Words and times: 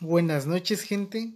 Buenas 0.00 0.46
noches, 0.46 0.82
gente. 0.82 1.32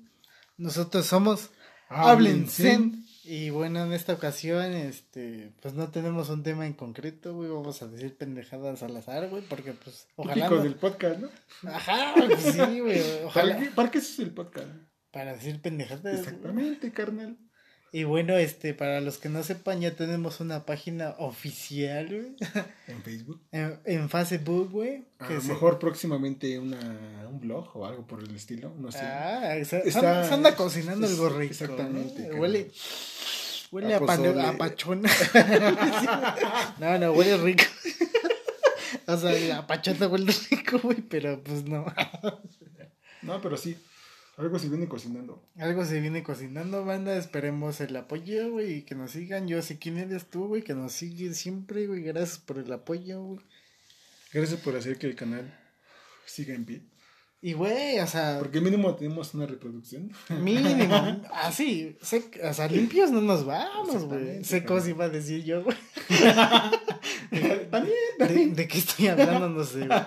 Nosotros 0.57 1.07
somos 1.07 1.51
Hablen 1.89 2.47
Hablen 2.59 3.05
Y 3.25 3.51
bueno, 3.51 3.85
en 3.85 3.93
esta 3.93 4.13
ocasión, 4.15 4.73
este, 4.73 5.53
pues 5.61 5.75
no 5.75 5.89
tenemos 5.91 6.29
un 6.31 6.43
tema 6.43 6.67
en 6.67 6.73
concreto, 6.75 7.35
güey. 7.35 7.51
Vamos 7.51 7.83
a 7.83 7.89
decir 7.89 8.17
pendejadas 8.17 8.83
al 8.83 8.97
azar, 8.97 9.29
güey, 9.29 9.43
porque 9.49 9.73
pues 9.73 10.07
ojalá. 10.17 10.35
Típico 10.35 10.55
no- 10.57 10.63
del 10.63 10.75
podcast, 10.77 11.21
¿no? 11.21 11.31
Ajá, 11.71 12.15
pues 12.17 12.41
sí, 12.43 12.81
güey. 12.81 13.01
¿Para 13.03 13.27
Ojalá. 13.27 13.59
qué, 13.59 13.67
para 13.71 13.91
qué 13.91 13.99
es 13.99 14.19
el 14.19 14.31
podcast? 14.31 14.69
Para 15.11 15.35
decir 15.35 15.61
pendejadas. 15.61 16.03
güey. 16.03 16.15
Exactamente, 16.17 16.93
carnal. 16.93 17.37
Y 17.97 18.03
bueno, 18.03 18.37
este, 18.37 18.75
para 18.75 19.01
los 19.01 19.19
que 19.19 19.29
no 19.29 19.45
sepan, 19.45 19.81
ya 19.81 19.93
tenemos 19.95 20.41
una 20.41 20.67
página 20.67 21.15
oficial, 21.19 22.09
güey. 22.09 22.35
En 22.89 23.03
Facebook. 23.05 23.41
En, 23.53 23.79
en 23.85 24.11
Facebook, 24.11 24.69
güey. 24.73 25.05
A 25.21 25.31
lo 25.31 25.41
mejor 25.43 25.79
próximamente 25.79 26.59
una, 26.59 26.81
un 27.31 27.39
blog 27.41 27.71
o 27.77 27.87
algo 27.87 28.05
por 28.05 28.19
el 28.21 28.35
estilo. 28.35 28.75
No 28.81 28.91
sé. 28.91 28.99
Ah, 29.01 29.55
Está- 29.57 29.79
anda, 29.85 30.27
se 30.29 30.35
anda 30.35 30.57
cocinando 30.57 31.07
es- 31.07 31.13
el 31.13 31.19
gorrito. 31.19 31.53
exactamente. 31.53 32.33
Huele. 32.33 32.73
Huele 33.71 33.95
A 33.95 33.99
a, 33.99 34.01
pan- 34.01 34.41
a 34.41 34.59
pachón. 34.59 35.03
no, 36.81 36.99
no, 36.99 37.13
huele 37.13 37.37
rico. 37.37 37.63
o 39.07 39.17
sea, 39.17 39.31
la 39.33 39.67
pachota 39.69 40.09
huele 40.09 40.35
rico, 40.51 40.81
güey, 40.83 41.01
pero 41.01 41.41
pues 41.45 41.63
no. 41.65 41.87
No, 43.23 43.41
pero 43.41 43.57
sí. 43.57 43.77
Algo 44.37 44.59
se 44.59 44.69
viene 44.69 44.89
cocinando. 44.89 45.43
Algo 45.59 45.85
se 45.85 46.01
viene 46.01 46.23
cocinando, 46.25 46.85
banda. 46.85 47.17
Esperemos 47.17 47.81
el 47.81 47.95
apoyo, 47.97 48.51
güey, 48.51 48.79
y 48.79 48.83
que 48.83 48.95
nos 48.97 49.13
sigan. 49.13 49.47
Yo 49.47 49.63
sé 49.63 49.79
quién 49.79 49.97
eres 49.99 50.27
tú, 50.27 50.49
güey, 50.49 50.63
que 50.63 50.75
nos 50.75 50.93
sigue 50.93 51.33
siempre, 51.35 51.87
güey. 51.87 52.03
Gracias 52.03 52.39
por 52.39 52.59
el 52.59 52.73
apoyo, 52.73 53.23
güey. 53.23 53.41
Gracias 54.33 54.61
por 54.61 54.75
hacer 54.77 54.99
que 54.99 55.07
el 55.07 55.15
canal 55.15 55.57
siga 56.27 56.53
en 56.55 56.65
pie. 56.65 56.83
Y, 57.41 57.53
güey, 57.53 58.01
o 58.01 58.07
sea, 58.07 58.39
Porque 58.41 58.61
mínimo 58.61 58.95
tenemos 58.97 59.35
una 59.35 59.47
reproducción. 59.47 60.11
mínimo. 60.41 61.23
Así, 61.35 61.97
sec- 62.03 62.41
o 62.43 62.55
sea, 62.55 62.67
limpios 62.69 63.11
no 63.13 63.21
nos 63.21 63.45
vamos, 63.45 63.87
güey. 64.07 64.39
Exactamente, 64.39 64.45
Secos 64.45 64.77
carnal. 64.79 64.91
iba 64.91 65.05
a 65.05 65.09
decir 65.11 65.45
yo, 65.45 65.63
güey. 65.63 65.77
También. 67.71 67.97
¿De, 68.19 68.47
de 68.63 68.69
qué 68.69 68.79
estoy 68.79 69.09
hablando? 69.09 69.49
No 69.49 69.63
sé, 69.65 69.87
güey. 69.87 70.01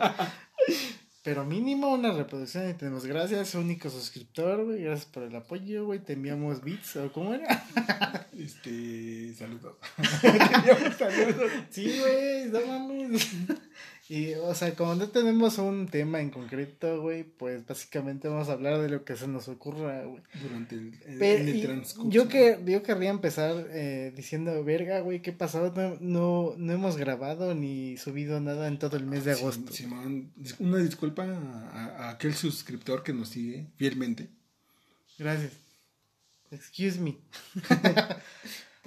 Pero 1.27 1.43
mínimo 1.43 1.89
una 1.89 2.13
reproducción 2.13 2.69
y 2.69 2.73
tenemos 2.75 3.05
gracias, 3.05 3.53
único 3.53 3.89
suscriptor, 3.89 4.63
güey. 4.63 4.83
Gracias 4.83 5.07
por 5.07 5.23
el 5.23 5.35
apoyo, 5.35 5.83
güey. 5.83 5.99
Te 5.99 6.13
enviamos 6.13 6.63
bits 6.63 6.95
o 6.95 7.11
cómo 7.11 7.33
era. 7.33 7.65
Este. 8.39 9.33
Saludos. 9.33 9.75
saludos. 10.97 11.51
Sí, 11.69 11.99
güey, 11.99 12.45
no 12.45 12.65
mames. 12.65 13.29
Y, 14.09 14.33
o 14.35 14.55
sea, 14.55 14.73
como 14.73 14.95
no 14.95 15.09
tenemos 15.09 15.57
un 15.57 15.87
tema 15.87 16.21
en 16.21 16.29
concreto, 16.29 17.01
güey, 17.01 17.25
pues 17.25 17.65
básicamente 17.67 18.29
vamos 18.29 18.47
a 18.47 18.53
hablar 18.53 18.79
de 18.79 18.87
lo 18.89 19.03
que 19.03 19.17
se 19.17 19.27
nos 19.27 19.49
ocurra, 19.49 20.03
güey. 20.03 20.21
Durante 20.41 20.75
el, 20.75 20.93
el, 21.05 21.17
Pero, 21.19 21.41
en 21.41 21.47
el 21.49 21.55
y 21.57 21.61
transcurso. 21.63 22.09
yo, 22.09 22.29
que, 22.29 22.57
yo 22.65 22.83
querría 22.83 23.09
empezar 23.09 23.67
eh, 23.69 24.13
diciendo, 24.15 24.63
verga, 24.63 25.01
güey, 25.01 25.21
¿qué 25.21 25.33
pasó? 25.33 25.73
No, 25.75 25.97
no, 25.99 26.53
no 26.57 26.73
hemos 26.73 26.95
grabado 26.95 27.53
ni 27.53 27.97
subido 27.97 28.39
nada 28.39 28.69
en 28.69 28.79
todo 28.79 28.95
el 28.95 29.05
mes 29.05 29.25
de 29.25 29.35
Sí, 29.35 29.41
agosto. 29.41 29.73
Una 30.59 30.77
disculpa 30.77 31.23
a, 31.25 32.05
a 32.05 32.09
aquel 32.11 32.33
suscriptor 32.33 33.03
que 33.03 33.11
nos 33.11 33.27
sigue 33.27 33.67
fielmente. 33.75 34.29
Gracias. 35.19 35.51
Excuse 36.49 36.97
me. 37.01 37.17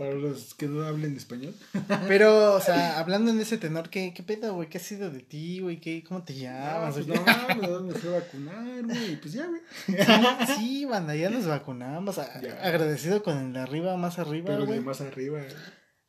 Para 0.00 0.14
los 0.14 0.54
que 0.54 0.66
no 0.66 0.82
hablen 0.82 1.14
español. 1.14 1.52
Pero, 2.08 2.54
o 2.54 2.60
sea, 2.62 2.98
hablando 2.98 3.30
en 3.32 3.38
ese 3.38 3.58
tenor, 3.58 3.90
¿qué, 3.90 4.14
qué 4.14 4.22
pedo, 4.22 4.54
güey? 4.54 4.70
¿Qué 4.70 4.78
ha 4.78 4.80
sido 4.80 5.10
de 5.10 5.20
ti, 5.20 5.60
güey? 5.60 5.78
¿Qué, 5.78 6.02
¿Cómo 6.02 6.22
te 6.22 6.32
llamas? 6.34 6.94
pues 6.94 7.06
güey? 7.06 7.20
no, 7.60 7.80
me 7.82 7.92
fui 7.92 8.08
a 8.08 8.12
vacunar, 8.20 8.82
güey. 8.86 9.20
Pues 9.20 9.34
ya, 9.34 9.46
güey. 9.46 9.60
Sí, 9.86 10.54
sí, 10.56 10.84
banda, 10.86 11.14
ya 11.14 11.28
nos 11.28 11.46
vacunamos. 11.46 12.16
A- 12.18 12.40
Ya. 12.40 12.62
Agradecido 12.66 13.22
con 13.22 13.36
el 13.36 13.52
de 13.52 13.60
arriba, 13.60 13.94
más 13.98 14.18
arriba, 14.18 14.46
Pero 14.46 14.64
güey. 14.64 14.78
de 14.78 14.84
más 14.86 15.02
arriba. 15.02 15.42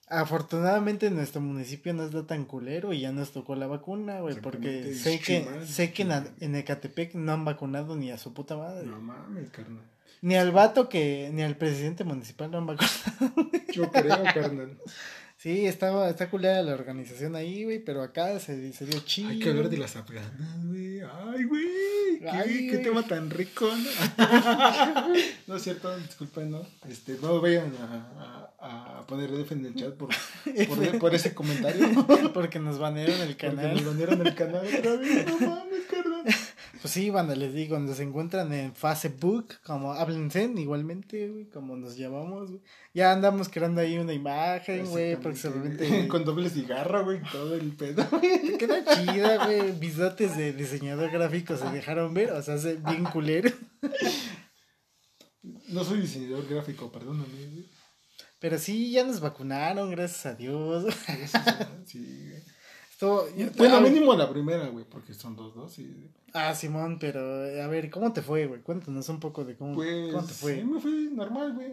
Afortunadamente 0.08 1.10
nuestro 1.10 1.42
municipio 1.42 1.94
no 1.94 2.04
está 2.06 2.26
tan 2.26 2.46
culero 2.46 2.94
y 2.94 3.02
ya 3.02 3.12
nos 3.12 3.32
tocó 3.32 3.56
la 3.56 3.68
vacuna, 3.68 4.20
güey, 4.22 4.40
porque 4.42 4.94
sé 4.94 5.20
que 5.20 5.46
sé 5.66 5.92
que 5.94 6.04
en, 6.04 6.12
en 6.40 6.56
Ecatepec 6.56 7.16
no 7.16 7.32
han 7.34 7.46
vacunado 7.46 7.96
ni 7.96 8.12
a 8.12 8.18
su 8.18 8.34
puta 8.34 8.56
madre. 8.58 8.86
No 8.88 9.00
mames, 9.02 9.50
carnal. 9.52 9.84
Ni 10.22 10.36
al 10.36 10.52
vato 10.52 10.88
que 10.88 11.30
ni 11.34 11.42
al 11.42 11.58
presidente 11.58 12.04
municipal 12.04 12.52
lo 12.52 12.60
han 12.60 12.68
vacunado. 12.68 13.52
Yo 13.74 13.90
creo, 13.92 14.24
carnal. 14.34 14.78
Sí, 15.38 15.66
estaba 15.66 16.08
está 16.08 16.30
culera 16.30 16.62
la 16.62 16.76
organización 16.76 17.36
ahí, 17.36 17.64
güey, 17.64 17.80
pero 17.80 18.04
acá 18.04 18.40
se, 18.40 18.72
se 18.74 18.86
dio 18.86 19.00
chido. 19.00 19.30
Hay 19.30 19.40
que 19.40 19.50
hablar 19.50 19.70
de 19.70 19.78
las 19.78 19.96
afganas, 19.96 20.32
güey. 20.66 21.00
Ay, 21.02 21.44
güey. 21.46 22.20
Qué, 22.20 22.30
Ay, 22.30 22.68
qué 22.70 22.78
tema 22.78 23.02
tan 23.08 23.32
rico, 23.32 23.66
¿no? 23.66 23.90
no 25.48 25.56
es 25.56 25.64
cierto, 25.64 25.98
disculpen, 25.98 26.52
¿no? 26.52 26.62
Este, 26.88 27.18
no 27.20 27.42
vayan 27.42 27.74
a, 27.82 28.52
a, 28.60 29.00
a 29.00 29.08
poner 29.08 29.34
F 29.34 29.56
en 29.56 29.66
el 29.66 29.74
chat 29.74 29.96
por, 29.96 30.10
por, 30.68 31.00
por 31.00 31.16
ese 31.16 31.34
comentario. 31.34 31.88
porque 32.32 32.60
nos 32.60 32.78
banearon 32.78 33.20
el 33.22 33.36
Porque 33.36 33.48
canal. 33.48 33.74
nos 33.74 33.86
banearon 33.86 34.28
el 34.28 34.36
canal 34.36 34.68
otra 34.68 34.96
vez. 34.98 35.26
No 35.26 35.50
mames, 35.50 35.82
carnal. 35.90 36.11
Pues 36.82 36.96
sí, 36.96 37.12
banda, 37.12 37.36
les 37.36 37.54
digo, 37.54 37.78
se 37.94 38.02
encuentran 38.02 38.52
en 38.54 38.74
Facebook, 38.74 39.50
como 39.64 39.94
Háblense, 39.94 40.52
igualmente, 40.58 41.30
güey, 41.30 41.46
como 41.46 41.78
nos 41.78 41.96
llamamos, 41.96 42.50
güey. 42.50 42.62
Ya 42.92 43.12
andamos 43.12 43.50
creando 43.50 43.82
ahí 43.82 44.00
una 44.00 44.14
imagen, 44.14 44.88
güey, 44.88 45.16
próximamente. 45.16 46.08
Con 46.08 46.26
doble 46.26 46.50
cigarro, 46.50 47.06
güey, 47.06 47.22
todo 47.32 47.54
el 47.54 47.76
pedo. 47.76 48.04
Te 48.20 48.58
queda 48.58 48.84
chida, 48.84 49.46
güey. 49.46 49.74
Mis 49.74 49.96
dotes 49.96 50.36
de 50.36 50.54
diseñador 50.54 51.12
gráfico 51.12 51.56
se 51.56 51.70
dejaron 51.70 52.16
ver, 52.16 52.32
o 52.32 52.42
sea, 52.42 52.58
se 52.58 52.78
bien 52.78 53.04
culero. 53.04 53.52
No 55.68 55.84
soy 55.84 56.02
diseñador 56.02 56.48
gráfico, 56.48 56.92
perdóname, 56.92 57.28
güey. 57.28 57.66
Pero 58.40 58.58
sí, 58.58 58.90
ya 58.90 59.04
nos 59.04 59.20
vacunaron, 59.20 59.92
gracias 59.92 60.26
a 60.26 60.34
Dios. 60.34 60.92
Sí, 61.86 62.28
güey. 62.28 62.51
Estuvo, 63.02 63.28
yo- 63.36 63.48
Bueno, 63.58 63.78
ah, 63.78 63.82
mínimo 63.82 64.14
la 64.16 64.30
primera, 64.30 64.68
güey, 64.68 64.86
porque 64.86 65.14
son 65.16 65.36
dos 65.36 65.56
dosis. 65.56 65.88
güey. 65.88 66.10
Ah, 66.34 66.54
Simón, 66.54 67.00
pero 67.00 67.20
a 67.20 67.68
ver, 67.68 67.90
¿cómo 67.90 68.14
te 68.14 68.22
fue, 68.22 68.46
güey? 68.46 68.62
Cuéntanos 68.62 69.10
un 69.10 69.20
poco 69.20 69.44
de 69.44 69.56
cómo, 69.58 69.74
Pues, 69.74 70.14
cómo 70.14 70.26
te 70.28 70.34
fue. 70.34 70.56
sí, 70.58 70.64
me 70.64 70.80
fue 70.80 70.92
normal, 71.12 71.54
güey. 71.54 71.72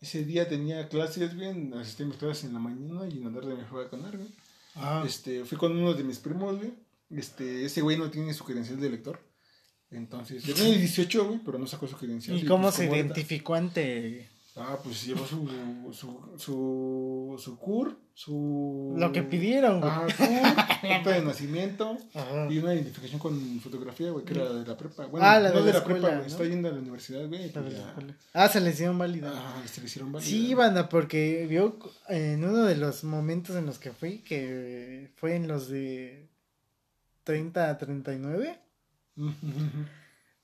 Ese 0.00 0.24
día 0.24 0.48
tenía 0.48 0.88
clases, 0.88 1.34
güey, 1.34 1.72
asistí 1.74 2.02
a 2.02 2.06
mis 2.06 2.16
clases 2.16 2.44
en 2.44 2.52
la 2.54 2.58
mañana 2.60 3.06
y 3.08 3.18
en 3.18 3.24
la 3.24 3.40
tarde 3.40 3.54
me 3.56 3.64
fui 3.64 3.80
a 3.80 3.84
vacunar, 3.84 4.16
güey. 4.16 4.28
Ah, 4.76 5.02
Este, 5.06 5.44
fui 5.44 5.56
con 5.58 5.76
uno 5.76 5.94
de 5.94 6.04
mis 6.04 6.18
primos, 6.18 6.56
güey. 6.58 6.72
Este, 7.10 7.64
ese 7.64 7.80
güey 7.80 7.96
no 7.98 8.10
tiene 8.10 8.32
su 8.34 8.44
credencial 8.44 8.78
de 8.80 8.90
lector. 8.90 9.18
Entonces, 9.90 10.44
ya 10.44 10.54
tiene 10.54 10.76
18, 10.78 11.24
güey, 11.26 11.40
pero 11.44 11.58
no 11.58 11.66
sacó 11.66 11.86
su 11.88 11.96
credencial. 11.96 12.36
¿Y 12.38 12.44
cómo 12.46 12.64
pues, 12.64 12.76
se 12.76 12.86
identificó 12.86 13.54
ante 13.54 14.28
Ah, 14.62 14.78
pues 14.82 15.04
llevó 15.06 15.26
su, 15.26 15.48
su, 15.92 16.20
su, 16.36 17.36
su 17.42 17.58
CUR, 17.58 17.98
su... 18.14 18.94
lo 18.98 19.10
que 19.10 19.22
pidieron, 19.22 19.80
güey? 19.80 19.90
Ah, 19.92 20.06
CUR, 20.16 20.90
acta 20.92 21.10
de 21.12 21.22
nacimiento 21.22 21.96
Ajá. 22.14 22.46
y 22.50 22.58
una 22.58 22.74
identificación 22.74 23.18
con 23.18 23.60
fotografía, 23.60 24.10
güey, 24.10 24.24
que 24.24 24.34
era 24.34 24.52
de 24.52 24.66
la 24.66 24.76
prepa. 24.76 25.06
Bueno, 25.06 25.26
Ah, 25.26 25.40
la 25.40 25.50
no 25.50 25.60
de 25.60 25.66
de 25.66 25.72
la 25.72 25.84
prepa, 25.84 26.08
güey, 26.08 26.20
¿no? 26.20 26.26
está 26.26 26.44
yendo 26.44 26.68
a 26.68 26.72
la 26.72 26.78
universidad, 26.78 27.26
güey. 27.26 27.52
Ah, 28.34 28.48
se 28.48 28.60
le 28.60 28.70
hicieron 28.70 28.98
válida. 28.98 29.32
Ah, 29.34 29.62
se 29.66 29.80
le 29.80 29.86
hicieron 29.86 30.12
válida. 30.12 30.28
Sí, 30.30 30.52
banda, 30.54 30.88
porque 30.88 31.46
vio 31.48 31.78
en 32.08 32.44
uno 32.44 32.64
de 32.64 32.76
los 32.76 33.02
momentos 33.04 33.56
en 33.56 33.64
los 33.66 33.78
que 33.78 33.92
fui, 33.92 34.18
que 34.18 35.10
fue 35.16 35.36
en 35.36 35.48
los 35.48 35.68
de 35.68 36.28
30 37.24 37.70
a 37.70 37.78
39, 37.78 38.58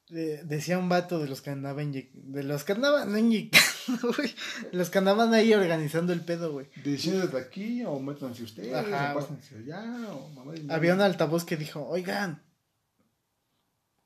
Decía 0.08 0.78
un 0.78 0.88
vato 0.88 1.18
de 1.18 1.28
los 1.28 1.42
que 1.42 1.50
andaban 1.50 1.90
de 1.92 2.42
los 2.44 2.62
que 2.62 2.72
andaban 2.72 3.12
los 4.72 4.90
que 4.90 4.98
andaban 4.98 5.34
ahí 5.34 5.52
organizando 5.52 6.12
el 6.12 6.20
pedo, 6.20 6.52
güey. 6.52 6.68
Deciden 6.84 7.22
desde 7.22 7.38
aquí 7.40 7.84
o 7.84 7.98
métanse 7.98 8.44
ustedes 8.44 8.72
Ajá, 8.72 9.12
o 9.12 9.18
pásense 9.18 9.56
allá 9.56 9.82
o 10.12 10.28
mamá 10.30 10.52
de- 10.52 10.72
Había 10.72 10.94
un 10.94 11.00
altavoz 11.00 11.44
que 11.44 11.56
dijo, 11.56 11.84
oigan, 11.88 12.40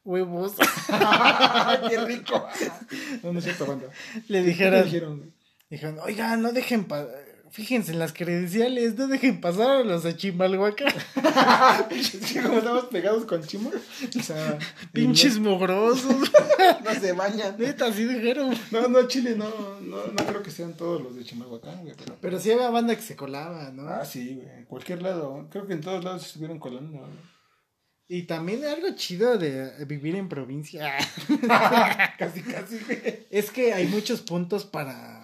huevos, 0.05 0.54
¡Qué 1.89 2.01
rico! 2.07 2.47
No, 3.22 3.33
no 3.34 3.39
es 3.39 3.45
cierto, 3.45 3.66
banda. 3.66 3.89
le 4.28 4.41
¿Qué 4.42 4.47
dijeron, 4.48 5.34
dijeron, 5.69 5.98
oigan, 6.03 6.41
no 6.41 6.53
dejen, 6.53 6.84
pa- 6.86 7.07
fíjense 7.51 7.93
en 7.93 7.99
las 7.99 8.13
credenciales, 8.13 8.97
no 8.97 9.09
dejen 9.09 9.41
pasar 9.41 9.71
a 9.71 9.85
los 9.85 10.05
de 10.05 10.17
que 10.17 10.33
como 12.43 12.59
estamos 12.59 12.85
pegados 12.85 13.25
con 13.25 13.43
Chimo, 13.43 13.71
o 14.19 14.23
sea... 14.23 14.59
pinches 14.93 15.39
mugrosos, 15.39 16.15
No 16.85 17.01
se 17.01 17.13
bañan. 17.13 17.57
neta, 17.59 17.87
así 17.87 18.05
dijeron. 18.05 18.55
No, 18.71 18.89
no, 18.89 19.09
Chile, 19.09 19.35
no, 19.37 19.49
no, 19.81 20.07
no 20.07 20.27
creo 20.27 20.43
que 20.43 20.51
sean 20.51 20.77
todos 20.77 21.03
los 21.03 21.17
de 21.17 21.25
Chimalhuacán, 21.25 21.83
güey. 21.83 21.95
Pero, 21.97 22.17
Pero 22.21 22.41
sí 22.41 22.53
había 22.53 22.71
banda 22.71 22.95
que 22.95 23.03
se 23.03 23.17
colaba, 23.17 23.71
¿no? 23.71 23.89
Ah, 23.89 24.05
sí, 24.05 24.37
güey. 24.37 24.49
En 24.59 24.65
cualquier 24.67 25.03
lado. 25.03 25.49
Creo 25.51 25.67
que 25.67 25.75
en 25.75 25.81
todos 25.81 26.05
lados 26.05 26.23
se 26.23 26.29
estuvieron 26.29 26.59
colando. 26.59 26.99
güey. 26.99 27.11
Y 28.13 28.25
también 28.25 28.65
algo 28.65 28.89
chido 28.97 29.39
de 29.39 29.85
vivir 29.85 30.17
en 30.17 30.29
provincia 30.29 30.97
casi, 32.19 32.43
casi, 32.43 32.79
güey. 32.81 33.27
es 33.31 33.53
que 33.53 33.73
hay 33.73 33.87
muchos 33.87 34.21
puntos 34.21 34.65
para 34.65 35.20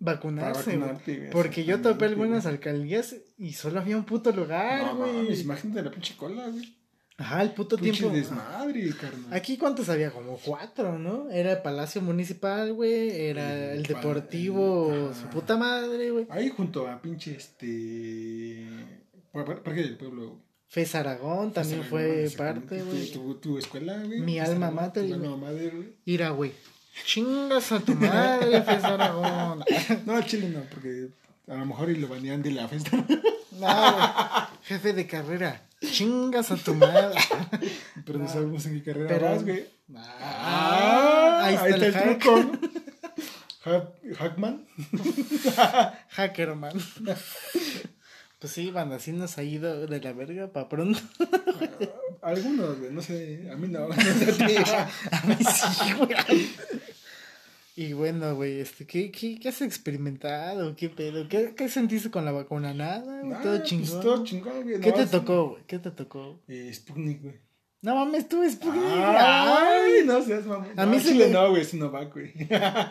vacunarse, 0.00 0.76
vacunarte, 0.76 1.28
Porque 1.32 1.64
yo 1.64 1.80
topé 1.80 2.06
algunas 2.06 2.44
güey. 2.44 2.54
alcalías 2.54 3.16
y 3.38 3.52
solo 3.52 3.80
había 3.80 3.96
un 3.96 4.04
puto 4.04 4.32
lugar, 4.32 4.84
No, 4.84 4.96
güey. 4.96 5.12
mames, 5.12 5.40
imagínate 5.42 5.82
la 5.82 5.90
pinche 5.90 6.16
cola, 6.16 6.48
güey. 6.48 6.76
Ajá, 7.16 7.42
el 7.42 7.52
puto 7.52 7.76
Pinche 7.76 8.00
tiempo. 8.00 8.16
desmadre, 8.16 8.90
carnal. 9.00 9.32
Aquí 9.32 9.56
cuántos 9.56 9.88
había, 9.88 10.10
como 10.10 10.36
cuatro, 10.36 10.98
¿no? 10.98 11.30
Era 11.30 11.52
el 11.52 11.62
Palacio 11.62 12.02
Municipal, 12.02 12.72
güey, 12.72 13.10
era 13.28 13.72
El 13.72 13.84
Deportivo, 13.84 14.92
el- 15.10 15.14
su 15.14 15.26
puta 15.28 15.56
madre, 15.56 16.10
güey. 16.10 16.26
Ahí 16.28 16.48
junto 16.48 16.88
a 16.88 17.00
pinche 17.00 17.36
este. 17.36 18.66
par- 19.32 19.44
par- 19.44 19.62
Parque 19.62 19.82
del 19.82 19.96
Pueblo. 19.96 20.28
güey. 20.30 20.44
Fez 20.66 20.92
Aragón 20.96 21.52
también 21.52 21.84
fue 21.84 22.28
parte, 22.36 22.82
güey. 22.82 23.08
Tu, 23.12 23.34
tu 23.36 23.58
escuela, 23.58 24.02
güey. 24.02 24.20
Mi 24.20 24.40
alma 24.40 24.72
mater, 24.72 25.04
güey. 25.06 25.14
alma 25.14 25.36
mater, 25.36 25.70
güey. 25.76 25.96
Ira, 26.04 26.30
güey. 26.30 26.52
Chingas 27.04 27.72
a 27.72 27.80
tu 27.80 27.94
madre, 27.94 28.62
Fez 28.62 28.84
Aragón. 28.84 29.64
No, 30.06 30.22
chile 30.22 30.48
no, 30.48 30.60
porque 30.70 31.08
a 31.48 31.54
lo 31.56 31.66
mejor 31.66 31.90
y 31.90 31.96
lo 31.96 32.08
banean 32.08 32.42
de 32.42 32.52
la 32.52 32.68
fiesta. 32.68 33.04
No. 33.52 34.48
Jefe 34.64 34.92
de 34.92 35.06
carrera. 35.06 35.62
Chingas 35.80 36.50
a 36.50 36.56
tu 36.56 36.74
madre. 36.74 37.18
Pero 38.06 38.18
no 38.18 38.28
sabemos 38.28 38.64
en 38.66 38.74
qué 38.82 38.92
carrera 38.92 39.08
Pero- 39.08 39.26
vas, 39.30 39.44
güey. 39.44 39.66
Ah, 39.96 41.42
ahí 41.44 41.54
está, 41.54 41.66
el, 41.86 41.92
hack. 41.92 42.18
truco. 42.20 42.52
Hackman. 44.18 44.66
Hackerman. 46.10 46.72
Pues 48.38 48.52
sí, 48.52 48.70
banda, 48.70 48.96
así 48.96 49.12
nos 49.12 49.38
ha 49.38 49.42
ido 49.42 49.86
de 49.86 50.00
la 50.00 50.12
verga 50.12 50.48
para 50.52 50.68
pronto. 50.68 51.00
Algunos, 52.24 52.78
güey, 52.78 52.90
no 52.92 53.02
sé. 53.02 53.48
A 53.52 53.56
mí 53.56 53.68
no. 53.68 53.88
no 53.88 53.94
sé 53.94 54.58
a. 54.58 54.88
A 55.12 55.26
mí 55.26 55.36
sí, 55.38 55.92
güey. 55.98 56.48
Y 57.76 57.92
bueno, 57.92 58.36
güey, 58.36 58.60
este, 58.60 58.86
¿qué, 58.86 59.10
qué, 59.10 59.38
qué 59.40 59.48
has 59.48 59.60
experimentado? 59.60 60.76
¿Qué 60.76 60.88
pedo? 60.88 61.28
¿Qué, 61.28 61.54
qué 61.56 61.68
sentiste 61.68 62.08
con 62.10 62.24
la 62.24 62.30
vacuna? 62.30 62.72
Nada, 62.72 63.02
todo 63.42 63.56
pues, 63.58 63.62
chingón. 63.64 64.00
todo 64.00 64.24
chingón, 64.24 64.62
güey. 64.62 64.80
¿Qué 64.80 64.90
no, 64.90 64.94
te 64.96 65.06
tocó, 65.06 65.48
güey? 65.50 65.62
¿Qué 65.66 65.78
te 65.80 65.90
tocó? 65.90 66.38
Eh, 66.46 66.70
Sputnik, 66.72 67.22
güey. 67.22 67.34
No 67.82 67.96
mames, 67.96 68.28
tú 68.28 68.48
Sputnik. 68.48 68.80
Ay, 68.84 69.92
Ay. 69.98 70.06
no 70.06 70.22
seas 70.22 70.46
mamón. 70.46 70.68
A 70.78 70.84
No, 70.84 70.90
mí 70.92 70.96
al 70.98 71.02
se 71.02 71.08
chile 71.12 71.26
me- 71.26 71.32
no, 71.32 71.50
güey, 71.50 71.64
Sinovac, 71.64 72.12
güey. 72.12 72.32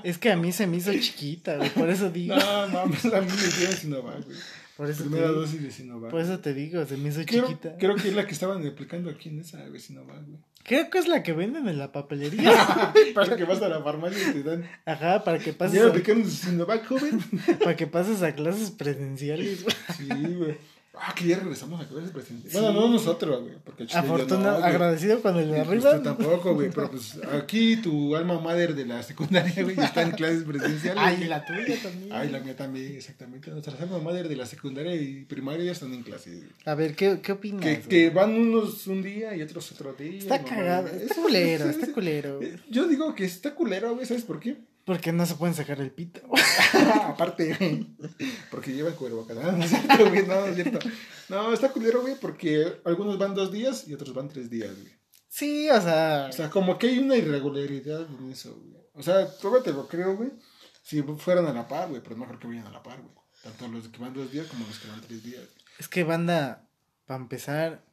Es 0.04 0.18
que 0.18 0.32
a 0.32 0.36
mí 0.36 0.52
se 0.52 0.68
me 0.68 0.78
hizo 0.78 0.92
chiquita, 0.92 1.56
güey, 1.56 1.70
por 1.70 1.90
eso 1.90 2.10
digo. 2.12 2.36
No, 2.38 2.68
mames, 2.68 3.06
a 3.06 3.22
mí 3.22 3.28
me 3.28 3.34
hicieron 3.48 3.76
Sinovac, 3.78 4.26
güey. 4.26 4.38
Por 4.84 4.90
eso 4.92 5.04
te 5.04 5.10
Primera 5.10 5.30
digo. 5.30 5.42
dosis 5.42 5.64
de 5.64 5.72
Sinovac. 5.72 6.12
Por 6.12 6.20
eso 6.20 6.40
te 6.40 6.54
digo, 6.54 6.86
se 6.86 6.98
me 6.98 7.08
hizo 7.10 7.22
Creo, 7.26 7.48
chiquita. 7.48 7.78
creo 7.78 7.96
que 7.96 8.10
es 8.10 8.14
la 8.16 8.26
que 8.28 8.34
estaban 8.34 8.68
aplicando 8.68 9.10
aquí 9.10 9.30
en 9.30 9.40
esa, 9.40 9.66
güey, 9.68 9.80
Sinovac, 9.80 10.26
güey. 10.26 10.40
Creo 10.66 10.90
que 10.90 10.98
es 10.98 11.08
la 11.08 11.24
que 11.24 11.32
venden 11.34 11.68
en 11.70 11.78
la 11.78 11.92
papelería. 11.94 12.52
Para 13.16 13.36
que 13.38 13.46
vas 13.46 13.62
a 13.62 13.70
la 13.70 13.82
farmacia 13.82 14.30
y 14.30 14.34
te 14.34 14.44
dan. 14.44 14.70
Ajá, 14.86 15.24
para 15.24 15.40
que 15.40 15.54
pases 15.54 15.80
¿Ya 15.80 15.86
a, 15.86 15.90
aplicaron 15.90 16.30
Sinovac, 16.30 16.86
joven? 16.86 17.20
para 17.60 17.76
que 17.78 17.88
pases 17.88 18.22
a 18.24 18.34
clases 18.36 18.72
presenciales, 18.72 19.64
güey. 19.64 19.76
Sí, 19.98 20.34
güey. 20.36 20.58
Ah, 20.96 21.14
que 21.16 21.26
ya 21.26 21.40
regresamos 21.40 21.82
a 21.82 21.88
clases 21.88 22.12
presenciales. 22.12 22.54
Bueno, 22.54 22.72
no 22.72 22.88
nosotros, 22.88 23.42
güey. 23.42 23.56
Porque 23.64 23.88
Afortunado, 23.92 24.52
no, 24.52 24.58
güey. 24.60 24.70
agradecido 24.70 25.22
con 25.24 25.38
el 25.38 25.50
de 25.50 25.64
pues, 25.64 25.68
arriba. 25.68 25.98
tú 25.98 26.04
tampoco, 26.04 26.54
güey. 26.54 26.70
Pero 26.70 26.92
pues 26.92 27.18
aquí 27.34 27.78
tu 27.78 28.16
alma 28.16 28.40
madre 28.40 28.74
de 28.76 28.86
la 28.86 29.02
secundaria, 29.02 29.64
güey, 29.64 29.80
está 29.80 30.04
en 30.04 30.12
clases 30.12 30.44
presenciales. 30.44 31.04
Ay, 31.04 31.16
güey. 31.18 31.30
la 31.30 31.44
tuya 31.46 31.82
también. 31.82 32.14
Ay, 32.14 32.30
la 32.30 32.40
mía 32.40 32.56
también, 32.56 32.96
exactamente. 32.96 33.50
Nuestras 33.50 33.82
alma 33.82 33.98
madre 33.98 34.30
de 34.30 34.36
la 34.36 34.46
secundaria 34.46 34.96
y 34.96 35.26
primaria 35.26 35.66
ya 35.66 35.72
están 35.72 35.94
en 35.94 36.04
clases. 36.04 36.38
güey. 36.38 36.50
A 36.66 36.76
ver, 36.76 36.96
¿qué, 36.96 37.20
qué 37.22 37.32
opinas? 37.32 37.80
Que, 37.88 38.12
van 38.12 38.36
unos 38.36 38.86
un 38.86 39.02
día 39.02 39.36
y 39.36 39.42
otros 39.42 39.72
otro 39.72 39.94
día. 39.94 40.20
Está 40.20 40.38
no, 40.38 40.46
cagado, 40.46 40.88
está 40.90 41.16
culero, 41.16 41.70
está 41.70 41.92
culero. 41.92 42.40
Eh, 42.42 42.60
Yo 42.70 42.88
digo 42.88 43.16
que 43.16 43.26
está 43.26 43.56
culero, 43.56 43.96
güey, 43.96 44.06
¿sabes 44.06 44.24
por 44.24 44.40
qué? 44.40 44.58
Porque 44.86 45.12
no 45.12 45.26
se 45.26 45.36
pueden 45.36 45.56
sacar 45.56 45.80
el 45.80 45.92
pito. 45.92 46.22
Aparte, 47.04 47.56
güey. 47.56 47.88
Porque 48.52 48.74
llevan 48.74 48.94
cubrebocas. 48.94 49.36
No, 49.38 49.52
no 49.52 49.64
es 49.64 49.70
cierto, 49.70 50.10
güey. 50.10 50.26
No, 50.26 50.42
no 50.42 50.46
es 50.48 50.56
cierto. 50.56 50.80
No, 51.30 51.54
está 51.54 51.72
culero, 51.72 52.02
güey, 52.02 52.16
porque 52.20 52.82
algunos 52.86 53.18
van 53.18 53.34
dos 53.34 53.52
días 53.52 53.88
y 53.88 53.94
otros 53.94 54.14
van 54.14 54.30
tres 54.30 54.50
días, 54.50 54.72
güey. 54.72 54.94
Sí, 55.28 55.70
o 55.70 55.82
sea. 55.82 56.28
O 56.30 56.34
sea, 56.34 56.50
como 56.50 56.78
que 56.78 56.88
hay 56.88 57.00
una 57.00 57.16
irregularidad 57.16 58.02
en 58.02 58.32
eso, 58.32 58.56
güey. 58.56 58.84
O 58.94 59.02
sea, 59.02 59.28
todavía 59.38 59.64
te 59.64 59.74
lo 59.74 59.88
creo, 59.88 60.16
güey. 60.16 60.32
Si 60.82 61.02
fueran 61.02 61.48
a 61.48 61.54
la 61.54 61.68
par, 61.68 61.90
güey, 61.90 62.02
pero 62.02 62.16
es 62.16 62.20
mejor 62.20 62.40
que 62.40 62.48
vayan 62.48 62.68
a 62.68 62.72
la 62.72 62.84
par, 62.84 63.02
güey. 63.02 63.16
Tanto 63.42 63.68
los 63.68 63.88
que 63.88 64.00
van 64.00 64.14
dos 64.14 64.32
días 64.32 64.48
como 64.48 64.66
los 64.66 64.78
que 64.80 64.88
van 64.88 65.02
tres 65.02 65.24
días. 65.24 65.44
Es 65.80 65.88
que 65.88 66.04
banda, 66.04 66.68
para 67.06 67.22
empezar, 67.22 67.84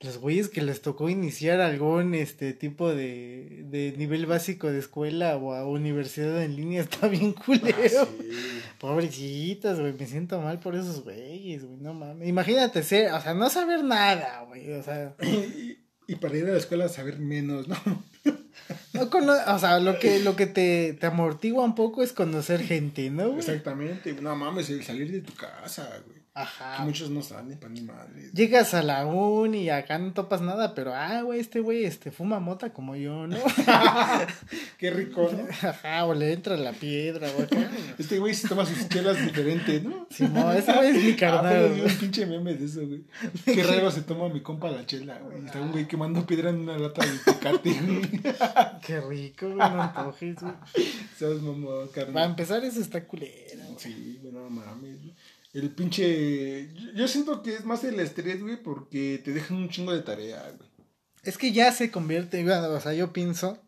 los 0.00 0.18
güeyes 0.18 0.48
que 0.48 0.60
les 0.62 0.82
tocó 0.82 1.08
iniciar 1.08 1.60
algún 1.60 2.14
este 2.14 2.52
tipo 2.52 2.94
de, 2.94 3.64
de 3.70 3.94
nivel 3.96 4.26
básico 4.26 4.70
de 4.70 4.78
escuela 4.78 5.36
o 5.36 5.54
a 5.54 5.66
universidad 5.66 6.42
en 6.42 6.54
línea 6.56 6.82
está 6.82 7.08
bien 7.08 7.32
culero. 7.32 8.02
Ah, 8.02 8.08
sí. 8.20 8.28
Pobrecitas, 8.78 9.80
güey, 9.80 9.94
me 9.94 10.06
siento 10.06 10.40
mal 10.40 10.60
por 10.60 10.74
esos 10.76 11.02
güeyes, 11.02 11.64
güey, 11.64 11.78
no 11.80 11.94
mames. 11.94 12.28
Imagínate 12.28 12.82
ser, 12.82 13.10
o 13.12 13.20
sea, 13.20 13.34
no 13.34 13.48
saber 13.50 13.82
nada, 13.84 14.44
güey, 14.48 14.70
o 14.72 14.82
sea, 14.82 15.14
Y, 15.22 15.78
y 16.06 16.16
para 16.16 16.36
ir 16.36 16.44
a 16.46 16.52
la 16.52 16.58
escuela 16.58 16.88
saber 16.88 17.18
menos, 17.18 17.66
¿no? 17.66 17.76
no 18.92 19.10
cono- 19.10 19.32
o 19.54 19.58
sea, 19.58 19.80
lo 19.80 19.98
que, 19.98 20.20
lo 20.20 20.36
que 20.36 20.46
te, 20.46 20.92
te 21.00 21.06
amortigua 21.06 21.64
un 21.64 21.74
poco 21.74 22.02
es 22.02 22.12
conocer 22.12 22.60
gente, 22.62 23.10
¿no? 23.10 23.28
güey? 23.28 23.38
Exactamente. 23.38 24.12
No 24.20 24.36
mames, 24.36 24.68
el 24.70 24.84
salir 24.84 25.10
de 25.10 25.22
tu 25.22 25.34
casa, 25.34 25.88
güey. 26.06 26.25
Que 26.36 26.42
Ajá. 26.42 26.84
muchos 26.84 27.08
no 27.08 27.22
salen 27.22 27.56
para 27.58 27.72
ni 27.72 27.80
madre. 27.80 28.30
Llegas 28.34 28.74
a 28.74 28.82
la 28.82 29.06
uni 29.06 29.62
y 29.62 29.70
acá 29.70 29.98
no 29.98 30.12
topas 30.12 30.42
nada, 30.42 30.74
pero 30.74 30.94
ah, 30.94 31.22
güey, 31.22 31.40
este 31.40 31.60
güey 31.60 31.84
este 31.86 32.10
fuma 32.10 32.40
mota 32.40 32.74
como 32.74 32.94
yo, 32.94 33.26
¿no? 33.26 33.38
Qué 34.78 34.90
rico, 34.90 35.30
¿no? 35.32 35.46
Ajá, 35.68 36.04
o 36.04 36.12
le 36.14 36.32
entra 36.34 36.56
la 36.58 36.72
piedra, 36.72 37.28
acá. 37.28 37.70
Este 37.98 38.18
güey 38.18 38.34
se 38.34 38.48
toma 38.48 38.66
sus 38.66 38.86
chelas 38.88 39.18
diferentes, 39.24 39.82
¿no? 39.82 40.06
Simón, 40.10 40.54
ese 40.56 40.72
güey 40.74 40.88
es 40.96 41.02
mi 41.04 41.12
Ah, 41.12 41.16
carnal. 41.18 41.68
güey. 41.70 41.80
un 41.82 41.96
pinche 41.98 42.26
meme 42.26 42.54
de 42.54 42.66
eso, 42.66 42.86
güey. 42.86 43.04
Qué 43.44 43.62
raro 43.62 43.90
se 43.90 44.02
toma 44.02 44.28
mi 44.28 44.40
compa 44.42 44.70
la 44.70 44.84
chela, 44.84 45.18
güey. 45.18 45.44
Está 45.46 45.60
un 45.60 45.72
güey 45.72 45.88
quemando 45.88 46.26
piedra 46.26 46.50
en 46.50 46.56
una 46.60 46.76
lata 46.76 47.04
de 47.04 47.18
tecate, 47.32 47.72
güey. 47.80 48.02
Qué 48.86 49.00
rico, 49.00 49.46
güey, 49.46 49.56
no 49.56 49.82
antojes, 49.82 50.36
güey. 50.40 50.52
¿Sabes, 51.18 51.40
mamá, 51.40 51.86
Para 51.94 52.04
carnal? 52.06 52.30
empezar, 52.30 52.62
eso 52.64 52.80
está 52.80 53.02
culero. 53.04 53.32
güey. 53.64 53.78
Sí, 53.78 54.18
güey, 54.20 54.34
no 54.34 54.50
mames. 54.50 54.98
El 55.56 55.70
pinche. 55.70 56.68
yo- 56.94 57.08
siento 57.08 57.42
que 57.42 57.54
es 57.54 57.64
más 57.64 57.82
el 57.84 57.98
estrés, 57.98 58.42
güey, 58.42 58.62
porque 58.62 59.20
te 59.24 59.32
dejan 59.32 59.56
un 59.56 59.68
chingo 59.70 59.92
de 59.94 60.02
tarea, 60.02 60.42
güey. 60.56 60.68
Es 61.22 61.38
que 61.38 61.52
ya 61.52 61.72
se 61.72 61.90
convierte, 61.90 62.42
bueno, 62.44 62.68
o 62.68 62.80
sea, 62.80 62.92
yo 62.92 63.12
pienso 63.12 63.62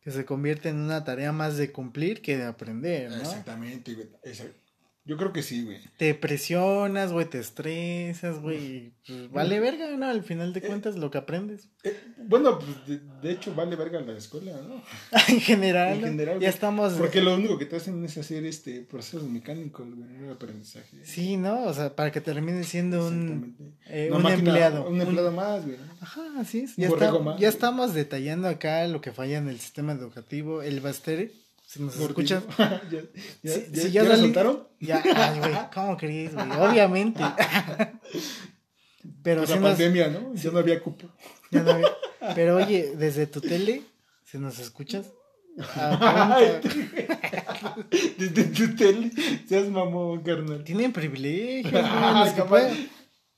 que 0.00 0.10
se 0.10 0.24
convierte 0.24 0.70
en 0.70 0.76
una 0.76 1.04
tarea 1.04 1.32
más 1.32 1.56
de 1.58 1.72
cumplir 1.72 2.22
que 2.22 2.38
de 2.38 2.44
aprender, 2.44 3.10
¿no? 3.10 3.16
Exactamente, 3.18 3.94
güey. 3.94 4.08
Yo 5.06 5.16
creo 5.16 5.32
que 5.32 5.42
sí, 5.42 5.62
güey. 5.64 5.78
Te 5.98 6.14
presionas, 6.14 7.12
güey, 7.12 7.26
te 7.26 7.38
estresas, 7.38 8.40
güey, 8.40 8.92
pues, 9.06 9.30
vale 9.30 9.60
verga, 9.60 9.96
¿no? 9.96 10.06
Al 10.06 10.24
final 10.24 10.52
de 10.52 10.60
cuentas, 10.62 10.96
lo 10.96 11.12
que 11.12 11.18
aprendes. 11.18 11.68
Eh, 11.84 11.96
bueno, 12.26 12.58
pues 12.58 12.86
de, 12.88 13.00
de 13.22 13.30
hecho 13.32 13.54
vale 13.54 13.76
verga 13.76 14.00
la 14.00 14.18
escuela, 14.18 14.52
¿no? 14.66 14.82
en 15.28 15.40
general, 15.40 15.98
En 15.98 16.02
general, 16.02 16.34
ya 16.34 16.38
güey. 16.38 16.48
estamos... 16.48 16.94
Porque 16.94 17.20
lo 17.20 17.34
único 17.36 17.56
que 17.56 17.66
te 17.66 17.76
hacen 17.76 18.04
es 18.04 18.18
hacer 18.18 18.44
este 18.46 18.80
procesos 18.80 19.22
mecánicos, 19.28 19.86
güey, 19.94 20.08
no 20.10 20.32
aprendizaje. 20.32 21.04
Sí, 21.04 21.36
¿no? 21.36 21.62
O 21.66 21.72
sea, 21.72 21.94
para 21.94 22.10
que 22.10 22.20
termine 22.20 22.64
siendo 22.64 23.06
un, 23.06 23.54
eh, 23.86 24.10
un 24.12 24.22
máquina- 24.22 24.34
empleado. 24.50 24.88
Un 24.88 25.00
empleado 25.00 25.30
más, 25.30 25.64
güey. 25.64 25.76
Ajá, 26.00 26.22
así 26.40 26.60
es. 26.60 26.74
Ya, 26.76 26.88
está- 26.88 27.12
más, 27.12 27.34
ya 27.34 27.38
güey. 27.38 27.44
estamos 27.44 27.94
detallando 27.94 28.48
acá 28.48 28.86
lo 28.88 29.00
que 29.00 29.12
falla 29.12 29.38
en 29.38 29.48
el 29.48 29.60
sistema 29.60 29.92
educativo. 29.92 30.62
El 30.62 30.80
Bastere, 30.80 31.30
si 31.76 31.82
nos 31.82 31.96
escuchas. 31.98 32.42
ya, 32.58 33.02
ya, 33.42 33.52
ya, 33.72 33.88
ya 33.88 34.02
la 34.04 34.16
soltaron? 34.16 34.66
Ya, 34.80 35.02
ay, 35.04 35.38
güey, 35.38 35.54
¿cómo 35.74 35.96
crees, 35.96 36.34
güey? 36.34 36.50
Obviamente. 36.58 37.22
Pero 39.22 39.40
Por 39.42 39.48
si 39.48 39.54
la 39.54 39.60
nos, 39.60 39.68
pandemia, 39.70 40.08
¿no? 40.08 40.34
Ya 40.34 40.50
no 40.50 40.58
había 40.58 40.80
cupo. 40.80 41.08
ya 41.50 41.62
no 41.62 41.70
había- 41.72 41.92
Pero 42.34 42.56
oye, 42.56 42.94
desde 42.96 43.26
tu 43.26 43.40
tele, 43.40 43.82
si 44.24 44.38
nos 44.38 44.58
escuchas, 44.58 45.06
apunta. 45.58 46.60
Desde 48.18 48.44
tu 48.44 48.74
tele, 48.76 49.10
seas 49.48 49.68
mamón, 49.68 50.22
carnal. 50.22 50.64
tienen 50.64 50.92
privilegios, 50.92 51.72
güey. 52.48 52.88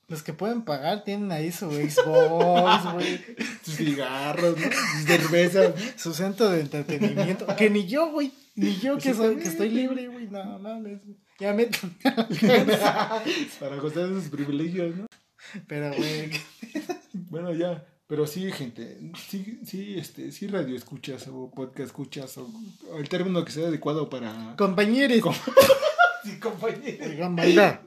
Los 0.09 0.23
que, 0.23 0.33
pueden, 0.33 0.63
pagar 0.63 1.03
tienen 1.03 1.31
ahí 1.31 1.51
su 1.51 1.69
Xbox, 1.71 2.93
güey. 2.93 3.35
Tus 3.63 3.75
cigarros, 3.75 4.57
¿no? 4.57 4.67
Tus 4.67 5.05
cervezas. 5.05 5.73
Su 5.97 6.13
centro 6.13 6.49
de 6.49 6.61
entretenimiento. 6.61 7.45
Que 7.55 7.69
ni 7.69 7.85
yo, 7.85 8.11
güey. 8.11 8.31
Ni 8.55 8.75
yo 8.77 8.97
que, 8.97 9.13
soy, 9.13 9.37
que 9.37 9.47
estoy 9.47 9.69
libre, 9.69 10.07
güey. 10.07 10.27
No, 10.27 10.57
mames. 10.59 11.01
Ya 11.39 11.53
me. 11.53 11.67
Para 13.59 13.75
gozar 13.77 14.09
de 14.09 14.21
sus 14.21 14.29
privilegios, 14.29 14.95
¿no? 14.95 15.05
Pero, 15.67 15.93
güey. 15.95 16.31
Bueno, 17.13 17.53
ya. 17.53 17.85
Pero 18.07 18.25
sí, 18.25 18.51
gente, 18.51 18.97
sí, 19.29 19.59
sí, 19.63 19.95
este, 19.95 20.31
sí 20.31 20.47
radio 20.47 20.75
escuchas 20.75 21.27
o 21.27 21.51
podcast 21.51 21.85
escuchas 21.85 22.39
o, 22.39 22.49
o 22.91 22.97
el 22.97 23.07
término 23.07 23.45
que 23.45 23.51
sea 23.51 23.67
adecuado 23.67 24.09
para... 24.09 24.55
Compañeros. 24.57 25.23
Sí, 26.23 26.37
compañero. 26.39 27.05
Oigan, 27.05 27.35
banda. 27.35 27.81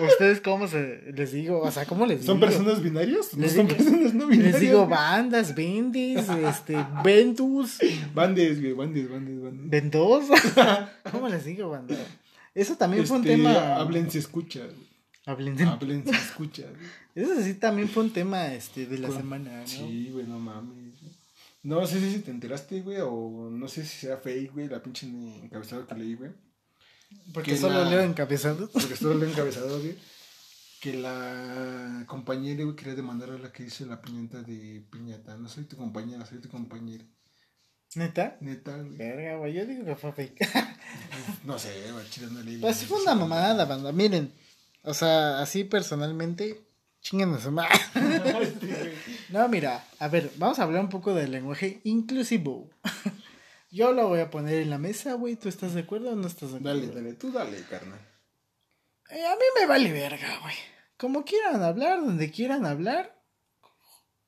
¿Ustedes 0.00 0.40
cómo 0.40 0.68
se 0.68 1.12
les 1.12 1.32
digo? 1.32 1.60
O 1.60 1.70
sea, 1.70 1.84
¿cómo 1.84 2.06
les 2.06 2.24
¿Son 2.24 2.36
digo? 2.38 2.46
personas 2.48 2.82
binarias? 2.82 3.34
¿No 3.34 3.42
Les 3.42 3.52
son 3.54 3.66
digo- 3.66 3.76
personas 3.78 4.14
no 4.14 4.26
binarias? 4.26 4.52
Les 4.54 4.60
digo 4.60 4.86
bandas, 4.86 5.54
vendes, 5.54 6.28
este, 6.28 6.76
ventus, 7.04 7.78
Bandes, 8.14 8.60
güey, 8.60 8.72
bandes, 8.72 9.10
bandes, 9.10 9.42
bandes. 9.42 9.70
vendos. 9.70 10.24
¿Cómo 11.12 11.28
les 11.28 11.44
digo, 11.44 11.70
banda? 11.70 11.96
Eso 12.54 12.76
también 12.76 13.06
fue 13.06 13.16
un 13.18 13.24
Este, 13.24 13.36
tema. 13.36 13.76
Hablen 13.76 14.10
si 14.10 14.18
escucha. 14.18 14.60
Hablen, 15.26 15.60
Hablen, 15.62 16.04
se 16.04 16.10
escucha. 16.10 16.64
Eso 17.14 17.42
sí 17.42 17.54
también 17.54 17.88
fue 17.88 18.02
un 18.04 18.12
tema 18.12 18.52
este, 18.54 18.86
de 18.86 18.98
la 18.98 19.08
Con- 19.08 19.16
semana, 19.18 19.60
¿no? 19.60 19.66
Sí, 19.66 20.10
güey, 20.12 20.26
no 20.26 20.38
mames. 20.38 20.94
No 21.62 21.86
sé 21.86 22.00
si 22.00 22.18
te 22.20 22.30
enteraste, 22.32 22.80
güey, 22.80 22.98
o 23.02 23.48
no 23.50 23.68
sé 23.68 23.84
si 23.84 24.00
sea 24.06 24.16
fake, 24.16 24.52
güey, 24.52 24.68
la 24.68 24.82
pinche 24.82 25.06
encabezado 25.06 25.86
que 25.86 25.94
leí, 25.94 26.14
güey. 26.14 26.30
Porque 27.32 27.52
que 27.52 27.56
solo 27.58 27.84
la- 27.84 27.90
leo 27.90 28.00
encabezados. 28.00 28.70
Porque 28.72 28.94
estuvo 28.94 29.12
el 29.12 29.22
encabezado, 29.24 29.78
güey. 29.80 29.96
Que 30.82 30.94
la 30.94 32.02
compañera, 32.08 32.64
güey, 32.64 32.74
quería 32.74 32.96
demandar 32.96 33.30
a 33.30 33.38
la 33.38 33.52
que 33.52 33.62
hizo 33.62 33.86
la 33.86 34.02
piñata 34.02 34.42
de 34.42 34.84
piñata. 34.90 35.36
No 35.36 35.48
soy 35.48 35.62
tu 35.62 35.76
compañera, 35.76 36.26
soy 36.26 36.38
tu 36.40 36.48
compañera. 36.48 37.04
¿Neta? 37.94 38.36
Neta, 38.40 38.76
güey. 38.78 38.96
Verga, 38.96 39.36
güey, 39.36 39.52
yo 39.52 39.64
digo 39.64 39.84
que 39.84 39.94
fue 39.94 40.12
fake. 40.12 40.38
No 41.44 41.56
sé, 41.56 41.70
güey, 41.92 42.04
chile 42.10 42.26
no 42.32 42.40
leí. 42.42 42.56
Pues 42.56 42.84
fue 42.84 43.00
una 43.00 43.14
mamada, 43.14 43.64
banda. 43.64 43.92
Miren, 43.92 44.32
o 44.82 44.92
sea, 44.92 45.40
así 45.40 45.62
personalmente, 45.62 46.60
chinguen 47.00 47.38
su 47.40 47.52
madre. 47.52 47.78
No, 49.30 49.48
mira, 49.48 49.84
a 50.00 50.08
ver, 50.08 50.32
vamos 50.36 50.58
a 50.58 50.64
hablar 50.64 50.80
un 50.82 50.90
poco 50.90 51.14
del 51.14 51.30
lenguaje 51.30 51.80
inclusivo. 51.84 52.70
Yo 53.72 53.94
lo 53.94 54.06
voy 54.06 54.20
a 54.20 54.28
poner 54.28 54.60
en 54.60 54.68
la 54.68 54.76
mesa, 54.76 55.14
güey. 55.14 55.34
¿Tú 55.34 55.48
estás 55.48 55.72
de 55.72 55.80
acuerdo 55.80 56.10
o 56.10 56.14
no 56.14 56.26
estás 56.26 56.52
de 56.52 56.58
acuerdo? 56.58 56.80
Dale, 56.80 56.94
dale, 56.94 57.14
tú 57.14 57.32
dale, 57.32 57.56
carnal. 57.62 57.98
Eh, 59.08 59.26
a 59.26 59.34
mí 59.34 59.44
me 59.58 59.66
vale 59.66 59.90
verga, 59.90 60.40
güey. 60.42 60.54
Como 60.98 61.24
quieran 61.24 61.62
hablar, 61.62 62.04
donde 62.04 62.30
quieran 62.30 62.66
hablar. 62.66 63.18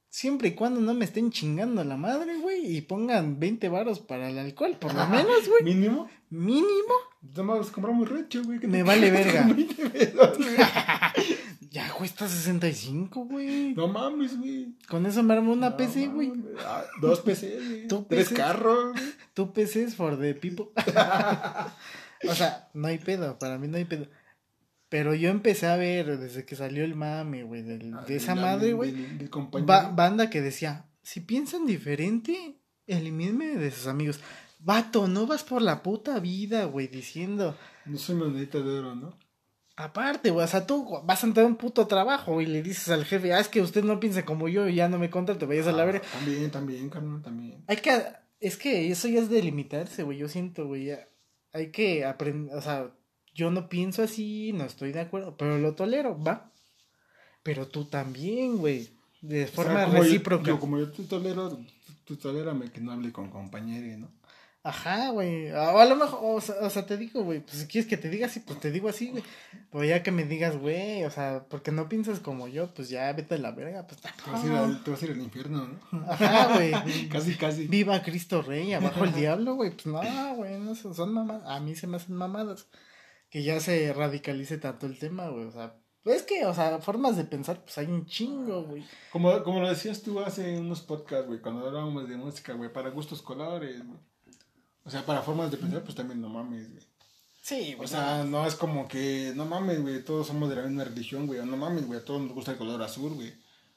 Siempre 0.09 0.49
y 0.49 0.55
cuando 0.55 0.81
no 0.81 0.95
me 0.95 1.05
estén 1.05 1.31
chingando 1.31 1.85
la 1.85 1.99
madre, 1.99 2.39
güey. 2.39 2.75
Y 2.75 2.81
pongan 2.81 3.39
20 3.39 3.69
varos 3.69 4.01
para 4.01 4.31
el 4.31 4.39
alcohol, 4.39 4.79
por 4.81 4.95
lo 4.95 5.07
menos, 5.09 5.47
güey. 5.47 5.63
Mínimo. 5.63 6.09
Mínimo. 6.31 6.95
Nomás 7.21 7.71
compramos 7.71 8.09
recho, 8.09 8.43
güey. 8.45 8.61
Me 8.61 8.83
vale 8.83 9.11
verga. 9.11 9.47
20 11.75 11.83
pesos, 11.83 11.83
güey. 11.83 11.89
Ya 11.89 11.93
cuesta 11.93 12.29
65, 12.29 13.25
güey. 13.27 13.75
No 13.75 13.89
mames, 13.89 14.39
güey. 14.39 14.75
Con 14.89 15.07
eso 15.07 15.23
me 15.23 15.35
armo 15.35 15.53
una 15.53 15.71
No 15.71 15.77
PC, 15.77 16.07
güey. 16.09 16.33
Ah, 16.65 16.85
dos 17.01 17.21
PC, 17.21 17.57
güey. 17.57 17.89
¿Tú 17.89 18.07
Tres 18.09 18.29
carros, 18.31 18.93
güey. 18.93 19.05
Tu 19.35 19.53
PC 19.53 19.85
es 19.85 19.95
for 19.97 20.19
the 20.19 20.35
people. 20.35 20.67
o 22.29 22.35
sea, 22.35 22.69
no 22.75 22.89
hay 22.89 22.99
pedo, 22.99 23.39
para 23.39 23.59
mí 23.59 23.69
no 23.69 23.77
hay 23.77 23.85
pedo. 23.85 24.07
Pero 24.89 25.15
yo 25.15 25.31
empecé 25.31 25.67
a 25.67 25.77
ver 25.77 26.19
desde 26.19 26.45
que 26.45 26.55
salió 26.57 26.85
el 26.85 26.95
mame, 26.95 27.43
güey, 27.43 27.63
del- 27.63 27.95
de 28.07 28.17
esa 28.17 28.33
Ah, 28.33 28.37
madre, 28.37 28.73
güey. 28.75 28.95
ba- 29.65 29.89
banda 29.91 30.31
que 30.31 30.41
decía, 30.41 30.87
si 31.03 31.21
piensan 31.21 31.67
diferente, 31.67 32.57
elimínenme 32.87 33.57
de 33.57 33.71
sus 33.73 33.87
amigos. 33.89 34.21
Vato, 34.61 35.09
no 35.09 35.27
vas 35.27 35.43
por 35.43 35.61
la 35.63 35.83
puta 35.83 36.21
vida, 36.21 36.65
güey, 36.67 36.87
diciendo. 36.89 37.57
No 37.85 37.99
soy 37.99 38.15
monedita 38.17 38.59
de 38.61 38.79
oro, 38.79 38.95
¿no? 38.95 39.19
Aparte, 39.77 40.31
güey, 40.31 40.45
o 40.45 40.49
sea, 40.49 40.67
tú 40.67 40.87
vas 41.05 41.25
a 41.25 41.27
entrar 41.27 41.45
a 41.47 41.49
un 41.49 41.57
puto 41.57 41.87
trabajo 41.89 42.41
y 42.41 42.47
le 42.47 42.63
dices 42.63 42.89
al 42.91 43.05
jefe, 43.05 43.33
ah, 43.35 43.41
es 43.41 43.49
que 43.49 43.61
usted 43.61 43.83
no 43.83 43.99
piensa 43.99 44.25
como 44.25 44.49
yo 44.49 44.69
y 44.69 44.77
ya 44.77 44.89
no 44.89 44.99
me 44.99 45.11
contrate, 45.11 45.47
vayas 45.47 45.67
a 45.67 45.73
la 45.73 45.85
verga. 45.85 46.03
Ah, 46.05 46.19
También, 46.19 46.51
también, 46.53 46.89
carnal, 46.91 47.23
también. 47.23 47.65
Hay 47.67 47.79
que, 47.79 48.03
es 48.39 48.57
que 48.57 48.91
eso 48.93 49.09
ya 49.09 49.19
es 49.21 49.29
delimitarse, 49.29 50.05
güey, 50.05 50.19
yo 50.19 50.29
siento, 50.29 50.67
güey. 50.69 50.93
Hay 51.53 51.73
que 51.73 52.05
aprender, 52.05 52.55
o 52.57 52.63
sea, 52.63 52.89
yo 53.35 53.51
no 53.51 53.69
pienso 53.69 54.05
así, 54.05 54.53
no 54.53 54.65
estoy 54.65 54.93
de 54.93 55.01
acuerdo, 55.01 55.37
pero 55.37 55.59
lo 55.59 55.75
tolero, 55.75 56.23
va. 56.23 56.53
Pero 57.43 57.67
tú 57.67 57.85
también, 57.87 58.57
güey, 58.59 58.91
de 59.23 59.45
O 59.45 59.47
sea, 59.49 59.55
forma 59.57 59.87
yo- 59.93 60.03
recíproca. 60.03 60.47
Yo, 60.47 60.61
como 60.61 60.79
yo 60.79 60.91
te 60.93 61.03
tolero, 61.03 61.49
tú, 61.51 61.65
tú 62.05 62.17
tolérame 62.17 62.71
que 62.71 62.81
no 62.81 62.93
hable 62.93 63.11
con 63.13 63.29
compañeros, 63.29 63.99
¿no? 63.99 64.09
Ajá, 64.67 65.11
güey. 65.11 65.51
O 65.53 65.79
a 65.79 65.85
lo 65.85 65.95
mejor, 65.95 66.19
o 66.23 66.41
sea, 66.41 66.55
o 66.63 66.71
sea, 66.71 66.87
te 66.87 66.97
digo, 66.97 67.23
güey, 67.23 67.41
pues 67.41 67.59
si 67.59 67.67
quieres 67.67 67.87
que 67.89 67.99
te 67.99 68.09
diga 68.09 68.27
así, 68.27 68.41
pues 68.41 68.59
te 68.61 68.71
digo 68.71 68.89
así, 68.89 69.11
güey. 69.11 69.23
Pero 69.71 69.85
ya 69.85 70.03
que 70.03 70.11
me 70.11 70.25
digas, 70.25 70.57
güey, 70.57 71.05
o 71.05 71.11
sea, 71.11 71.45
porque 71.51 71.71
no 71.71 71.87
piensas 71.87 72.19
como 72.21 72.49
yo, 72.49 72.73
pues 72.73 72.89
ya 72.89 73.13
vete 73.13 73.35
a 73.35 73.39
la 73.39 73.51
verga, 73.53 73.87
pues 73.87 74.01
Te 74.01 74.09
vas 74.31 74.43
a 74.43 74.47
ir 74.47 74.53
tampoco. 74.53 74.65
al, 74.65 74.83
te 74.83 74.91
vas 74.91 75.03
a 75.03 75.05
ir 75.05 75.11
al 75.13 75.21
infierno, 75.21 75.69
¿no? 75.93 76.11
Ajá, 76.11 76.55
güey. 76.55 76.73
Casi, 77.11 77.35
casi. 77.37 77.67
Viva 77.67 78.03
Cristo 78.03 78.41
Rey, 78.41 78.73
abajo 78.73 79.05
el 79.05 79.13
diablo, 79.13 79.55
güey. 79.55 79.71
Pues 79.73 79.85
no, 79.85 80.35
güey, 80.37 80.59
no 80.59 80.75
sé, 80.75 80.95
son 80.95 81.13
mamadas. 81.13 81.45
A 81.47 81.61
mí 81.61 81.75
se 81.77 81.87
me 81.87 81.99
hacen 81.99 82.15
mamadas. 82.17 82.67
Que 83.29 83.43
ya 83.43 83.61
se 83.61 83.93
radicalice 83.93 84.57
tanto 84.57 84.87
el 84.87 84.99
tema, 84.99 85.29
güey. 85.29 85.45
O 85.45 85.51
sea, 85.53 85.77
es 86.07 86.23
que, 86.23 86.47
o 86.47 86.55
sea, 86.55 86.79
formas 86.79 87.19
de 87.19 87.25
pensar, 87.25 87.61
pues 87.63 87.77
hay 87.77 87.87
un 87.87 88.07
chingo, 88.07 88.63
güey. 88.63 88.83
Como, 89.13 89.43
como 89.43 89.61
lo 89.61 89.69
decías 89.69 90.03
tú 90.03 90.21
hace 90.21 90.59
unos 90.59 90.81
podcasts, 90.81 91.27
güey, 91.27 91.41
cuando 91.43 91.67
hablábamos 91.67 92.09
de 92.09 92.17
música, 92.17 92.55
güey, 92.55 92.73
para 92.73 92.89
gustos 92.89 93.21
colores, 93.21 93.85
güey. 93.87 93.99
O 94.85 94.91
sea, 94.91 95.05
para 95.07 95.23
formas 95.23 95.51
de 95.51 95.57
pensar, 95.57 95.83
pues 95.83 95.95
también 95.95 96.21
no 96.21 96.29
mames, 96.29 96.71
güey. 96.71 96.83
Sí, 97.43 97.77
O 97.79 97.87
sea, 97.87 98.25
no 98.25 98.47
es 98.47 98.55
como 98.55 98.89
que, 98.89 99.33
no 99.35 99.45
mames, 99.45 99.81
güey, 99.83 100.03
todos 100.03 100.27
somos 100.27 100.49
de 100.49 100.57
la 100.57 100.63
misma 100.63 100.85
religión, 100.85 101.27
güey. 101.27 101.41
O 101.41 101.47
no 101.47 101.57
mames, 101.57 101.87
güey, 101.87 102.01
a 102.01 102.05
todos 102.05 102.23
nos 102.23 102.33
gusta 102.33 102.53
el 102.53 102.59
color 102.59 102.83
azul, 102.83 103.13
güey. 103.15 103.35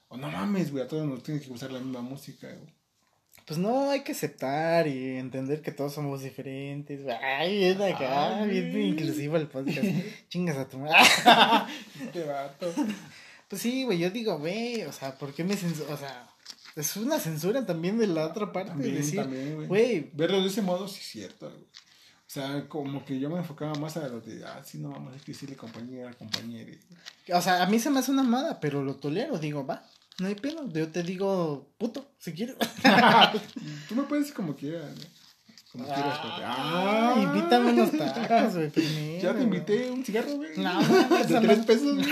O 0.08 0.16
no 0.16 0.30
mames, 0.30 0.70
güey, 0.72 0.84
a 0.84 0.88
todos 0.88 1.06
nos 1.06 1.22
tiene 1.22 1.40
que 1.40 1.48
gustar 1.48 1.70
la 1.70 1.78
misma 1.80 2.00
música, 2.00 2.46
güey. 2.48 2.72
Pues 3.46 3.58
no, 3.58 3.90
hay 3.90 4.02
que 4.02 4.12
aceptar 4.12 4.86
y 4.86 5.16
entender 5.16 5.62
que 5.62 5.72
todos 5.72 5.94
somos 5.94 6.22
diferentes. 6.22 7.02
güey. 7.02 7.16
Ay, 7.16 7.64
es 7.64 7.78
de 7.78 7.92
acá, 7.92 8.38
Ay. 8.42 8.50
bien 8.50 8.86
inclusivo 8.88 9.36
el 9.36 9.46
podcast. 9.48 9.84
Chingas 10.28 10.56
a 10.58 10.68
tu 10.68 10.78
madre. 10.78 10.96
Este 12.02 12.24
vato. 12.24 12.72
Pues 13.48 13.62
sí, 13.62 13.84
güey, 13.84 13.98
yo 13.98 14.10
digo, 14.10 14.38
güey, 14.38 14.82
o 14.82 14.92
sea, 14.92 15.16
¿por 15.16 15.32
qué 15.34 15.44
me 15.44 15.56
censuran? 15.56 15.94
O 15.94 15.96
sea, 15.96 16.28
es 16.76 16.96
una 16.96 17.18
censura 17.18 17.64
también 17.66 17.98
de 17.98 18.06
la 18.06 18.26
otra 18.26 18.52
parte. 18.52 18.70
También, 18.70 18.94
decir, 18.94 19.20
también, 19.20 19.66
güey. 19.66 20.10
Verlo 20.14 20.40
de 20.40 20.48
ese 20.48 20.62
modo, 20.62 20.88
sí 20.88 20.98
es 21.00 21.06
cierto, 21.06 21.50
güey. 21.50 21.62
O 22.28 22.30
sea, 22.30 22.68
como 22.68 23.04
que 23.06 23.18
yo 23.18 23.30
me 23.30 23.38
enfocaba 23.38 23.74
más 23.76 23.96
a 23.96 24.06
lo 24.06 24.20
de, 24.20 24.44
ah, 24.44 24.62
sí, 24.62 24.76
no 24.78 24.90
vamos 24.90 25.14
a 25.14 25.24
decirle 25.24 25.56
compañera, 25.56 26.12
compañera. 26.12 26.76
o 27.32 27.40
sea, 27.40 27.62
a 27.62 27.66
mí 27.66 27.78
se 27.78 27.88
me 27.88 28.00
hace 28.00 28.10
una 28.10 28.22
mala, 28.22 28.60
pero 28.60 28.84
lo 28.84 28.96
tolero, 28.96 29.38
digo, 29.38 29.64
va, 29.64 29.82
no 30.18 30.26
hay 30.28 30.34
pelo. 30.34 30.68
Yo 30.70 30.88
te 30.88 31.02
digo, 31.02 31.70
puto, 31.78 32.10
si 32.18 32.34
quieres. 32.34 32.56
Tú 33.88 33.94
me 33.94 34.02
puedes 34.02 34.24
decir 34.24 34.34
como 34.34 34.54
quieras, 34.56 34.94
güey. 34.94 35.08
Como 35.78 35.94
quieras. 35.94 36.18
Ah, 36.22 37.14
Ah, 37.14 37.22
invítame 37.22 37.72
unos 37.72 37.92
tacos, 37.92 38.54
güey, 38.56 38.70
primero. 38.70 39.22
Ya 39.22 39.34
te 39.34 39.42
invité 39.42 39.90
un 39.90 40.04
cigarro, 40.04 40.34
güey. 40.34 40.50
No, 40.56 40.80
de 41.28 41.40
tres 41.40 41.64
pesos, 41.64 41.94
güey. 41.96 42.08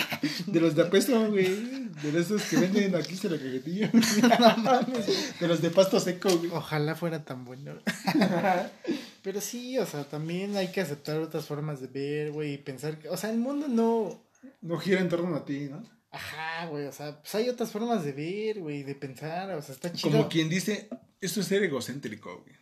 De 0.46 0.60
los 0.60 0.74
de 0.76 0.82
a 0.82 0.90
peso, 0.90 1.30
güey. 1.30 1.88
De 2.02 2.20
esos 2.20 2.42
que 2.42 2.56
venden 2.58 2.94
aquí 2.94 3.18
en 3.22 3.32
la 3.32 3.38
cajetilla. 3.38 3.90
No 4.38 4.56
mames. 4.58 5.40
De 5.40 5.48
los 5.48 5.60
de 5.60 5.70
pasto 5.70 5.98
seco, 5.98 6.28
güey. 6.38 6.50
Ojalá 6.52 6.94
fuera 6.94 7.24
tan 7.24 7.44
bueno. 7.44 7.72
Pero 9.22 9.40
sí, 9.40 9.76
o 9.78 9.86
sea, 9.86 10.04
también 10.04 10.56
hay 10.56 10.68
que 10.68 10.80
aceptar 10.80 11.18
otras 11.18 11.44
formas 11.46 11.80
de 11.80 11.88
ver, 11.88 12.30
güey, 12.30 12.54
y 12.54 12.58
pensar 12.58 12.98
que, 12.98 13.08
o 13.08 13.16
sea, 13.16 13.30
el 13.30 13.38
mundo 13.38 13.66
no... 13.66 14.22
No 14.62 14.78
gira 14.78 15.00
en 15.00 15.08
torno 15.08 15.34
a 15.34 15.44
ti, 15.44 15.68
¿no? 15.68 15.82
Ajá, 16.12 16.66
güey, 16.66 16.86
o 16.86 16.92
sea, 16.92 17.20
pues 17.20 17.34
hay 17.34 17.48
otras 17.48 17.72
formas 17.72 18.04
de 18.04 18.12
ver, 18.12 18.60
güey, 18.60 18.84
de 18.84 18.94
pensar, 18.94 19.50
o 19.50 19.60
sea, 19.62 19.74
está 19.74 19.92
chido. 19.92 20.12
Como 20.12 20.28
quien 20.28 20.48
dice, 20.48 20.88
esto 21.20 21.40
es 21.40 21.46
ser 21.46 21.64
egocéntrico, 21.64 22.42
güey. 22.42 22.56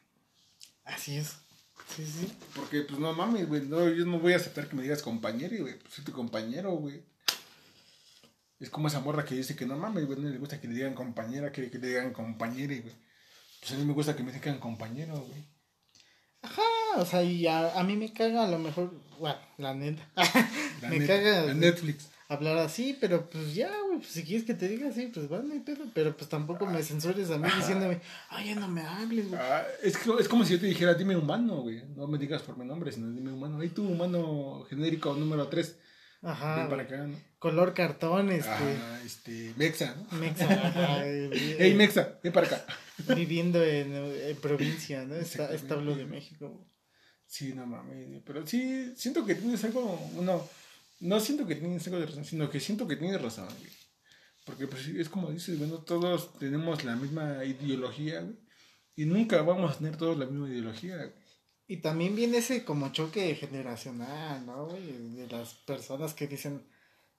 Así 0.85 1.17
es. 1.17 1.37
Sí, 1.95 2.07
sí. 2.07 2.33
Porque, 2.55 2.83
pues, 2.83 2.99
no 2.99 3.13
mames, 3.13 3.49
güey. 3.49 3.63
No, 3.63 3.89
yo 3.89 4.05
no 4.07 4.19
voy 4.19 4.33
a 4.33 4.37
aceptar 4.37 4.69
que 4.69 4.77
me 4.77 4.83
digas 4.83 5.03
compañero, 5.03 5.57
güey. 5.61 5.79
Pues 5.79 5.95
soy 5.95 6.05
tu 6.05 6.13
compañero, 6.13 6.71
güey. 6.73 7.03
Es 8.61 8.71
como 8.71 8.89
esa 8.89 9.01
morra 9.01 9.25
que 9.25 9.35
dice 9.35 9.57
que 9.57 9.67
no 9.67 9.77
mames, 9.77 10.07
güey. 10.07 10.19
No 10.19 10.29
le 10.29 10.39
gusta 10.39 10.61
que 10.61 10.69
le 10.69 10.75
digan 10.75 10.95
compañera, 10.95 11.51
quiere 11.51 11.71
que 11.71 11.79
le 11.79 11.89
digan 11.89 12.13
compañere, 12.13 12.81
güey. 12.81 12.95
Pues 13.61 13.73
a 13.73 13.77
mí 13.77 13.85
me 13.85 13.93
gusta 13.93 14.17
que 14.17 14.23
me 14.23 14.33
digan 14.33 14.59
compañero, 14.59 15.21
güey. 15.21 15.45
Ajá, 16.43 16.63
o 16.97 17.07
sea, 17.07 17.23
y 17.23 17.47
a, 17.47 17.79
a 17.79 17.83
mí 17.85 17.97
me 17.97 18.13
caga 18.13 18.45
a 18.45 18.49
lo 18.49 18.59
mejor, 18.59 18.93
bueno, 19.19 19.39
la 19.57 19.73
neta, 19.75 20.07
La 20.15 20.89
me 20.91 20.99
neta, 20.99 21.15
caga 21.15 21.43
la 21.47 21.55
Netflix. 21.55 22.09
Hablar 22.35 22.59
así, 22.59 22.97
pero 23.01 23.29
pues 23.31 23.55
ya, 23.55 23.71
güey, 23.87 23.99
pues 23.99 24.09
si 24.11 24.23
quieres 24.25 24.45
que 24.47 24.55
te 24.55 24.69
diga 24.69 24.89
así, 24.89 25.07
pues 25.09 25.31
va, 25.31 25.41
no 25.43 25.53
hay 25.53 25.61
pedo, 25.61 25.85
pero 25.95 26.17
pues 26.17 26.29
tampoco 26.29 26.67
me 26.67 26.83
censures 26.83 27.31
a 27.31 27.39
mí 27.39 27.49
diciéndome, 27.57 28.01
ay, 28.29 28.49
ya 28.49 28.55
no 28.57 28.69
me 28.69 28.83
hables, 28.83 29.29
güey. 29.29 29.41
Ah, 29.43 29.65
es, 29.83 29.97
que- 29.97 30.11
es 30.21 30.29
como 30.29 30.45
si 30.45 30.55
yo 30.55 30.61
te 30.61 30.67
dijera, 30.67 30.95
dime 30.95 31.17
humano, 31.17 31.63
güey. 31.63 31.83
No 31.97 32.07
me 32.07 32.19
digas 32.19 32.43
por 32.43 32.57
mi 32.57 32.65
nombre, 32.65 32.93
sino 32.93 33.11
dime 33.11 33.33
humano. 33.33 33.61
Ahí 33.61 33.69
tú, 33.71 33.89
humano 33.89 34.65
genérico 34.69 35.15
número 35.15 35.49
3. 35.49 35.77
Ajá, 36.23 36.57
Ven 36.57 36.69
para 36.71 36.83
acá, 36.85 36.97
¿no? 37.07 37.17
color 37.39 37.75
cartón, 37.75 38.31
este, 38.33 38.49
Ah, 38.49 38.99
este, 39.05 39.53
Mexa, 39.59 39.95
¿no? 40.11 40.19
mexa, 40.19 40.45
ajá, 40.51 41.03
eh, 41.07 41.57
Ey, 41.59 41.75
Mexa, 41.75 42.19
ven 42.23 42.33
para 42.33 42.47
acá. 42.47 42.65
viviendo 43.15 43.63
en, 43.63 43.93
en 43.95 44.37
provincia, 44.39 45.05
¿no? 45.05 45.17
Está, 45.17 45.53
establo 45.53 45.95
de 45.95 46.07
México. 46.07 46.49
güey. 46.49 46.65
Sí, 47.27 47.53
no 47.53 47.67
mames, 47.67 48.23
pero 48.25 48.47
sí, 48.47 48.93
siento 48.97 49.27
que 49.27 49.35
tienes 49.35 49.63
algo, 49.65 50.01
no, 50.23 50.49
no 51.05 51.21
siento 51.21 51.47
que 51.47 51.55
tienes 51.55 51.87
algo 51.87 52.01
de 52.01 52.07
razón, 52.07 52.25
sino 52.25 52.49
que 52.49 52.61
siento 52.61 52.89
que 52.89 52.97
tienes 52.97 53.21
razón, 53.21 53.49
güey. 53.59 53.71
Porque 54.47 54.67
pues 54.67 54.89
es 54.89 55.09
como 55.09 55.31
dices, 55.31 55.59
bueno, 55.59 55.79
todos 55.79 56.39
tenemos 56.39 56.83
la 56.85 56.97
misma 56.97 57.45
ideología, 57.45 58.21
güey. 58.21 58.37
Y 58.97 59.05
nunca 59.05 59.43
vamos 59.43 59.73
a 59.73 59.79
tener 59.79 59.97
todos 59.97 60.17
la 60.17 60.27
misma 60.27 60.49
ideología, 60.49 60.97
güey. 60.97 61.13
Y 61.67 61.79
también 61.79 62.17
viene 62.17 62.39
ese 62.39 62.65
como 62.65 62.91
choque 62.93 63.35
generacional, 63.35 64.45
¿no, 64.47 64.67
güey? 64.67 65.15
De 65.15 65.27
las 65.29 65.55
personas 65.55 66.15
que 66.15 66.27
dicen 66.27 66.67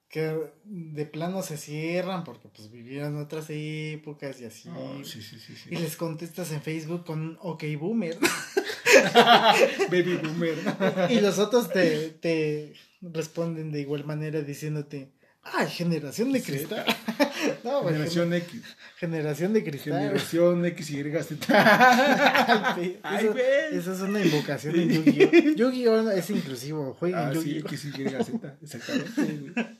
que 0.08 0.52
de 0.64 1.06
plano 1.06 1.42
se 1.42 1.58
cierran 1.58 2.24
porque 2.24 2.48
pues 2.48 2.72
vivieron 2.72 3.18
otras 3.18 3.48
épocas 3.50 4.40
y 4.42 4.46
así. 4.46 4.70
Oh, 4.70 5.04
sí, 5.04 5.22
sí, 5.22 5.40
sí. 5.40 5.54
Y 5.70 5.78
les 5.78 5.96
contestas 5.96 6.52
en 6.52 6.62
Facebook 6.62 7.06
con 7.06 7.22
un 7.22 7.38
ok 7.40 7.64
boomer. 7.80 8.18
Baby 9.92 10.20
boomer. 10.22 10.58
y 11.10 11.20
los 11.20 11.40
otros 11.40 11.72
te, 11.72 12.10
te 12.10 12.74
responden 13.02 13.72
de 13.72 13.82
igual 13.82 14.06
manera 14.06 14.42
diciéndote, 14.42 15.12
Ay, 15.48 15.68
generación 15.68 16.32
de 16.32 16.42
cristal. 16.42 16.84
no. 17.64 17.84
Generación 17.84 18.34
X. 18.34 18.62
Generación 18.98 19.54
de 19.54 19.64
cristal. 19.64 19.94
Generación 19.94 20.66
X, 20.66 20.90
Y, 20.90 21.04
Z. 21.04 22.76
Eso. 23.20 23.36
Esa 23.72 23.94
es 23.94 24.02
una 24.02 24.22
invocación 24.26 24.76
en 24.76 24.90
Yu-Gi-Oh! 24.90 25.56
Yu-Gi-Oh! 25.56 26.12
es 26.12 26.30
inclusivo. 26.32 26.96
Jueguen 26.96 27.20
Ah, 27.20 27.32
sí! 27.40 27.60
X, 27.60 27.86
Y, 27.86 27.92
Z. 27.92 28.58
Exactamente. 28.64 29.78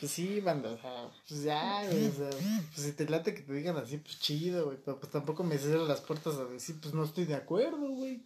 Pues 0.00 0.10
sí, 0.10 0.40
banda, 0.40 0.70
o 0.70 0.78
sea, 0.80 1.10
pues 1.28 1.42
ya, 1.42 1.84
güey, 1.90 2.06
o 2.06 2.12
sea, 2.12 2.30
pues 2.74 2.86
si 2.86 2.92
te 2.92 3.06
late 3.08 3.34
que 3.34 3.42
te 3.42 3.52
digan 3.52 3.76
así, 3.76 3.98
pues 3.98 4.18
chido, 4.18 4.66
güey, 4.66 4.78
pero 4.82 4.98
pues 4.98 5.12
tampoco 5.12 5.44
me 5.44 5.58
cierran 5.58 5.88
las 5.88 6.00
puertas 6.00 6.36
a 6.36 6.44
decir, 6.46 6.76
pues 6.80 6.94
no 6.94 7.04
estoy 7.04 7.24
de 7.26 7.34
acuerdo, 7.34 7.90
güey, 7.90 8.22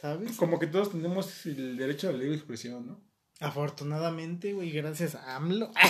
¿sabes? 0.00 0.36
Como 0.36 0.58
que 0.58 0.66
todos 0.66 0.92
tenemos 0.92 1.46
el 1.46 1.76
derecho 1.76 2.08
a 2.08 2.12
la 2.12 2.18
libre 2.18 2.36
expresión, 2.36 2.86
¿no? 2.86 3.00
Afortunadamente, 3.40 4.52
güey, 4.54 4.70
gracias 4.70 5.14
a 5.14 5.36
AMLO, 5.36 5.70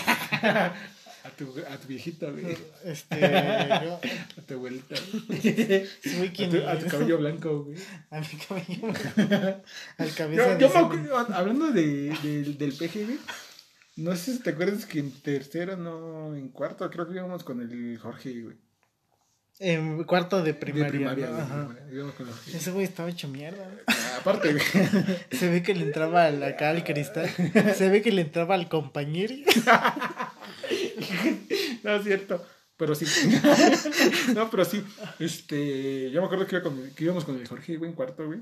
A 1.24 1.30
tu, 1.30 1.52
a 1.68 1.76
tu 1.76 1.88
viejita, 1.88 2.30
güey. 2.30 2.56
este, 2.84 3.18
yo, 3.20 3.98
A 4.38 4.42
tu 4.46 4.54
abuelita, 4.54 4.94
güey. 5.12 5.86
soy 6.04 6.28
A 6.28 6.32
quien, 6.32 6.50
tu, 6.50 6.58
a 6.68 6.78
tu 6.78 6.86
cabello 6.86 7.18
blanco, 7.24 7.64
güey. 7.64 7.76
a 8.10 8.20
mi 8.20 8.26
cabello, 8.46 8.88
al 9.98 10.14
cabeza 10.14 10.56
Yo, 10.56 10.58
yo 10.58 10.68
de 10.68 10.74
me 10.74 10.80
acuerdo, 10.80 11.16
hablando 11.34 11.72
de, 11.72 12.16
del 12.22 12.56
del 12.58 12.72
PG, 12.74 13.04
güey. 13.06 13.18
No 13.96 14.14
sé 14.14 14.34
si 14.34 14.42
te 14.42 14.50
acuerdas 14.50 14.86
que 14.86 15.00
en 15.00 15.10
tercero, 15.10 15.76
no, 15.76 16.36
en 16.36 16.48
cuarto, 16.50 16.88
creo 16.90 17.08
que 17.08 17.14
íbamos 17.14 17.42
con 17.42 17.60
el 17.60 17.98
Jorge, 17.98 18.42
güey. 18.42 18.56
En 19.58 20.04
cuarto 20.04 20.38
de 20.38 20.52
De 20.52 20.54
primaria, 20.54 21.14
primaria. 21.14 21.28
Ese 22.52 22.70
güey 22.72 22.84
estaba 22.84 23.08
hecho 23.08 23.28
mierda. 23.28 23.70
Ah, 23.86 24.16
Aparte, 24.20 24.52
güey. 24.52 24.64
Se 25.38 25.48
ve 25.50 25.62
que 25.62 25.74
le 25.74 25.84
entraba 25.84 26.26
al- 26.26 26.42
acá 26.42 26.70
al 26.70 26.84
cristal, 26.84 27.28
se 27.74 27.88
ve 27.88 28.02
que 28.02 28.12
le 28.12 28.22
entraba 28.22 28.54
al 28.54 28.68
compañero. 28.68 29.34
No 31.82 31.94
es 31.96 32.04
cierto. 32.04 32.44
Pero 32.76 32.94
sí. 32.94 33.06
no, 34.34 34.50
pero 34.50 34.64
sí. 34.64 34.82
Este. 35.18 36.10
Yo 36.10 36.20
me 36.20 36.26
acuerdo 36.26 36.46
que, 36.46 36.56
iba 36.56 36.62
con- 36.62 36.90
que 36.90 37.04
íbamos 37.04 37.24
con 37.24 37.36
el 37.38 37.46
Jorge, 37.46 37.76
güey, 37.76 37.90
en 37.90 37.96
cuarto, 37.96 38.26
güey. 38.26 38.40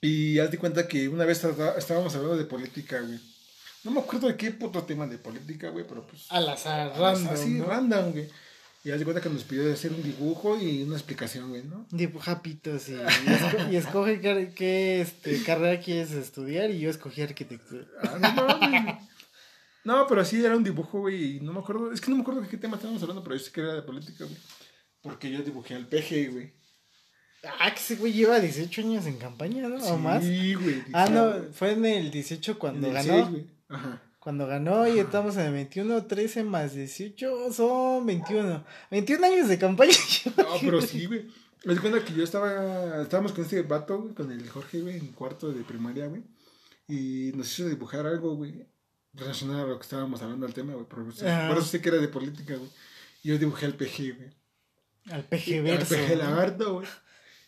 Y 0.00 0.38
haz 0.38 0.50
de 0.50 0.58
cuenta 0.58 0.88
que 0.88 1.08
una 1.08 1.24
vez 1.24 1.42
estábamos 1.76 2.14
hablando 2.14 2.36
de 2.36 2.44
política, 2.44 3.00
güey. 3.00 3.18
No 3.84 3.90
me 3.90 4.00
acuerdo 4.00 4.28
de 4.28 4.36
qué 4.36 4.50
puto 4.52 4.82
tema 4.84 5.06
de 5.06 5.18
política, 5.18 5.68
güey, 5.70 5.84
pero 5.86 6.06
pues. 6.06 6.26
Al 6.30 6.48
azar, 6.48 6.92
random, 6.96 7.32
Así, 7.34 7.50
¿no? 7.50 7.64
random, 7.66 8.12
güey. 8.12 8.28
Y 8.84 8.90
haz 8.90 8.98
de 8.98 9.04
cuenta 9.04 9.22
que 9.22 9.28
nos 9.28 9.44
pidió 9.44 9.72
hacer 9.72 9.92
un 9.92 10.02
dibujo 10.02 10.58
y 10.60 10.82
una 10.82 10.96
explicación, 10.96 11.50
güey, 11.50 11.62
¿no? 11.62 11.86
Dibuja 11.92 12.42
pitos 12.42 12.88
y, 12.88 12.94
y, 12.94 12.96
esco- 12.96 13.72
y 13.72 13.76
escoge 13.76 14.20
qué, 14.20 14.52
qué, 14.56 15.00
este, 15.00 15.40
carrera 15.44 15.80
quieres 15.80 16.10
estudiar 16.10 16.70
y 16.70 16.80
yo 16.80 16.90
escogí 16.90 17.22
arquitectura. 17.22 17.84
Ah, 18.02 18.98
no. 19.84 19.92
No, 20.00 20.06
pero 20.06 20.24
sí 20.24 20.44
era 20.44 20.56
un 20.56 20.64
dibujo, 20.64 21.00
güey, 21.00 21.36
y 21.36 21.40
no 21.40 21.52
me 21.52 21.60
acuerdo. 21.60 21.92
Es 21.92 22.00
que 22.00 22.10
no 22.10 22.16
me 22.16 22.22
acuerdo 22.22 22.40
de 22.40 22.48
qué 22.48 22.56
tema 22.56 22.76
estábamos 22.76 23.02
hablando, 23.02 23.22
pero 23.24 23.36
yo 23.36 23.42
sé 23.44 23.50
que 23.52 23.60
era 23.60 23.74
de 23.74 23.82
política, 23.82 24.24
güey. 24.24 24.36
Porque 25.00 25.30
yo 25.30 25.42
dibujé 25.42 25.74
al 25.74 25.88
peje, 25.88 26.28
güey. 26.28 26.52
Ah, 27.58 27.72
que 27.74 27.80
ese 27.80 27.96
güey 27.96 28.12
lleva 28.12 28.38
18 28.38 28.80
años 28.82 29.06
en 29.06 29.16
campaña, 29.18 29.68
¿no? 29.68 29.76
¿O 29.84 29.96
más? 29.98 30.22
Sí, 30.22 30.54
güey. 30.54 30.82
Ah, 30.92 31.06
sí, 31.08 31.12
no, 31.12 31.34
fue 31.52 31.72
en 31.72 31.84
el 31.84 32.10
18 32.12 32.58
cuando 32.58 32.86
En 32.88 32.96
el 32.96 33.06
ganó. 33.06 33.30
güey. 33.30 33.46
Ajá. 33.68 34.02
Cuando 34.22 34.46
ganó 34.46 34.86
y 34.86 35.00
estamos 35.00 35.36
en 35.36 35.46
el 35.46 35.52
21, 35.52 36.06
13 36.06 36.44
más 36.44 36.74
18, 36.74 37.52
son 37.52 38.06
21. 38.06 38.64
21 38.88 39.26
años 39.26 39.48
de 39.48 39.58
campaña. 39.58 39.92
No, 40.36 40.44
pero 40.60 40.80
sí, 40.80 41.06
güey. 41.06 41.26
Me 41.64 41.74
di 41.74 41.80
cuenta 41.80 42.04
que 42.04 42.12
yo 42.14 42.22
estaba. 42.22 43.02
Estábamos 43.02 43.32
con 43.32 43.42
este 43.42 43.62
vato, 43.62 43.98
güey, 43.98 44.14
con 44.14 44.30
el 44.30 44.48
Jorge, 44.48 44.80
güey, 44.80 44.96
en 44.96 45.08
cuarto 45.08 45.52
de 45.52 45.64
primaria, 45.64 46.06
güey. 46.06 46.22
Y 46.86 47.32
nos 47.34 47.52
hizo 47.52 47.68
dibujar 47.68 48.06
algo, 48.06 48.36
güey. 48.36 48.64
Relacionado 49.12 49.64
a 49.64 49.66
lo 49.66 49.78
que 49.78 49.82
estábamos 49.82 50.22
hablando 50.22 50.46
del 50.46 50.54
tema, 50.54 50.74
güey. 50.74 50.86
Por, 50.86 51.04
por 51.04 51.12
eso 51.12 51.62
sé 51.62 51.80
que 51.80 51.88
era 51.88 51.98
de 51.98 52.08
política, 52.08 52.54
güey. 52.54 52.70
Y 53.24 53.30
yo 53.30 53.38
dibujé 53.38 53.66
al 53.66 53.74
PG, 53.74 54.16
güey. 54.16 54.30
Al 55.10 55.24
PG 55.24 55.54
Al 55.56 55.62
verso. 55.62 55.94
PG 55.96 56.16
lagarto, 56.16 56.74
güey. 56.74 56.86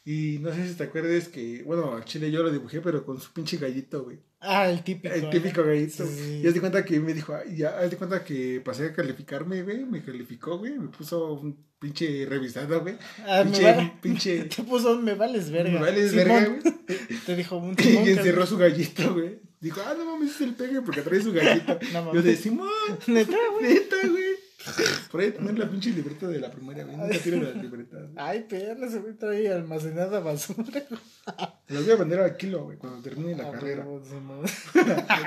Y 0.06 0.38
no 0.42 0.52
sé 0.52 0.68
si 0.68 0.74
te 0.74 0.84
acuerdas 0.84 1.28
que, 1.28 1.62
bueno, 1.64 1.94
al 1.94 2.04
chile 2.04 2.30
yo 2.30 2.42
lo 2.42 2.50
dibujé, 2.52 2.80
pero 2.82 3.04
con 3.06 3.18
su 3.20 3.32
pinche 3.32 3.56
gallito, 3.56 4.04
güey. 4.04 4.18
Ah, 4.40 4.68
el 4.68 4.84
típico. 4.84 5.14
El 5.14 5.30
típico 5.30 5.64
gallito. 5.64 6.04
Sí. 6.06 6.40
Y 6.44 6.46
haz 6.46 6.52
de 6.52 6.60
cuenta 6.60 6.84
que 6.84 7.00
me 7.00 7.14
dijo, 7.14 7.34
"Ay, 7.34 7.56
ya, 7.56 7.78
haz 7.78 7.90
de 7.90 7.96
cuenta 7.96 8.22
que 8.22 8.60
pasé 8.62 8.86
a 8.86 8.92
calificarme, 8.92 9.62
güey. 9.62 9.84
Me 9.86 10.02
calificó, 10.04 10.58
güey. 10.58 10.78
Me 10.78 10.88
puso 10.88 11.32
un 11.32 11.56
pinche 11.78 12.26
revisado, 12.28 12.82
güey. 12.82 12.96
Ah, 13.26 13.40
pinche, 13.44 13.62
va- 13.62 13.98
pinche. 14.02 14.44
Te 14.56 14.62
puso, 14.64 14.98
me 15.00 15.14
vales 15.14 15.50
verga. 15.50 15.72
Me 15.72 15.80
vales 15.80 16.10
Simón. 16.10 16.24
verga, 16.26 16.48
güey. 16.62 17.20
Te 17.24 17.36
dijo 17.36 17.56
un 17.56 17.74
Y 17.78 17.82
Simón, 17.82 18.08
encerró 18.08 18.46
su 18.46 18.58
gallito, 18.58 19.14
güey. 19.14 19.38
Dijo, 19.62 19.80
ah, 19.86 19.94
no 19.96 20.04
mames, 20.04 20.34
es 20.34 20.40
el 20.42 20.54
pegue 20.54 20.82
porque 20.82 21.00
trae 21.00 21.22
su 21.22 21.32
gallito. 21.32 21.78
No 21.94 22.12
Yo 22.12 22.20
de 22.20 22.36
Simón, 22.36 22.68
Neta, 23.06 23.38
güey. 23.52 23.72
neta, 23.72 23.96
güey. 24.06 24.24
Por 25.10 25.20
ahí 25.20 25.30
tener 25.32 25.58
la 25.58 25.68
pinche 25.70 25.90
libreta 25.90 26.26
de 26.26 26.40
la 26.40 26.50
primaria, 26.50 26.84
güey. 26.84 26.96
Nunca 26.96 27.18
tiene 27.18 27.42
la 27.42 27.50
libreta. 27.50 27.96
güey. 27.98 28.10
Ay, 28.16 28.46
perro, 28.48 28.86
ese 28.86 28.98
güey 29.00 29.14
trae 29.14 29.52
almacenada 29.52 30.20
basura. 30.20 30.64
Los 31.68 31.84
voy 31.84 31.92
a 31.92 31.96
vender 31.96 32.20
al 32.20 32.36
kilo, 32.36 32.64
güey, 32.64 32.76
cuando 32.78 33.00
termine 33.02 33.36
la 33.36 33.48
Ah, 33.48 33.52
carrera. 33.52 33.84
huevo, 33.84 34.02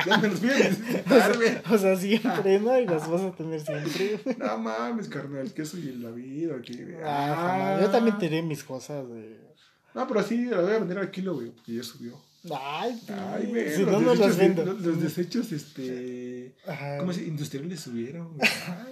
ya 0.05 0.17
me 0.17 0.27
los 0.29 0.39
voy 0.41 0.49
a 0.51 0.57
necesitar, 0.59 1.35
güey. 1.35 1.51
O 1.71 1.77
sea, 1.77 1.95
siempre, 1.97 2.59
¿no? 2.59 2.79
Y 2.79 2.85
las 2.85 3.09
vas 3.09 3.21
a 3.21 3.31
tener 3.31 3.59
siempre. 3.61 4.35
No 4.37 4.57
mames, 4.57 5.07
carnal, 5.09 5.51
que 5.53 5.65
soy 5.65 5.99
David 6.01 6.51
o 6.53 6.61
qué, 6.61 6.83
güey. 6.83 6.95
Ah, 7.03 7.35
jamás. 7.35 7.81
Yo 7.81 7.89
también 7.89 8.17
tiré 8.19 8.41
mis 8.43 8.63
cosas, 8.63 9.05
güey. 9.07 9.37
No, 9.95 10.07
pero 10.07 10.21
sí, 10.23 10.45
la 10.45 10.61
voy 10.61 10.73
a 10.73 10.79
vender 10.79 10.99
al 10.99 11.09
kilo, 11.11 11.33
güey, 11.35 11.49
porque 11.49 11.73
ya 11.75 11.83
subió. 11.83 12.13
Ay, 12.55 13.01
Ay, 13.09 13.47
güey. 13.47 13.73
Si 13.75 13.81
los 13.83 13.91
no, 13.93 13.99
no 14.01 14.11
desechos 14.11 14.27
las 14.27 14.37
de- 14.37 14.43
vendo. 14.47 14.65
Los, 14.65 14.81
los 14.81 15.01
desechos, 15.01 15.51
este. 15.51 16.55
Ajá. 16.67 16.97
¿Cómo 16.99 17.11
se 17.11 17.23
Industriales 17.25 17.79
subieron, 17.79 18.37
güey. 18.37 18.47
Ah, 18.67 18.85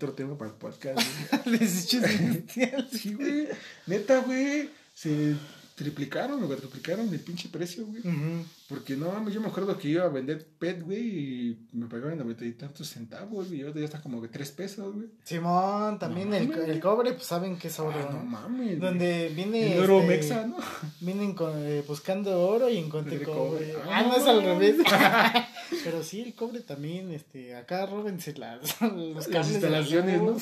Otro 0.00 0.12
tema 0.14 0.38
para 0.38 0.50
el 0.50 0.56
podcast, 0.56 0.98
güey. 1.44 1.58
Desechos 1.58 2.10
industriales. 2.20 2.86
Sí, 2.90 3.12
güey. 3.12 3.48
Neta, 3.86 4.20
güey. 4.20 4.70
Se 4.94 5.34
triplicaron 5.74 6.42
o 6.42 6.46
cuadruplicaron 6.46 7.06
el 7.12 7.20
pinche 7.20 7.50
precio, 7.50 7.84
güey. 7.86 8.00
Ujú. 8.00 8.44
Porque 8.66 8.96
no 8.96 9.28
yo 9.28 9.42
me 9.42 9.48
acuerdo 9.48 9.76
que 9.76 9.88
iba 9.88 10.04
a 10.04 10.08
vender 10.08 10.46
PET, 10.58 10.82
güey, 10.82 11.00
y 11.00 11.58
me 11.72 11.86
pagaban 11.86 12.16
noventa 12.16 12.46
y 12.46 12.52
tantos 12.52 12.88
centavos, 12.88 13.48
güey. 13.48 13.58
Y 13.60 13.62
ahorita 13.62 13.78
ya 13.80 13.84
está 13.84 14.00
como 14.00 14.22
que 14.22 14.28
tres 14.28 14.50
pesos, 14.52 14.94
güey. 14.94 15.08
Simón, 15.24 15.98
también 15.98 16.30
No 16.30 16.36
el, 16.36 16.48
mames. 16.48 16.68
el 16.68 16.80
cobre, 16.80 17.12
pues 17.12 17.26
saben 17.26 17.58
que 17.58 17.68
es 17.68 17.78
oro, 17.78 17.92
Ah, 17.98 18.08
no 18.10 18.18
¿no? 18.20 18.24
mames. 18.24 18.66
güey. 18.68 18.76
Donde 18.76 19.28
viene. 19.34 19.74
El 19.74 19.80
oro 19.82 20.00
este, 20.00 20.08
mexa, 20.08 20.46
¿no? 20.46 20.56
Vienen 21.00 21.34
con- 21.34 21.52
eh, 21.58 21.84
buscando 21.86 22.40
oro 22.40 22.70
y 22.70 22.78
encontré 22.78 23.22
cobre. 23.22 23.72
cobre. 23.72 23.74
Ah, 23.84 23.98
Ah, 23.98 24.02
no 24.04 24.16
es 24.16 24.24
al 24.26 24.36
no. 24.42 24.58
revés. 24.58 24.76
Pero 25.84 26.02
sí, 26.02 26.20
el 26.20 26.34
cobre 26.34 26.60
también, 26.60 27.12
este, 27.12 27.54
acá 27.54 27.86
róbense 27.86 28.34
las, 28.36 28.80
los 28.80 29.28
cables 29.28 29.48
de 29.48 29.54
instalaciones, 29.54 30.20
la 30.20 30.26
¿no? 30.26 30.36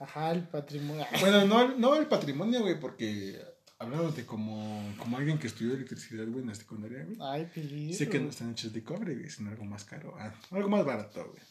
Ajá, 0.00 0.32
el 0.32 0.44
patrimonio. 0.44 1.06
Bueno, 1.20 1.44
no, 1.44 1.76
no 1.76 1.96
el 1.96 2.06
patrimonio, 2.06 2.60
güey, 2.60 2.78
porque 2.80 3.40
hablándote 3.78 4.24
como, 4.24 4.94
como 4.98 5.18
alguien 5.18 5.38
que 5.38 5.46
estudió 5.46 5.74
electricidad, 5.74 6.26
güey, 6.26 6.40
en 6.40 6.48
la 6.48 6.54
secundaria, 6.54 7.04
güey. 7.04 7.16
Ay, 7.20 7.50
peligro. 7.52 7.96
Sé 7.96 8.08
que 8.08 8.20
no 8.20 8.30
están 8.30 8.52
hechos 8.52 8.72
de 8.72 8.82
cobre, 8.82 9.14
güey, 9.14 9.30
sino 9.30 9.50
algo 9.50 9.64
más 9.64 9.84
caro. 9.84 10.14
Ah, 10.18 10.34
algo 10.50 10.68
más 10.68 10.84
barato, 10.84 11.26
güey. 11.26 11.42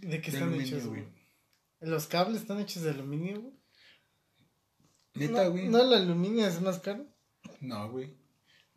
¿De 0.00 0.20
qué 0.20 0.30
de 0.30 0.36
están 0.36 0.48
aluminio, 0.48 0.76
hechos, 0.76 0.88
güey. 0.88 1.04
¿Los 1.80 2.06
cables 2.06 2.42
están 2.42 2.60
hechos 2.60 2.82
de 2.82 2.90
aluminio, 2.90 3.40
güey? 3.40 3.54
Neta, 5.14 5.44
no, 5.44 5.50
güey. 5.50 5.68
¿No 5.68 5.80
el 5.82 5.92
aluminio 5.92 6.46
es 6.46 6.60
más 6.60 6.78
caro? 6.78 7.06
No, 7.60 7.90
güey. 7.90 8.16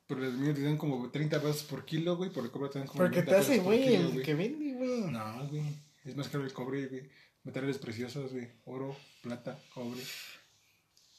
Pero 0.08 0.22
los 0.22 0.34
míos 0.36 0.56
te 0.56 0.62
dan 0.62 0.78
como 0.78 1.10
30 1.10 1.42
pesos 1.42 1.64
por 1.64 1.84
kilo, 1.86 2.16
güey. 2.18 2.30
Por 2.30 2.44
el 2.46 2.52
cobre 2.52 2.70
te 2.70 2.80
dan 2.80 2.88
como 2.88 3.00
Porque 3.04 3.22
90 3.24 3.32
te 3.32 3.38
hace, 3.40 3.50
pesos 3.54 3.64
por 3.66 3.74
güey, 3.76 3.88
kilo, 3.88 4.10
el 4.10 4.22
que 4.24 4.34
vende, 4.36 4.74
güey. 4.74 5.02
No, 5.12 5.48
güey. 5.50 5.64
Es 6.06 6.16
más 6.16 6.28
caro 6.28 6.44
el 6.46 6.54
cobre, 6.54 6.86
güey. 6.88 7.10
Metales 7.44 7.78
preciosos, 7.80 8.32
güey. 8.32 8.48
Oro, 8.66 8.96
plata, 9.24 9.58
cobre. 9.74 10.02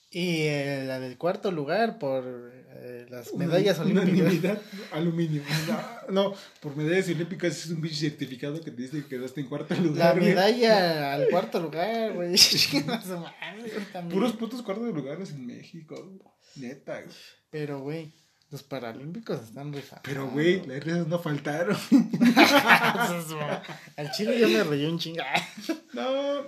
Y 0.08 0.42
eh, 0.42 0.84
la 0.86 1.00
del 1.00 1.18
cuarto 1.18 1.50
lugar 1.50 1.98
por 1.98 2.22
eh, 2.24 3.06
las 3.10 3.34
medallas 3.34 3.78
Una- 3.80 4.02
olímpicas. 4.02 4.60
Aluminio. 4.92 5.42
No, 6.08 6.30
no, 6.30 6.34
por 6.60 6.76
medallas 6.76 7.08
olímpicas 7.08 7.56
es 7.64 7.70
un 7.70 7.80
pinche 7.80 8.08
certificado 8.08 8.60
que 8.60 8.70
te 8.70 8.82
dice 8.82 9.02
que 9.02 9.08
quedaste 9.08 9.40
en 9.40 9.48
cuarto 9.48 9.74
La 9.74 9.80
lugar. 9.80 10.14
güey. 10.18 10.28
medalla 10.30 11.12
al 11.14 11.28
cuarto 11.28 11.60
lugar, 11.60 12.14
güey. 12.14 12.34
Puros 14.10 14.32
putos 14.34 14.62
cuartos 14.62 14.94
lugares 14.94 15.30
en 15.32 15.44
México. 15.44 15.96
güey. 15.96 16.20
Neta, 16.56 17.02
güey. 17.02 17.14
Pero, 17.50 17.80
güey, 17.80 18.12
los 18.50 18.62
paralímpicos 18.62 19.42
están 19.42 19.72
rifados. 19.72 20.02
Pero, 20.04 20.28
güey, 20.28 20.64
las 20.66 20.82
risas 20.84 21.06
no 21.08 21.18
faltaron. 21.18 21.76
Al 23.96 24.10
chile 24.12 24.38
yo 24.40 24.48
me 24.48 24.62
reí 24.64 24.86
un 24.86 24.98
chinga. 24.98 25.26
No, 25.92 26.42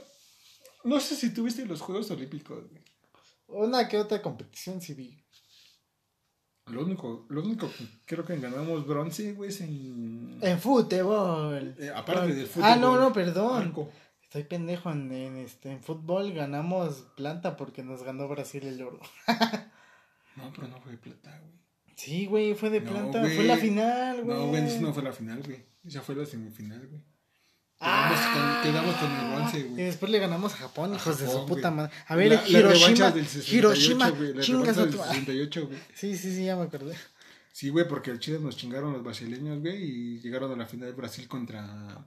no 0.85 1.01
sé 1.01 1.17
si 1.17 1.33
tuviste 1.35 1.67
los 1.67 1.81
Juegos 1.81 2.11
Olímpicos, 2.11 2.69
güey. 2.71 2.83
Una 3.49 3.89
que 3.89 3.99
otra 3.99 4.21
competición 4.23 4.81
sí 4.81 4.95
vi. 4.95 5.25
Lo 6.67 6.85
único, 6.85 7.27
lo 7.31 7.43
único 7.43 7.67
que 7.73 7.87
creo 8.05 8.25
que 8.27 8.37
ganamos 8.37 8.87
bronce, 8.87 9.33
güey, 9.33 9.49
es 9.49 9.61
en... 9.63 10.39
En 10.43 10.61
fútbol. 10.61 11.75
Eh, 11.79 11.91
aparte 11.95 12.35
del 12.35 12.45
Ah, 12.45 12.49
fútbol, 12.49 12.81
no, 12.81 13.01
no, 13.01 13.13
perdón. 13.13 13.63
arco. 13.63 13.91
Estoy 14.23 14.45
pendejo 14.45 14.91
en, 14.91 15.11
en, 15.11 15.37
este, 15.39 15.73
en 15.73 15.83
fútbol. 15.83 16.35
Ganamos 16.35 17.07
planta 17.17 17.57
porque 17.57 17.83
nos 17.83 18.03
ganó 18.03 18.29
Brasil 18.29 18.65
el 18.67 18.83
oro. 18.83 19.01
No, 20.37 20.53
pero 20.55 20.69
no 20.69 20.79
fue 20.83 20.99
plata, 20.99 21.41
güey. 21.41 21.59
Sí, 21.99 22.27
güey, 22.27 22.55
fue 22.55 22.71
de 22.71 22.81
No, 22.81 22.91
planta. 22.93 23.21
güey. 23.21 23.35
Fue 23.35 23.45
la 23.45 23.57
final, 23.57 24.23
güey. 24.23 24.39
No, 24.39 24.47
güey, 24.47 24.65
eso 24.65 24.81
no 24.81 24.95
fue 24.95 25.03
la 25.03 25.13
final, 25.13 25.43
güey. 25.45 25.65
Esa 25.85 26.01
fue 26.01 26.15
la 26.15 26.25
semifinal, 26.25 26.87
güey. 26.87 27.03
Quedamos, 27.81 28.19
Ah, 28.21 28.61
con, 28.63 28.71
quedamos 28.73 28.95
con 28.97 29.11
el 29.13 29.35
bronce, 29.35 29.59
Y 29.59 29.63
güey. 29.65 29.85
después 29.85 30.11
le 30.13 30.19
ganamos 30.21 30.53
a 30.55 30.57
Japón, 30.57 30.95
hijos 30.95 31.19
de 31.21 31.27
su 31.29 31.45
puta 31.47 31.71
madre. 31.73 31.93
A 32.07 32.15
ver, 32.17 32.33
La- 32.33 32.49
Hiroshima. 32.49 33.11
del 33.11 33.27
68, 33.27 33.57
Hiroshima, 33.57 34.11
güey, 34.11 34.35
la 34.35 34.43
chingas 34.43 34.79
a 34.79 34.83
del 34.83 34.91
tu 34.93 34.99
madre. 34.99 35.11
68, 35.15 35.67
güey. 35.67 35.79
Sí, 35.95 36.17
sí, 36.17 36.35
sí, 36.35 36.45
ya 36.45 36.57
me 36.57 36.63
acordé. 36.65 36.95
Sí, 37.53 37.69
güey, 37.71 37.87
porque 37.89 38.11
el 38.13 38.21
Chile 38.21 38.39
nos 38.41 38.57
chingaron 38.57 38.93
los 38.93 39.03
brasileños, 39.03 39.61
güey, 39.61 39.83
y 39.83 40.21
llegaron 40.21 40.53
a 40.53 40.57
la 40.57 40.67
final 40.67 40.89
de 40.89 40.95
Brasil 40.95 41.27
contra 41.29 42.05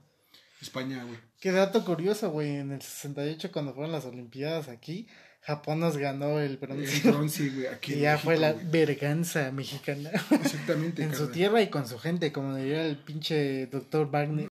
España, 0.60 1.04
güey. 1.04 1.18
Qué 1.40 1.52
dato 1.52 1.84
curioso, 1.84 2.30
güey. 2.30 2.56
En 2.56 2.72
el 2.72 2.80
68, 2.82 3.50
cuando 3.52 3.74
fueron 3.74 3.92
las 3.92 4.04
Olimpiadas 4.06 4.68
aquí, 4.68 5.06
Japón 5.42 5.80
nos 5.80 5.96
ganó 5.96 6.38
el 6.38 6.52
El 6.52 7.00
bronce. 7.02 7.50
güey, 7.50 7.66
aquí 7.66 7.92
Y 7.92 7.94
en 7.96 8.00
ya 8.02 8.12
México, 8.12 8.24
fue 8.24 8.36
la 8.38 8.52
güey. 8.52 8.66
verganza 8.70 9.50
mexicana. 9.52 10.10
Exactamente, 10.30 11.02
en 11.02 11.14
su 11.14 11.28
tierra 11.28 11.60
y 11.62 11.68
con 11.68 11.86
su 11.88 11.98
gente, 11.98 12.32
como 12.32 12.54
diría 12.56 12.86
el 12.86 12.96
pinche 12.96 13.66
doctor 13.66 14.08
Wagner. 14.10 14.48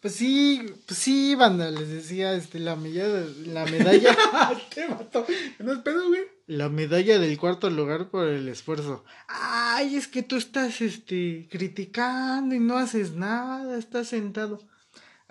Pues 0.00 0.16
sí, 0.16 0.60
pues 0.86 0.98
sí, 0.98 1.36
banda, 1.36 1.70
les 1.70 1.88
decía, 1.88 2.34
este, 2.34 2.58
la 2.58 2.74
medalla, 2.74 3.24
la 3.46 3.64
medalla, 3.66 4.16
Te 4.74 4.88
mató. 4.88 5.24
No 5.60 5.74
es 5.74 5.78
pedo, 5.78 6.08
güey. 6.08 6.22
la 6.48 6.68
medalla 6.68 7.20
del 7.20 7.38
cuarto 7.38 7.70
lugar 7.70 8.08
por 8.10 8.26
el 8.26 8.48
esfuerzo. 8.48 9.04
Ay, 9.28 9.94
es 9.94 10.08
que 10.08 10.24
tú 10.24 10.36
estás, 10.36 10.80
este, 10.80 11.46
criticando 11.50 12.54
y 12.54 12.58
no 12.58 12.78
haces 12.78 13.12
nada, 13.12 13.78
estás 13.78 14.08
sentado. 14.08 14.60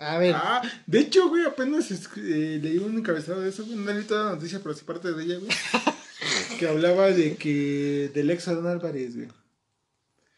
A 0.02 0.18
ver, 0.18 0.34
Ah, 0.36 0.62
de 0.86 0.98
hecho, 1.00 1.28
güey, 1.28 1.44
apenas 1.44 1.90
eh, 1.90 2.58
leí 2.62 2.78
un 2.78 2.98
encabezado 2.98 3.40
de 3.40 3.50
eso, 3.50 3.64
güey. 3.64 3.76
No 3.76 3.92
leí 3.92 4.04
toda 4.04 4.24
la 4.26 4.30
noticia, 4.32 4.60
pero 4.62 4.74
sí 4.74 4.84
parte 4.84 5.12
de 5.12 5.22
ella, 5.24 5.38
güey. 5.38 5.50
que 6.58 6.68
hablaba 6.68 7.06
de 7.08 7.36
que. 7.36 8.10
del 8.14 8.30
ex 8.30 8.48
Adán 8.48 8.66
Álvarez, 8.66 9.16
güey. 9.16 9.28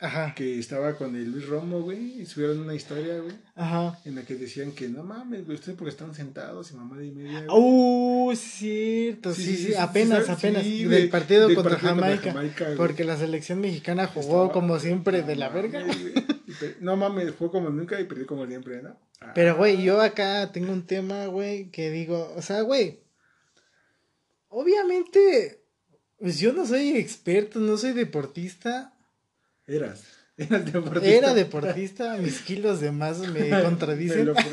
Ajá, 0.00 0.34
Que 0.34 0.58
estaba 0.58 0.96
con 0.96 1.16
el 1.16 1.30
Luis 1.30 1.46
Romo, 1.46 1.80
güey. 1.82 2.20
Y 2.20 2.26
subieron 2.26 2.60
una 2.60 2.74
historia, 2.74 3.18
güey. 3.20 3.34
ajá. 3.54 3.98
En 4.04 4.14
la 4.16 4.22
que 4.22 4.34
decían 4.34 4.72
que 4.72 4.88
no 4.88 5.02
mames, 5.02 5.44
güey, 5.46 5.56
ustedes 5.56 5.76
porque 5.78 5.90
están 5.90 6.14
sentados 6.14 6.70
y 6.72 6.74
mamá 6.74 6.98
de 6.98 7.10
media. 7.10 7.44
güey". 7.46 7.58
Uh, 7.58 8.34
cierto, 8.36 9.32
sí, 9.34 9.56
sí, 9.56 9.74
apenas, 9.74 10.26
sí, 10.26 10.32
apenas, 10.32 10.64
del 10.64 11.08
partido 11.08 11.46
contra 11.54 11.72
partido 11.78 11.94
Jamaica, 11.94 12.32
Jamaica, 12.32 12.64
güey. 12.66 12.76
porque 12.76 13.04
la 13.04 13.16
selección 13.16 13.60
mexicana 13.60 14.06
jugó 14.06 14.44
Estaba- 14.46 14.52
como 14.52 14.78
siempre 14.78 15.20
No 15.22 15.26
de 15.28 15.36
la 15.36 15.48
verga. 15.48 15.80
mames, 15.80 16.12
No 16.80 16.96
mames, 16.96 17.34
fue 17.34 17.50
como 17.50 17.70
nunca 17.70 18.00
y 18.00 18.04
perdió 18.04 18.26
como 18.26 18.46
siempre, 18.46 18.82
¿no? 18.82 18.96
Ah, 19.20 19.32
Pero, 19.34 19.56
güey, 19.56 19.82
yo 19.82 20.00
acá 20.02 20.52
tengo 20.52 20.72
un 20.72 20.86
tema, 20.86 21.26
güey, 21.26 21.70
que 21.70 21.90
digo, 21.90 22.32
o 22.36 22.42
sea, 22.42 22.60
güey, 22.62 23.00
obviamente, 24.48 25.62
pues 26.18 26.38
yo 26.38 26.52
no 26.52 26.66
soy 26.66 26.96
experto, 26.96 27.58
no 27.60 27.76
soy 27.76 27.92
deportista, 27.92 28.93
Eras. 29.66 30.04
Eras 30.36 30.64
deportista. 30.64 31.08
era 31.08 31.34
deportista, 31.34 32.16
mis 32.16 32.40
kilos 32.40 32.80
de 32.80 32.90
más 32.90 33.18
me 33.20 33.48
contradicen, 33.62 34.26
lo- 34.26 34.34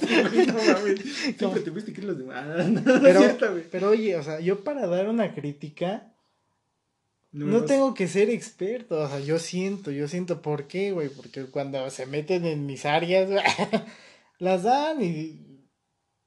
Sí, 0.00 0.46
no. 0.46 0.58
Siempre 1.38 1.60
te 1.62 1.70
fuiste 1.72 1.92
kilos 1.92 2.18
de 2.18 2.24
más. 2.24 2.68
No, 2.68 3.00
pero, 3.02 3.20
cierto, 3.20 3.50
güey. 3.52 3.64
pero 3.70 3.88
oye, 3.90 4.16
o 4.16 4.22
sea, 4.22 4.40
yo 4.40 4.62
para 4.62 4.86
dar 4.86 5.08
una 5.08 5.34
crítica, 5.34 6.12
No 7.32 7.64
tengo 7.64 7.94
que 7.94 8.06
ser 8.08 8.30
experto, 8.30 9.00
o 9.00 9.08
sea, 9.08 9.18
yo 9.20 9.38
siento, 9.38 9.90
yo 9.90 10.06
siento 10.08 10.40
por 10.42 10.66
qué, 10.68 10.92
güey, 10.92 11.08
porque 11.08 11.44
cuando 11.46 11.88
se 11.90 12.06
meten 12.06 12.44
en 12.44 12.66
mis 12.66 12.84
áreas, 12.86 13.28
güey, 13.30 13.42
las 14.38 14.62
dan 14.64 15.02
y, 15.02 15.66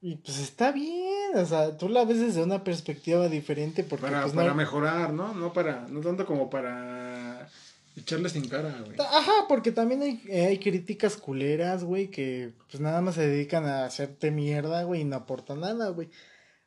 y 0.00 0.16
pues 0.16 0.38
está 0.38 0.70
bien, 0.72 1.32
o 1.36 1.46
sea, 1.46 1.76
tú 1.78 1.88
la 1.88 2.04
ves 2.04 2.20
desde 2.20 2.42
una 2.42 2.62
perspectiva 2.64 3.28
diferente 3.28 3.84
porque 3.84 4.06
Para, 4.06 4.22
pues 4.22 4.34
para 4.34 4.48
no... 4.48 4.54
mejorar, 4.54 5.12
¿no? 5.12 5.32
No 5.34 5.52
para, 5.52 5.86
no 5.88 6.00
tanto 6.00 6.26
como 6.26 6.48
para 6.50 7.48
echarles 7.96 8.36
en 8.36 8.48
cara, 8.48 8.82
güey. 8.84 8.96
Ajá, 8.98 9.46
porque 9.48 9.72
también 9.72 10.02
hay, 10.02 10.22
eh, 10.28 10.46
hay 10.46 10.58
críticas 10.58 11.16
culeras, 11.16 11.84
güey, 11.84 12.08
que 12.08 12.52
pues 12.70 12.80
nada 12.80 13.00
más 13.00 13.14
se 13.14 13.26
dedican 13.26 13.66
a 13.66 13.84
hacerte 13.84 14.30
mierda, 14.30 14.82
güey, 14.84 15.02
y 15.02 15.04
no 15.04 15.16
aportan 15.16 15.60
nada, 15.60 15.90
güey. 15.90 16.10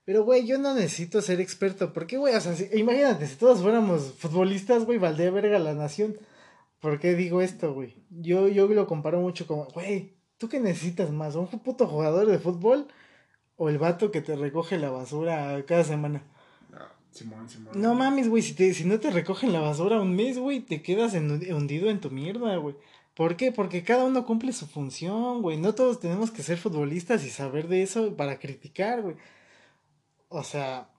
Pero, 0.05 0.23
güey, 0.23 0.47
yo 0.47 0.57
no 0.57 0.73
necesito 0.73 1.21
ser 1.21 1.41
experto. 1.41 1.91
¿Por 1.91 2.07
qué, 2.07 2.17
güey? 2.17 2.33
O 2.33 2.39
sea, 2.39 2.55
imagínate, 2.73 3.27
si 3.27 3.35
todos 3.35 3.61
fuéramos 3.61 4.13
futbolistas, 4.13 4.85
güey, 4.85 4.97
valdría 4.97 5.31
verga 5.31 5.59
la 5.59 5.73
nación. 5.73 6.15
¿Por 6.79 6.99
qué 6.99 7.13
digo 7.15 7.41
esto, 7.41 7.73
güey? 7.73 7.95
Yo, 8.09 8.47
yo 8.47 8.67
lo 8.67 8.87
comparo 8.87 9.19
mucho 9.19 9.47
como, 9.47 9.65
güey, 9.65 10.13
¿tú 10.37 10.47
qué 10.47 10.61
necesitas 10.61 11.11
más? 11.11 11.35
¿Un 11.35 11.47
puto 11.47 11.87
jugador 11.87 12.27
de 12.27 12.39
fútbol? 12.39 12.87
¿O 13.57 13.67
el 13.67 13.79
vato 13.79 14.11
que 14.11 14.21
te 14.21 14.37
recoge 14.37 14.77
la 14.77 14.91
basura 14.91 15.61
cada 15.67 15.83
semana? 15.83 16.23
Simón, 17.11 17.49
Simón. 17.49 17.79
No 17.81 17.95
mames, 17.95 18.29
güey, 18.29 18.43
si, 18.43 18.53
te, 18.53 18.73
si 18.73 18.85
no 18.85 18.99
te 18.99 19.09
recogen 19.11 19.51
la 19.53 19.59
basura 19.59 19.99
un 19.99 20.15
mes, 20.15 20.37
güey, 20.37 20.59
te 20.59 20.81
quedas 20.81 21.13
en- 21.15 21.31
hundido 21.53 21.89
en 21.89 21.99
tu 21.99 22.11
mierda, 22.11 22.55
güey. 22.57 22.75
¿Por 23.15 23.35
qué? 23.35 23.51
Porque 23.51 23.83
cada 23.83 24.03
uno 24.05 24.25
cumple 24.25 24.53
su 24.53 24.67
función, 24.67 25.41
güey. 25.41 25.57
No 25.57 25.73
todos 25.73 25.99
tenemos 25.99 26.29
que 26.29 26.43
ser 26.43 26.57
futbolistas 26.59 27.25
y 27.25 27.29
saber 27.31 27.67
de 27.67 27.81
eso 27.81 28.15
para 28.15 28.37
criticar, 28.39 29.01
güey. 29.01 29.15
O 30.29 30.43
sea, 30.43 30.89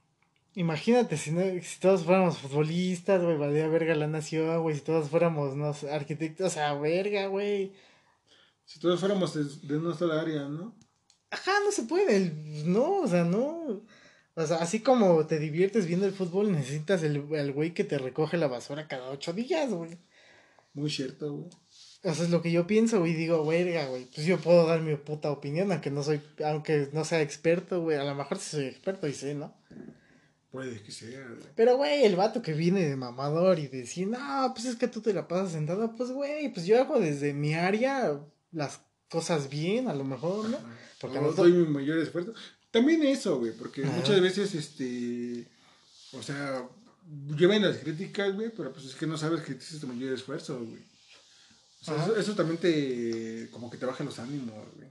imagínate 0.54 1.16
si, 1.16 1.30
no, 1.30 1.42
si 1.62 1.78
todos 1.80 2.02
fuéramos 2.02 2.38
futbolistas, 2.38 3.22
güey, 3.22 3.36
valdría 3.36 3.68
verga 3.68 3.94
la 3.94 4.08
nación, 4.08 4.62
güey. 4.62 4.74
Si 4.74 4.80
todos 4.80 5.08
fuéramos, 5.08 5.54
no 5.54 5.72
arquitectos, 5.92 6.48
o 6.48 6.50
sea, 6.50 6.74
verga, 6.74 7.26
güey. 7.26 7.72
Si 8.64 8.80
todos 8.80 8.98
fuéramos 8.98 9.34
de, 9.34 9.44
de 9.68 9.78
una 9.78 9.94
sola 9.94 10.20
área, 10.20 10.48
¿no? 10.48 10.74
Ajá, 11.30 11.52
no 11.64 11.70
se 11.70 11.82
puede, 11.84 12.32
no, 12.64 13.02
o 13.02 13.06
sea, 13.06 13.22
no. 13.22 13.82
O 14.38 14.46
sea, 14.46 14.58
así 14.58 14.78
como 14.78 15.26
te 15.26 15.40
diviertes 15.40 15.88
viendo 15.88 16.06
el 16.06 16.12
fútbol, 16.12 16.52
necesitas 16.52 17.02
el, 17.02 17.24
el 17.32 17.52
güey 17.52 17.74
que 17.74 17.82
te 17.82 17.98
recoge 17.98 18.36
la 18.36 18.46
basura 18.46 18.86
cada 18.86 19.10
ocho 19.10 19.32
días, 19.32 19.68
güey. 19.68 19.98
Muy 20.74 20.90
cierto, 20.90 21.32
güey. 21.32 21.50
Eso 22.04 22.22
es 22.22 22.30
lo 22.30 22.40
que 22.40 22.52
yo 22.52 22.64
pienso, 22.64 23.00
güey. 23.00 23.14
Digo, 23.14 23.44
verga, 23.44 23.86
güey. 23.86 24.04
Pues 24.04 24.24
yo 24.28 24.38
puedo 24.38 24.64
dar 24.64 24.80
mi 24.80 24.94
puta 24.94 25.32
opinión, 25.32 25.72
aunque 25.72 25.90
no 25.90 26.04
soy, 26.04 26.20
aunque 26.44 26.88
no 26.92 27.04
sea 27.04 27.20
experto, 27.20 27.82
güey. 27.82 27.96
A 27.96 28.04
lo 28.04 28.14
mejor 28.14 28.38
sí 28.38 28.50
soy 28.50 28.66
experto 28.66 29.08
y 29.08 29.12
sé, 29.12 29.34
¿no? 29.34 29.52
Puede 30.52 30.80
que 30.84 30.92
sea, 30.92 31.20
güey. 31.26 31.40
Pero, 31.56 31.76
güey, 31.76 32.04
el 32.04 32.14
vato 32.14 32.40
que 32.40 32.52
viene 32.52 32.88
de 32.88 32.94
mamador 32.94 33.58
y 33.58 33.66
decir, 33.66 34.06
no, 34.06 34.52
pues 34.54 34.66
es 34.66 34.76
que 34.76 34.86
tú 34.86 35.00
te 35.00 35.12
la 35.12 35.26
pasas 35.26 35.50
sentado, 35.50 35.96
pues, 35.96 36.12
güey, 36.12 36.52
pues 36.52 36.64
yo 36.64 36.80
hago 36.80 37.00
desde 37.00 37.34
mi 37.34 37.54
área 37.54 38.20
las 38.52 38.82
cosas 39.10 39.50
bien, 39.50 39.88
a 39.88 39.94
lo 39.94 40.04
mejor, 40.04 40.48
¿no? 40.48 40.58
Porque 41.00 41.20
no 41.20 41.32
doy 41.32 41.50
mi 41.50 41.66
mayor 41.66 41.98
esfuerzo. 41.98 42.34
También 42.78 43.02
eso, 43.04 43.38
güey, 43.38 43.52
porque 43.52 43.84
Ajá. 43.84 43.96
muchas 43.96 44.20
veces, 44.20 44.54
este, 44.54 45.46
o 46.12 46.22
sea, 46.22 46.68
llevan 47.36 47.62
las 47.62 47.78
críticas, 47.78 48.34
güey, 48.34 48.50
pero 48.56 48.72
pues 48.72 48.86
es 48.86 48.94
que 48.94 49.06
no 49.06 49.16
sabes 49.16 49.42
que 49.42 49.52
hiciste 49.52 49.80
tu 49.80 49.92
mayor 49.92 50.12
esfuerzo, 50.12 50.58
güey. 50.58 50.82
O 51.80 51.84
sea, 51.84 51.96
eso, 51.96 52.16
eso 52.16 52.34
también 52.34 52.58
te, 52.58 53.48
como 53.50 53.70
que 53.70 53.78
te 53.78 53.86
baja 53.86 54.04
los 54.04 54.18
ánimos, 54.18 54.54
güey. 54.76 54.88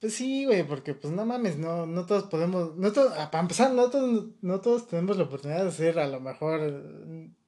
Pues 0.00 0.14
sí, 0.14 0.44
güey, 0.44 0.66
porque 0.66 0.94
pues 0.94 1.12
no 1.14 1.24
mames, 1.24 1.56
no, 1.56 1.86
no 1.86 2.04
todos 2.04 2.24
podemos, 2.24 2.76
no 2.76 2.92
todos, 2.92 3.12
ah, 3.16 3.30
para 3.30 3.42
empezar, 3.42 3.72
no 3.72 3.88
todos, 3.90 4.26
no 4.42 4.60
todos 4.60 4.86
tenemos 4.86 5.16
la 5.16 5.24
oportunidad 5.24 5.64
de 5.64 5.72
ser 5.72 5.98
a 5.98 6.06
lo 6.06 6.20
mejor 6.20 6.60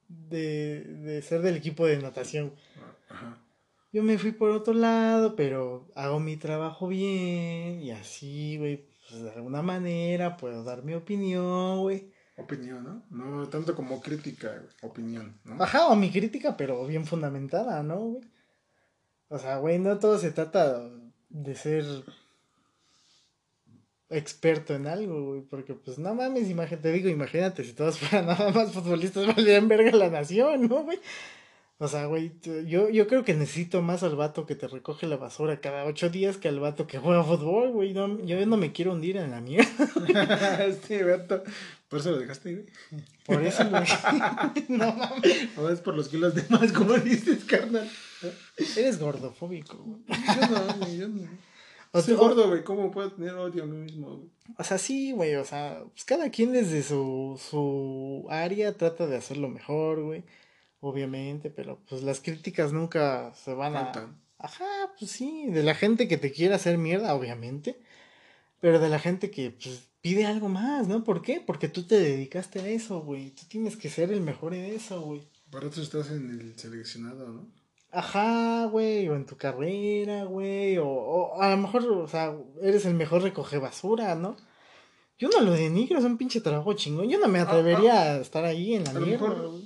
de, 0.07 0.81
de 0.81 1.21
ser 1.21 1.41
del 1.41 1.57
equipo 1.57 1.85
de 1.85 1.97
natación. 1.97 2.53
Ajá. 3.09 3.43
Yo 3.93 4.03
me 4.03 4.17
fui 4.17 4.31
por 4.31 4.49
otro 4.49 4.73
lado, 4.73 5.35
pero 5.35 5.87
hago 5.95 6.19
mi 6.19 6.37
trabajo 6.37 6.87
bien 6.87 7.81
y 7.81 7.91
así, 7.91 8.57
güey, 8.57 8.85
pues 9.07 9.21
de 9.21 9.31
alguna 9.31 9.61
manera 9.61 10.37
puedo 10.37 10.63
dar 10.63 10.83
mi 10.83 10.93
opinión, 10.93 11.81
güey. 11.81 12.11
Opinión, 12.35 12.83
¿no? 13.09 13.37
No 13.39 13.49
tanto 13.49 13.75
como 13.75 14.01
crítica, 14.01 14.49
güey. 14.49 14.69
Opinión, 14.81 15.39
¿no? 15.43 15.63
Ajá, 15.63 15.87
o 15.87 15.95
mi 15.95 16.11
crítica, 16.11 16.55
pero 16.57 16.85
bien 16.85 17.05
fundamentada, 17.05 17.81
¿no, 17.83 17.99
güey? 17.99 18.23
O 19.29 19.37
sea, 19.39 19.57
güey, 19.57 19.79
no 19.79 19.97
todo 19.97 20.17
se 20.17 20.31
trata 20.31 20.81
de 21.29 21.55
ser 21.55 21.85
experto 24.09 24.73
en 24.73 24.87
algo, 24.87 25.25
güey, 25.25 25.41
porque 25.41 25.73
pues 25.73 25.99
no 25.99 26.13
mames, 26.15 26.49
imagínate, 26.49 26.89
te 26.89 26.91
digo, 26.91 27.09
imagínate 27.09 27.63
si 27.63 27.73
todos 27.73 27.99
fueran 27.99 28.27
nada 28.27 28.51
más 28.51 28.71
futbolistas, 28.71 29.27
valdrían 29.27 29.67
verga 29.67 29.91
la 29.91 30.09
nación, 30.09 30.67
¿no, 30.67 30.83
güey? 30.83 30.99
O 31.79 31.87
sea, 31.87 32.05
güey, 32.05 32.31
yo, 32.65 32.89
yo 32.89 33.07
creo 33.07 33.23
que 33.23 33.35
necesito 33.35 33.83
más 33.83 34.01
al 34.01 34.15
vato 34.15 34.47
que 34.47 34.55
te 34.55 34.67
recoge 34.67 35.05
la 35.05 35.17
basura 35.17 35.61
cada 35.61 35.85
ocho 35.85 36.09
días 36.09 36.37
que 36.37 36.47
al 36.47 36.59
vato 36.59 36.87
que 36.87 36.97
juega 36.97 37.23
fútbol, 37.23 37.69
güey. 37.71 37.93
No, 37.93 38.19
yo 38.25 38.43
no 38.47 38.57
me 38.57 38.71
quiero 38.71 38.93
hundir 38.93 39.17
en 39.17 39.29
la 39.29 39.41
mierda. 39.41 39.69
este 40.65 41.03
vato. 41.03 41.43
Por 41.87 41.99
eso 41.99 42.11
lo 42.11 42.17
dejaste, 42.17 42.53
güey. 42.55 42.65
Por 43.27 43.43
eso, 43.43 43.69
güey. 43.69 43.83
no 44.69 44.91
mames. 44.91 45.57
O 45.57 45.69
es 45.69 45.79
por 45.81 45.95
los 45.95 46.07
kilos 46.07 46.33
de 46.33 46.43
más, 46.49 46.71
como 46.71 46.93
dices, 46.95 47.45
carnal. 47.45 47.87
Eres 48.75 48.99
gordofóbico, 48.99 49.77
güey. 49.77 50.01
Yo 50.07 50.47
no, 50.49 50.77
güey, 50.79 50.97
yo 50.97 51.07
no. 51.07 51.29
O 51.91 52.01
Soy 52.01 52.15
gordo, 52.15 52.49
güey. 52.49 52.63
¿Cómo 52.63 52.89
puedo 52.89 53.11
tener 53.11 53.33
odio 53.35 53.63
a 53.63 53.67
mí 53.67 53.77
mismo, 53.77 54.15
güey? 54.15 54.29
O 54.57 54.63
sea, 54.63 54.79
sí, 54.79 55.11
güey, 55.11 55.35
o 55.35 55.45
sea, 55.45 55.83
pues 55.93 56.05
cada 56.05 56.31
quien 56.31 56.53
desde 56.53 56.81
su, 56.81 57.39
su 57.49 58.25
área 58.29 58.73
trata 58.73 59.05
de 59.05 59.17
hacerlo 59.17 59.49
mejor, 59.49 60.01
güey, 60.01 60.23
obviamente, 60.79 61.49
pero 61.49 61.79
pues 61.87 62.03
las 62.03 62.21
críticas 62.21 62.73
nunca 62.73 63.33
se 63.35 63.53
van 63.53 63.75
a... 63.75 63.85
Faltan. 63.85 64.21
Ajá, 64.39 64.65
pues 64.99 65.11
sí, 65.11 65.47
de 65.47 65.63
la 65.63 65.73
gente 65.73 66.07
que 66.07 66.17
te 66.17 66.31
quiere 66.31 66.53
hacer 66.53 66.77
mierda, 66.77 67.15
obviamente, 67.15 67.79
pero 68.59 68.79
de 68.79 68.89
la 68.89 68.99
gente 68.99 69.31
que 69.31 69.51
pues, 69.51 69.87
pide 70.01 70.25
algo 70.25 70.47
más, 70.47 70.87
¿no? 70.87 71.03
¿Por 71.03 71.21
qué? 71.21 71.41
Porque 71.43 71.67
tú 71.67 71.83
te 71.83 71.99
dedicaste 71.99 72.59
a 72.59 72.67
eso, 72.67 73.01
güey, 73.01 73.31
tú 73.31 73.43
tienes 73.47 73.75
que 73.77 73.89
ser 73.89 74.11
el 74.11 74.21
mejor 74.21 74.53
en 74.53 74.65
eso, 74.65 75.01
güey. 75.01 75.23
Para 75.49 75.67
eso 75.67 75.81
estás 75.81 76.11
en 76.11 76.29
el 76.29 76.57
seleccionado, 76.59 77.27
¿no? 77.29 77.47
Ajá, 77.89 78.65
güey, 78.65 79.07
o 79.07 79.15
en 79.15 79.25
tu 79.25 79.37
carrera, 79.37 80.25
güey, 80.25 80.77
o, 80.77 80.87
o 80.87 81.41
a 81.41 81.49
lo 81.49 81.57
mejor, 81.57 81.83
o 81.89 82.07
sea, 82.07 82.35
eres 82.61 82.85
el 82.85 82.93
mejor 82.93 83.23
recoge 83.23 83.57
basura, 83.57 84.13
¿no? 84.13 84.35
Yo 85.17 85.29
no 85.29 85.41
lo 85.41 85.53
denigro, 85.53 85.97
es 85.97 86.05
un 86.05 86.17
pinche 86.17 86.41
trabajo 86.41 86.73
chingón. 86.73 87.09
Yo 87.09 87.17
no 87.17 87.27
me 87.27 87.39
atrevería 87.39 88.01
a 88.01 88.17
estar 88.17 88.45
ahí 88.45 88.75
en 88.75 88.83
la 88.83 88.91
A 88.91 88.93
lo 88.93 89.01
mierda, 89.01 89.27
mejor-. 89.27 89.61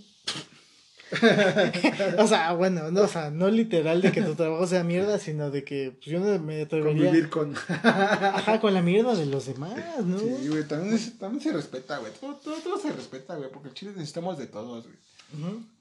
o 2.18 2.28
sea, 2.28 2.54
bueno, 2.54 2.90
no, 2.92 3.02
o 3.02 3.08
sea, 3.08 3.30
no 3.32 3.50
literal 3.50 4.02
de 4.02 4.12
que 4.12 4.22
tu 4.22 4.36
trabajo 4.36 4.66
sea 4.68 4.84
mierda, 4.84 5.20
sino 5.20 5.52
de 5.52 5.64
que 5.64 5.92
pues, 5.92 6.06
yo 6.06 6.20
no 6.20 6.40
me 6.40 6.62
atrevería 6.62 7.06
Convivir 7.06 7.30
con. 7.30 7.54
ajá, 7.56 8.60
con 8.62 8.74
la 8.74 8.82
mierda 8.82 9.16
de 9.16 9.26
los 9.26 9.46
demás, 9.46 9.76
¿no? 10.06 10.20
Sí, 10.20 10.48
güey, 10.48 10.68
también, 10.68 10.94
es- 10.96 11.18
también 11.20 11.42
se 11.44 11.52
respeta, 11.52 11.98
güey. 11.98 12.12
Todo, 12.20 12.36
todo, 12.36 12.56
todo 12.62 12.78
se 12.80 12.92
respeta, 12.94 13.36
güey, 13.36 13.50
porque 13.52 13.70
en 13.70 13.74
Chile 13.74 13.92
necesitamos 13.96 14.38
de 14.38 14.48
todos, 14.48 14.86
güey. 14.86 14.96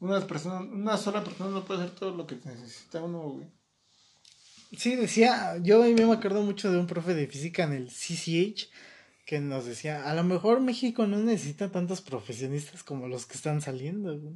Una, 0.01 0.25
persona, 0.27 0.61
una 0.61 0.97
sola 0.97 1.25
persona 1.25 1.51
no 1.51 1.65
puede 1.65 1.83
hacer 1.83 1.95
todo 1.97 2.13
lo 2.17 2.27
que 2.27 2.37
necesita 2.45 3.03
uno, 3.03 3.21
güey. 3.31 3.47
Sí, 4.77 4.95
decía, 4.95 5.57
yo 5.63 5.83
a 5.83 5.87
mí 5.87 5.95
me 5.95 6.13
acuerdo 6.13 6.43
mucho 6.43 6.71
de 6.71 6.79
un 6.79 6.87
profe 6.87 7.15
de 7.15 7.27
física 7.27 7.65
en 7.65 7.73
el 7.73 7.89
CCH 7.89 8.69
que 9.27 9.41
nos 9.41 9.65
decía, 9.65 10.09
a 10.09 10.15
lo 10.15 10.23
mejor 10.25 10.61
México 10.61 11.07
no 11.09 11.19
necesita 11.19 11.71
tantos 11.71 12.01
profesionistas 12.01 12.83
como 12.85 13.09
los 13.09 13.27
que 13.27 13.35
están 13.35 13.61
saliendo. 13.61 14.17
güey. 14.19 14.35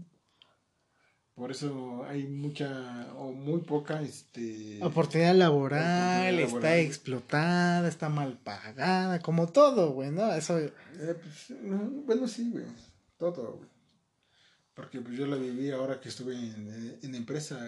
Por 1.34 1.50
eso 1.50 2.04
hay 2.08 2.24
mucha 2.28 3.12
o 3.16 3.32
muy 3.32 3.62
poca, 3.62 4.00
este... 4.02 4.78
Oportunidad 4.82 5.34
laboral, 5.34 6.34
Oportunidad 6.34 6.40
está 6.46 6.54
laboral. 6.60 6.78
explotada, 6.78 7.88
está 7.88 8.08
mal 8.08 8.38
pagada, 8.38 9.18
como 9.20 9.48
todo, 9.48 9.90
güey, 9.90 10.12
¿no? 10.12 10.32
Eso, 10.32 10.58
Eh, 10.60 10.70
pues, 11.20 11.50
no, 11.60 11.78
bueno, 12.06 12.28
sí, 12.28 12.50
güey. 12.52 12.64
Todo, 13.18 13.56
güey. 13.56 13.68
Porque 14.74 15.00
pues 15.00 15.16
yo 15.18 15.26
la 15.26 15.36
viví 15.36 15.70
ahora 15.72 16.00
que 16.00 16.08
estuve 16.08 16.34
en, 16.36 16.98
en 17.02 17.14
empresa, 17.14 17.58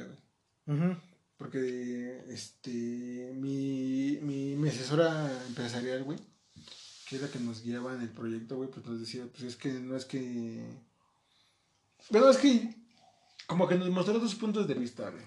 güey. 0.67 0.97
Porque 1.37 2.23
este 2.29 3.33
mi, 3.35 4.19
mi, 4.23 4.57
mi 4.57 4.69
asesora 4.69 5.31
empresarial, 5.49 6.03
güey, 6.05 6.19
que 7.09 7.17
era 7.17 7.27
la 7.27 7.33
que 7.33 7.39
nos 7.41 7.63
guiaba 7.63 7.95
en 7.95 8.01
el 8.01 8.09
proyecto, 8.09 8.57
güey, 8.57 8.71
pues 8.71 8.87
nos 8.87 8.99
decía, 9.01 9.25
pues 9.31 9.43
es 9.43 9.57
que 9.57 9.73
no 9.73 9.97
es 9.97 10.05
que... 10.05 10.65
Bueno, 12.11 12.31
es 12.31 12.39
que 12.39 12.75
como 13.47 13.69
que 13.69 13.77
nos 13.77 13.91
mostró 13.91 14.19
dos 14.19 14.35
puntos 14.35 14.67
de 14.67 14.75
vista, 14.75 15.11
güey. 15.11 15.25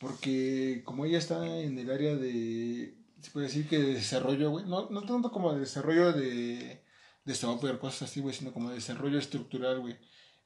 Porque 0.00 0.82
como 0.84 1.04
ella 1.04 1.18
está 1.18 1.60
en 1.60 1.78
el 1.78 1.90
área 1.90 2.14
de, 2.16 2.96
se 3.20 3.30
puede 3.30 3.46
decir 3.46 3.68
que 3.68 3.78
de 3.78 3.94
desarrollo, 3.94 4.50
güey, 4.50 4.66
no, 4.66 4.90
no 4.90 5.02
tanto 5.02 5.30
como 5.30 5.52
de 5.54 5.60
desarrollo 5.60 6.12
de, 6.12 6.84
de 7.24 7.34
software, 7.34 7.78
cosas 7.78 8.10
así, 8.10 8.20
güey, 8.20 8.34
sino 8.34 8.52
como 8.52 8.68
de 8.68 8.76
desarrollo 8.76 9.18
estructural, 9.18 9.80
güey. 9.80 9.96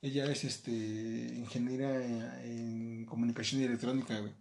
Ella 0.01 0.31
es 0.31 0.45
este 0.45 0.71
ingeniera 0.71 2.45
en, 2.45 3.05
comunicación 3.07 3.63
electrónica, 3.63 4.21
güey. 4.21 4.33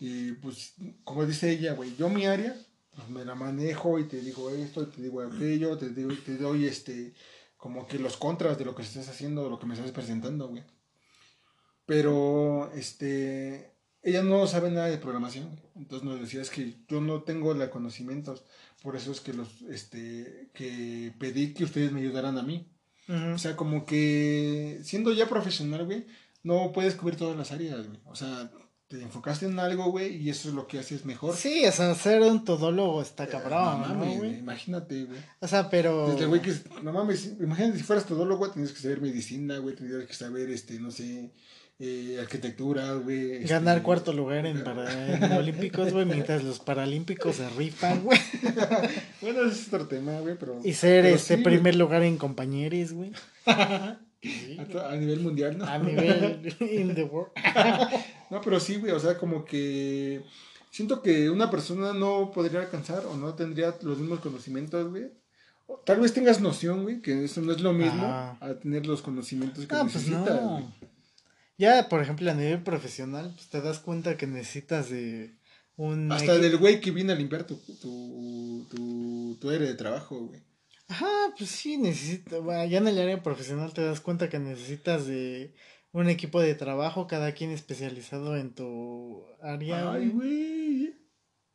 Y 0.00 0.32
pues, 0.32 0.74
como 1.04 1.24
dice 1.26 1.50
ella, 1.50 1.74
güey, 1.74 1.94
yo 1.96 2.08
mi 2.08 2.26
área, 2.26 2.56
pues 2.90 3.08
me 3.10 3.24
la 3.24 3.34
manejo 3.34 3.98
y 3.98 4.08
te 4.08 4.20
digo 4.20 4.50
esto, 4.50 4.82
y 4.82 4.86
te 4.86 5.02
digo 5.02 5.20
aquello, 5.20 5.76
te, 5.76 5.90
digo, 5.90 6.10
te 6.24 6.36
doy 6.36 6.64
este, 6.64 7.14
como 7.60 7.86
que 7.86 7.98
los 7.98 8.16
contras 8.16 8.58
de 8.58 8.64
lo 8.64 8.74
que 8.74 8.82
estás 8.82 9.08
haciendo, 9.08 9.44
de 9.44 9.50
lo 9.50 9.58
que 9.58 9.66
me 9.66 9.74
estás 9.74 9.92
presentando, 9.92 10.48
güey. 10.48 10.64
Pero, 11.84 12.72
este, 12.74 13.74
ella 14.02 14.22
no 14.22 14.46
sabe 14.46 14.70
nada 14.70 14.86
de 14.86 14.96
programación, 14.96 15.50
güey. 15.50 15.62
entonces 15.76 16.08
nos 16.08 16.20
decía, 16.20 16.40
es 16.40 16.50
que 16.50 16.76
yo 16.88 17.00
no 17.00 17.22
tengo 17.22 17.52
los 17.52 17.68
conocimientos, 17.68 18.44
por 18.82 18.96
eso 18.96 19.12
es 19.12 19.20
que 19.20 19.34
los, 19.34 19.62
este, 19.62 20.48
que 20.54 21.12
pedí 21.18 21.52
que 21.52 21.64
ustedes 21.64 21.92
me 21.92 22.00
ayudaran 22.00 22.38
a 22.38 22.42
mí. 22.42 22.66
Ujú. 23.08 23.34
O 23.34 23.38
sea, 23.38 23.56
como 23.56 23.84
que 23.84 24.80
siendo 24.82 25.12
ya 25.12 25.28
profesional, 25.28 25.84
güey, 25.84 26.06
no 26.42 26.72
puedes 26.72 26.94
cubrir 26.94 27.18
todas 27.18 27.36
las 27.36 27.52
áreas, 27.52 27.86
güey. 27.86 28.00
O 28.06 28.14
sea, 28.14 28.50
te 28.90 29.00
enfocaste 29.00 29.46
en 29.46 29.56
algo, 29.60 29.88
güey, 29.92 30.16
y 30.16 30.30
eso 30.30 30.48
es 30.48 30.54
lo 30.54 30.66
que 30.66 30.80
haces 30.80 31.04
mejor. 31.04 31.36
Sí, 31.36 31.64
o 31.64 31.70
sea, 31.70 31.94
ser 31.94 32.22
un 32.22 32.44
todólogo 32.44 33.00
está 33.00 33.22
Eh, 33.22 33.28
cabrón, 33.28 33.82
no 33.82 33.88
¿no, 33.88 33.94
mames, 33.94 34.18
güey? 34.18 34.38
Imagínate, 34.40 35.04
güey. 35.04 35.20
O 35.38 35.46
sea, 35.46 35.70
pero... 35.70 36.10
Desde, 36.10 36.26
güey, 36.26 36.42
que, 36.42 36.52
no 36.82 36.92
mames, 36.92 37.36
imagínate 37.40 37.78
si 37.78 37.84
fueras 37.84 38.04
todólogo, 38.04 38.50
tendrías 38.50 38.76
que 38.76 38.82
saber 38.82 39.00
medicina, 39.00 39.58
güey, 39.58 39.76
tendrías 39.76 40.08
que 40.08 40.14
saber, 40.14 40.50
este, 40.50 40.80
no 40.80 40.90
sé, 40.90 41.30
eh, 41.78 42.18
arquitectura, 42.20 42.94
güey. 42.94 43.34
este, 43.34 43.46
Ganar 43.46 43.80
cuarto 43.84 44.12
lugar 44.12 44.44
en, 44.44 44.64
para, 44.64 45.14
en 45.14 45.22
Olímpicos, 45.38 45.92
güey, 45.92 46.04
mientras 46.04 46.42
los 46.42 46.58
Paralímpicos 46.58 47.36
se 47.36 47.48
rifan, 47.50 48.02
güey. 48.02 48.18
Bueno, 49.20 49.44
ese 49.44 49.60
es 49.60 49.68
otro 49.68 49.86
tema, 49.86 50.18
güey, 50.18 50.34
pero... 50.36 50.58
Y 50.64 50.72
ser 50.72 51.04
pero 51.04 51.14
este 51.14 51.36
sí, 51.36 51.42
güey, 51.42 51.54
primer 51.54 51.76
lugar 51.76 52.02
en 52.02 52.16
compañeros, 52.18 52.92
güey. 52.92 53.12
Sí, 54.22 54.56
A, 54.58 54.64
to- 54.66 54.86
a 54.86 54.94
nivel 54.96 55.20
mundial, 55.20 55.56
¿no? 55.56 55.64
a 55.64 55.78
nivel 55.78 56.54
in 56.60 56.94
the 56.94 57.04
world. 57.04 57.32
No, 58.30 58.40
pero 58.42 58.60
sí, 58.60 58.76
güey, 58.76 58.92
o 58.92 59.00
sea, 59.00 59.16
como 59.16 59.44
que 59.44 60.22
siento 60.70 61.00
que 61.02 61.30
una 61.30 61.50
persona 61.50 61.92
no 61.94 62.30
podría 62.32 62.60
alcanzar 62.60 63.04
o 63.06 63.16
no 63.16 63.34
tendría 63.34 63.74
los 63.82 63.98
mismos 63.98 64.20
conocimientos, 64.20 64.88
güey. 64.90 65.08
Tal 65.86 66.00
vez 66.00 66.12
tengas 66.12 66.40
noción, 66.40 66.82
güey, 66.82 67.00
que 67.00 67.24
eso 67.24 67.40
no 67.40 67.52
es 67.52 67.60
lo 67.60 67.72
mismo 67.72 68.04
Ajá. 68.04 68.36
a 68.40 68.54
tener 68.54 68.86
los 68.86 69.02
conocimientos 69.02 69.66
que 69.66 69.74
Ah, 69.74 69.82
pues 69.82 69.94
necesitas, 69.94 70.42
no. 70.42 70.74
Ya, 71.56 71.88
por 71.88 72.02
ejemplo, 72.02 72.30
a 72.30 72.34
nivel 72.34 72.62
profesional, 72.62 73.32
pues 73.34 73.48
te 73.48 73.60
das 73.60 73.78
cuenta 73.78 74.16
que 74.16 74.26
necesitas 74.26 74.90
de 74.90 75.30
un... 75.76 76.10
Hasta 76.10 76.36
equi- 76.36 76.40
del 76.40 76.56
güey 76.56 76.80
que 76.80 76.90
viene 76.90 77.12
a 77.12 77.16
limpiar 77.16 77.44
tu, 77.44 77.56
tu, 77.56 78.66
tu, 78.70 79.38
tu 79.40 79.48
área 79.50 79.68
de 79.68 79.74
trabajo, 79.74 80.26
güey. 80.26 80.40
Ajá, 80.90 81.06
pues 81.38 81.50
sí, 81.50 81.76
necesitas... 81.76 82.42
Bueno, 82.42 82.64
ya 82.64 82.78
en 82.78 82.88
el 82.88 82.98
área 82.98 83.22
profesional 83.22 83.72
te 83.72 83.82
das 83.82 84.00
cuenta 84.00 84.28
que 84.28 84.40
necesitas 84.40 85.06
de 85.06 85.54
un 85.92 86.08
equipo 86.08 86.40
de 86.40 86.56
trabajo, 86.56 87.06
cada 87.06 87.32
quien 87.32 87.52
especializado 87.52 88.36
en 88.36 88.52
tu 88.52 89.24
área. 89.40 89.92
Ay, 89.92 90.08
güey. 90.08 90.94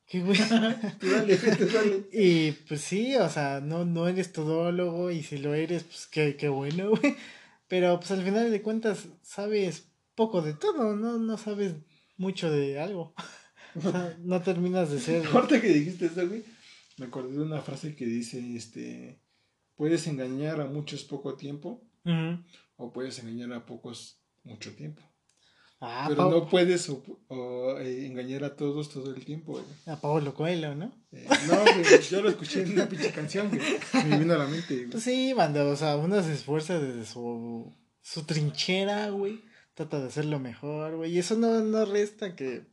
¿Qué, 0.07 0.21
güey? 0.21 0.39
Dale, 1.01 1.37
dale. 1.37 2.07
Y 2.13 2.51
pues 2.51 2.79
sí, 2.79 3.17
o 3.17 3.27
sea, 3.27 3.59
no, 3.59 3.83
no 3.83 4.07
eres 4.07 4.31
todólogo 4.31 5.11
y 5.11 5.21
si 5.21 5.37
lo 5.37 5.53
eres, 5.53 5.83
pues 5.83 6.07
qué, 6.07 6.37
qué 6.37 6.47
bueno, 6.47 6.89
güey. 7.01 7.17
Pero 7.67 7.99
pues 7.99 8.11
al 8.11 8.23
final 8.23 8.49
de 8.49 8.61
cuentas 8.61 9.09
sabes 9.21 9.89
poco 10.15 10.41
de 10.41 10.53
todo, 10.53 10.95
no, 10.95 11.17
no 11.17 11.37
sabes 11.37 11.73
mucho 12.15 12.49
de 12.49 12.79
algo. 12.79 13.13
O 13.75 13.81
sea, 13.81 14.17
no 14.21 14.41
terminas 14.41 14.91
de 14.91 14.99
ser... 15.01 15.27
Ahorita 15.27 15.59
que 15.59 15.67
dijiste 15.67 16.05
eso, 16.05 16.25
güey, 16.25 16.45
me 16.95 17.07
acordé 17.07 17.33
de 17.33 17.41
una 17.41 17.61
frase 17.61 17.95
que 17.95 18.05
dice, 18.05 18.39
este, 18.55 19.24
puedes 19.75 20.07
engañar 20.07 20.61
a 20.61 20.65
muchos 20.65 21.03
poco 21.03 21.35
tiempo 21.35 21.81
o 22.77 22.91
puedes 22.93 23.19
engañar 23.19 23.53
a 23.53 23.65
pocos 23.65 24.19
mucho 24.43 24.73
tiempo. 24.75 25.01
Ah, 25.81 26.05
Pero 26.07 26.29
no 26.29 26.47
puedes 26.47 26.89
o- 26.89 27.03
o, 27.27 27.77
eh, 27.79 28.05
engañar 28.05 28.43
a 28.43 28.55
todos 28.55 28.89
todo 28.89 29.13
el 29.13 29.25
tiempo, 29.25 29.51
güey. 29.53 29.65
a 29.87 29.99
Pablo 29.99 30.33
Coelho, 30.33 30.73
¿no? 30.73 30.91
Eh, 31.11 31.27
no, 31.47 31.55
güey, 31.61 32.01
yo 32.09 32.21
lo 32.21 32.29
escuché 32.29 32.61
en 32.63 32.71
una 32.73 32.87
pinche 32.87 33.11
canción, 33.11 33.49
güey. 33.49 33.61
Me 34.09 34.17
vino 34.19 34.33
a 34.33 34.37
la 34.37 34.47
mente, 34.47 34.75
güey. 34.75 34.89
Pues 34.89 35.03
sí, 35.03 35.33
banda, 35.33 35.65
o 35.65 35.75
sea, 35.75 35.97
uno 35.97 36.21
se 36.23 36.33
esfuerza 36.33 36.79
desde 36.79 37.05
su, 37.05 37.75
su 38.01 38.23
trinchera, 38.23 39.09
güey. 39.09 39.41
Trata 39.73 39.99
de 39.99 40.07
hacerlo 40.07 40.39
mejor, 40.39 40.95
güey. 40.95 41.11
Y 41.13 41.19
eso 41.19 41.35
no, 41.37 41.59
no 41.59 41.83
resta 41.85 42.35
que 42.35 42.65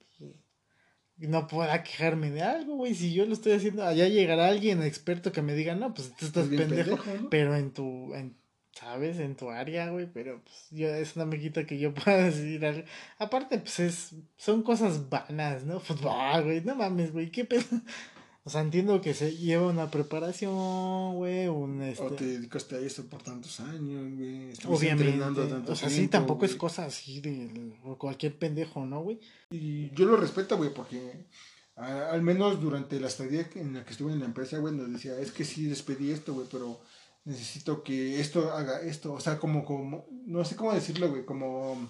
no 1.28 1.46
pueda 1.46 1.82
quejarme 1.82 2.30
de 2.30 2.42
algo, 2.42 2.76
güey. 2.76 2.94
Si 2.94 3.12
yo 3.12 3.26
lo 3.26 3.32
estoy 3.32 3.52
haciendo, 3.52 3.84
allá 3.84 4.08
llegará 4.08 4.48
alguien 4.48 4.82
experto 4.82 5.32
que 5.32 5.42
me 5.42 5.54
diga, 5.54 5.74
no, 5.74 5.94
pues 5.94 6.14
tú 6.16 6.26
estás 6.26 6.48
bien 6.48 6.68
pendejo. 6.68 6.96
pendejo, 6.96 7.22
¿no? 7.22 7.30
Pero 7.30 7.56
en 7.56 7.72
tu, 7.72 8.14
en, 8.14 8.36
¿sabes? 8.72 9.18
En 9.18 9.36
tu 9.36 9.50
área, 9.50 9.90
güey. 9.90 10.06
Pero 10.12 10.42
pues 10.42 10.68
yo, 10.70 10.88
eso 10.88 11.20
no 11.20 11.26
me 11.26 11.38
quita 11.38 11.64
que 11.64 11.78
yo 11.78 11.94
pueda 11.94 12.24
decir 12.24 12.64
algo. 12.64 12.82
Aparte, 13.18 13.58
pues 13.58 13.80
es, 13.80 14.14
son 14.36 14.62
cosas 14.62 15.08
vanas, 15.08 15.64
¿no? 15.64 15.80
Fútbol, 15.80 16.44
güey. 16.44 16.60
No 16.62 16.74
mames, 16.74 17.12
güey. 17.12 17.30
¿Qué 17.30 17.44
pedo? 17.44 17.64
O 18.44 18.50
sea, 18.50 18.60
entiendo 18.60 19.00
que 19.00 19.14
se 19.14 19.36
lleva 19.36 19.68
una 19.68 19.88
preparación, 19.90 21.14
güey, 21.14 21.46
un 21.46 21.80
este... 21.82 22.02
O 22.04 22.10
te 22.10 22.24
dedicaste 22.24 22.74
a 22.74 22.78
eso 22.80 23.04
por 23.06 23.22
tantos 23.22 23.60
años, 23.60 24.16
güey. 24.18 24.52
Obviamente. 24.66 25.04
entrenando 25.10 25.46
tanto 25.46 25.72
O 25.72 25.76
sea, 25.76 25.88
sí, 25.88 25.94
tiempo, 25.96 26.10
tampoco 26.18 26.44
es 26.44 26.56
cosa 26.56 26.84
así 26.86 27.20
de 27.20 27.76
cualquier 27.98 28.36
pendejo, 28.36 28.84
¿no, 28.84 29.00
güey? 29.02 29.20
Y 29.50 29.90
yo 29.94 30.06
lo 30.06 30.16
respeto, 30.16 30.56
güey, 30.56 30.74
porque 30.74 31.26
a- 31.76 32.10
al 32.10 32.22
menos 32.22 32.60
durante 32.60 32.98
la 32.98 33.06
estadía 33.06 33.48
en 33.54 33.74
la 33.74 33.84
que 33.84 33.92
estuve 33.92 34.12
en 34.12 34.18
la 34.18 34.26
empresa, 34.26 34.58
güey, 34.58 34.74
nos 34.74 34.90
decía, 34.92 35.16
es 35.20 35.30
que 35.30 35.44
sí 35.44 35.68
les 35.68 35.82
pedí 35.82 36.10
esto, 36.10 36.34
güey, 36.34 36.48
pero 36.50 36.80
necesito 37.24 37.84
que 37.84 38.20
esto 38.20 38.50
haga 38.52 38.80
esto. 38.82 39.12
O 39.12 39.20
sea, 39.20 39.38
como, 39.38 39.64
como, 39.64 40.04
no 40.26 40.44
sé 40.44 40.56
cómo 40.56 40.72
decirlo, 40.74 41.10
güey, 41.10 41.24
como... 41.24 41.88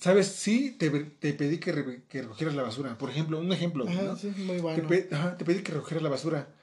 ¿Sabes? 0.00 0.26
Sí, 0.28 0.76
te, 0.78 0.90
te 0.90 1.32
pedí 1.34 1.58
que, 1.58 1.72
re- 1.72 2.04
que 2.08 2.22
recogieras 2.22 2.54
la 2.54 2.62
basura. 2.62 2.96
Por 2.98 3.10
ejemplo, 3.10 3.38
un 3.38 3.52
ejemplo, 3.52 3.88
Ajá, 3.88 4.02
¿no? 4.02 4.16
sí, 4.16 4.28
muy 4.36 4.56
Te, 4.56 4.60
bueno. 4.62 4.88
pe- 4.88 5.08
ajá, 5.12 5.36
te 5.36 5.44
pedí 5.44 5.62
que 5.62 5.72
recogieras 5.72 6.02
la 6.02 6.08
basura. 6.10 6.54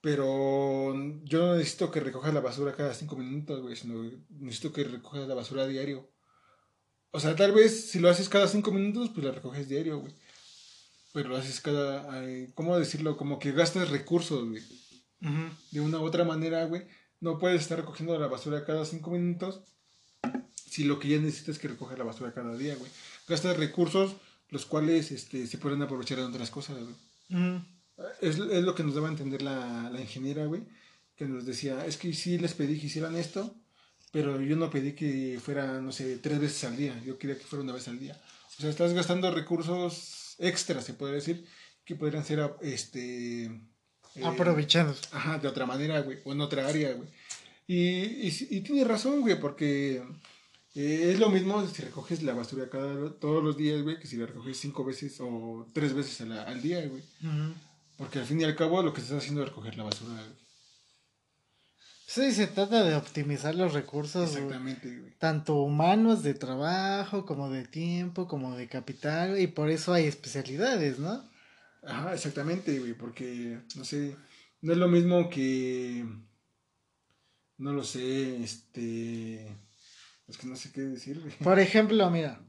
Pero 0.00 0.94
yo 1.24 1.38
no 1.46 1.56
necesito 1.56 1.90
que 1.90 2.00
recojas 2.00 2.32
la 2.32 2.40
basura 2.40 2.74
cada 2.76 2.94
cinco 2.94 3.16
minutos, 3.16 3.60
güey, 3.60 3.74
sino 3.76 4.04
necesito 4.30 4.72
que 4.72 4.84
recojas 4.84 5.26
la 5.26 5.34
basura 5.34 5.62
a 5.62 5.66
diario. 5.66 6.08
O 7.10 7.18
sea, 7.18 7.34
tal 7.34 7.52
vez 7.52 7.90
si 7.90 7.98
lo 7.98 8.08
haces 8.08 8.28
cada 8.28 8.46
cinco 8.46 8.70
minutos, 8.70 9.10
pues 9.12 9.24
la 9.26 9.32
recoges 9.32 9.68
diario, 9.68 9.98
güey. 10.00 10.14
Pero 11.12 11.30
lo 11.30 11.36
haces 11.36 11.60
cada... 11.60 12.12
ay, 12.12 12.52
¿Cómo 12.54 12.78
decirlo? 12.78 13.16
Como 13.16 13.38
que 13.38 13.52
gastas 13.52 13.90
recursos, 13.90 14.48
güey. 14.48 14.62
De 15.72 15.80
una 15.80 15.98
u 15.98 16.04
otra 16.04 16.24
manera, 16.24 16.64
güey. 16.66 16.86
No 17.20 17.38
puedes 17.38 17.62
estar 17.62 17.78
recogiendo 17.78 18.16
la 18.18 18.26
basura 18.28 18.64
cada 18.64 18.84
cinco 18.84 19.10
minutos 19.10 19.62
si 20.76 20.84
lo 20.84 20.98
que 20.98 21.08
ya 21.08 21.18
necesitas 21.18 21.54
es 21.56 21.58
que 21.58 21.68
recoger 21.68 21.96
la 21.98 22.04
basura 22.04 22.34
cada 22.34 22.54
día, 22.54 22.74
güey. 22.76 22.90
Gastas 23.26 23.56
recursos 23.56 24.16
los 24.50 24.66
cuales 24.66 25.10
este, 25.10 25.46
se 25.46 25.56
pueden 25.56 25.80
aprovechar 25.80 26.18
en 26.18 26.26
otras 26.26 26.50
cosas, 26.50 26.76
güey. 26.76 26.94
Ujú. 27.30 27.64
Es, 28.20 28.36
es 28.38 28.62
lo 28.62 28.74
que 28.74 28.84
nos 28.84 28.94
daba 28.94 29.08
a 29.08 29.10
entender 29.10 29.40
la, 29.40 29.88
la 29.90 30.00
ingeniera, 30.02 30.44
güey, 30.44 30.62
que 31.16 31.24
nos 31.24 31.46
decía, 31.46 31.86
es 31.86 31.96
que 31.96 32.12
sí 32.12 32.36
les 32.36 32.52
pedí 32.52 32.78
que 32.78 32.88
hicieran 32.88 33.16
esto, 33.16 33.54
pero 34.12 34.38
yo 34.42 34.54
no 34.56 34.68
pedí 34.68 34.92
que 34.92 35.40
fuera, 35.42 35.80
no 35.80 35.92
sé, 35.92 36.18
tres 36.18 36.38
veces 36.38 36.62
al 36.64 36.76
día, 36.76 37.02
yo 37.06 37.18
quería 37.18 37.38
que 37.38 37.44
fuera 37.44 37.62
una 37.64 37.72
vez 37.72 37.88
al 37.88 37.98
día. 37.98 38.20
O 38.58 38.60
sea, 38.60 38.68
estás 38.68 38.92
gastando 38.92 39.30
recursos 39.30 40.36
extras, 40.38 40.84
se 40.84 40.92
podría 40.92 41.16
decir, 41.16 41.46
que 41.86 41.96
podrían 41.96 42.24
ser, 42.26 42.38
este... 42.60 43.44
eh, 43.46 44.24
Aprovechados. 44.24 45.00
Ajá, 45.12 45.38
de 45.38 45.48
otra 45.48 45.64
manera, 45.64 46.00
güey, 46.00 46.18
o 46.24 46.32
en 46.32 46.42
otra 46.42 46.68
área, 46.68 46.92
güey. 46.92 47.08
Y, 47.66 48.28
y, 48.28 48.46
y 48.50 48.60
tiene 48.60 48.84
razón, 48.84 49.22
güey, 49.22 49.40
porque 49.40 50.02
eh, 50.76 51.10
es 51.12 51.18
lo 51.18 51.30
mismo 51.30 51.66
si 51.66 51.82
recoges 51.82 52.22
la 52.22 52.34
basura 52.34 52.68
cada, 52.70 53.10
todos 53.18 53.42
los 53.42 53.56
días, 53.56 53.82
güey, 53.82 53.98
que 53.98 54.06
si 54.06 54.16
la 54.16 54.26
recoges 54.26 54.56
cinco 54.58 54.84
veces 54.84 55.16
o 55.20 55.66
tres 55.72 55.92
veces 55.94 56.20
a 56.20 56.26
la- 56.26 56.42
al 56.44 56.62
día, 56.62 56.86
güey. 56.86 57.02
Porque 57.96 58.18
al 58.20 58.26
fin 58.26 58.40
y 58.40 58.44
al 58.44 58.54
cabo 58.54 58.82
lo 58.82 58.92
que 58.92 59.00
estás 59.00 59.18
haciendo 59.18 59.42
es 59.42 59.48
recoger 59.48 59.76
la 59.76 59.84
basura, 59.84 60.12
güey. 60.12 60.46
Sí, 62.08 62.30
se 62.32 62.46
trata 62.46 62.84
de 62.84 62.94
optimizar 62.94 63.54
los 63.56 63.72
recursos. 63.72 64.30
Exactamente, 64.30 64.88
güey. 64.96 65.12
tanto 65.18 65.56
humanos 65.56 66.22
de 66.22 66.34
trabajo 66.34 67.26
como 67.26 67.50
de 67.50 67.64
tiempo 67.66 68.28
como 68.28 68.56
de 68.56 68.68
capital 68.68 69.40
y 69.40 69.46
por 69.48 69.70
eso 69.70 69.92
hay 69.92 70.04
especialidades, 70.04 70.98
¿no? 71.00 71.24
Ajá, 71.82 72.14
exactamente, 72.14 72.78
güey, 72.78 72.94
porque, 72.94 73.58
no 73.76 73.84
sé, 73.84 74.16
no 74.60 74.72
es 74.72 74.78
lo 74.78 74.88
mismo 74.88 75.28
que, 75.30 76.04
no 77.58 77.72
lo 77.72 77.82
sé, 77.82 78.42
este, 78.42 79.56
es 80.28 80.38
que 80.38 80.46
no 80.46 80.56
sé 80.56 80.72
qué 80.72 80.80
decir, 80.82 81.20
güey. 81.20 81.32
Por 81.38 81.58
ejemplo, 81.58 82.10
mira, 82.10 82.40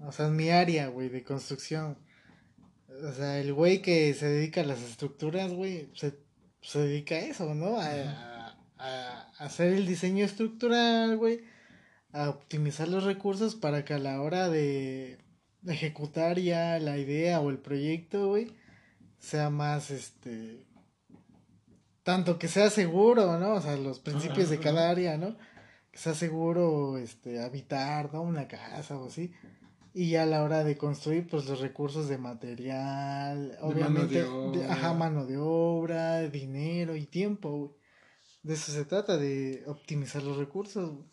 o 0.00 0.10
sea, 0.12 0.26
en 0.26 0.36
mi 0.36 0.50
área, 0.50 0.88
güey, 0.88 1.08
de 1.08 1.22
construcción, 1.22 1.98
o 2.88 3.12
sea, 3.12 3.38
el 3.40 3.52
güey 3.52 3.80
que 3.82 4.12
se 4.14 4.26
dedica 4.26 4.60
a 4.62 4.64
las 4.64 4.80
estructuras, 4.82 5.52
güey, 5.52 5.90
se, 5.94 6.18
se 6.60 6.78
dedica 6.80 7.14
a 7.14 7.18
eso, 7.20 7.54
¿no? 7.54 7.78
A, 7.80 7.86
a- 7.86 8.56
a 8.78 9.44
hacer 9.44 9.72
el 9.72 9.86
diseño 9.86 10.24
estructural, 10.24 11.16
güey, 11.16 11.44
a 12.12 12.28
optimizar 12.30 12.88
los 12.88 13.04
recursos 13.04 13.54
para 13.54 13.84
que 13.84 13.94
a 13.94 13.98
la 13.98 14.20
hora 14.20 14.48
de 14.48 15.18
ejecutar 15.66 16.38
ya 16.40 16.78
la 16.80 16.98
idea 16.98 17.40
o 17.40 17.50
el 17.50 17.58
proyecto, 17.58 18.26
güey, 18.28 18.56
sea 19.20 19.50
más, 19.50 19.90
este, 19.92 20.64
tanto 22.02 22.38
que 22.38 22.48
sea 22.48 22.70
seguro, 22.70 23.38
¿no? 23.38 23.54
O 23.54 23.60
sea, 23.60 23.76
los 23.76 24.00
principios 24.00 24.50
de 24.50 24.58
cada 24.58 24.90
área, 24.90 25.16
¿no? 25.16 25.36
Que 25.92 25.98
sea 25.98 26.14
seguro, 26.14 26.96
este, 26.98 27.40
habitar, 27.40 28.12
¿no? 28.12 28.22
Una 28.22 28.48
casa 28.48 28.96
o 28.98 29.06
así. 29.06 29.32
Y 29.94 30.08
ya 30.10 30.22
a 30.22 30.26
la 30.26 30.42
hora 30.42 30.64
de 30.64 30.78
construir, 30.78 31.28
pues 31.28 31.44
los 31.44 31.60
recursos 31.60 32.08
de 32.08 32.16
material, 32.16 33.50
mano 33.60 33.66
obviamente, 33.74 34.14
de 34.14 34.22
de- 34.22 34.26
obra. 34.28 34.72
ajá, 34.72 34.94
mano 34.94 35.26
de 35.26 35.36
obra, 35.38 36.22
dinero 36.22 36.96
y 36.96 37.04
tiempo, 37.06 37.50
güey. 37.50 37.70
De 38.42 38.54
eso 38.54 38.72
se 38.72 38.86
trata, 38.86 39.18
de 39.18 39.62
optimizar 39.66 40.22
los 40.22 40.38
recursos, 40.38 40.90
güey. 40.90 41.04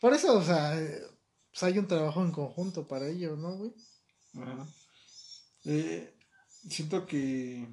Por 0.00 0.14
eso, 0.14 0.38
o 0.38 0.42
sea, 0.42 0.80
eh, 0.80 1.02
pues 1.50 1.62
hay 1.64 1.78
un 1.78 1.88
trabajo 1.88 2.22
en 2.22 2.30
conjunto 2.30 2.86
para 2.86 3.08
ello, 3.08 3.34
¿no, 3.36 3.56
güey? 3.56 3.72
Ajá. 4.40 4.66
Eh, 5.64 6.14
siento 6.68 7.06
que 7.06 7.66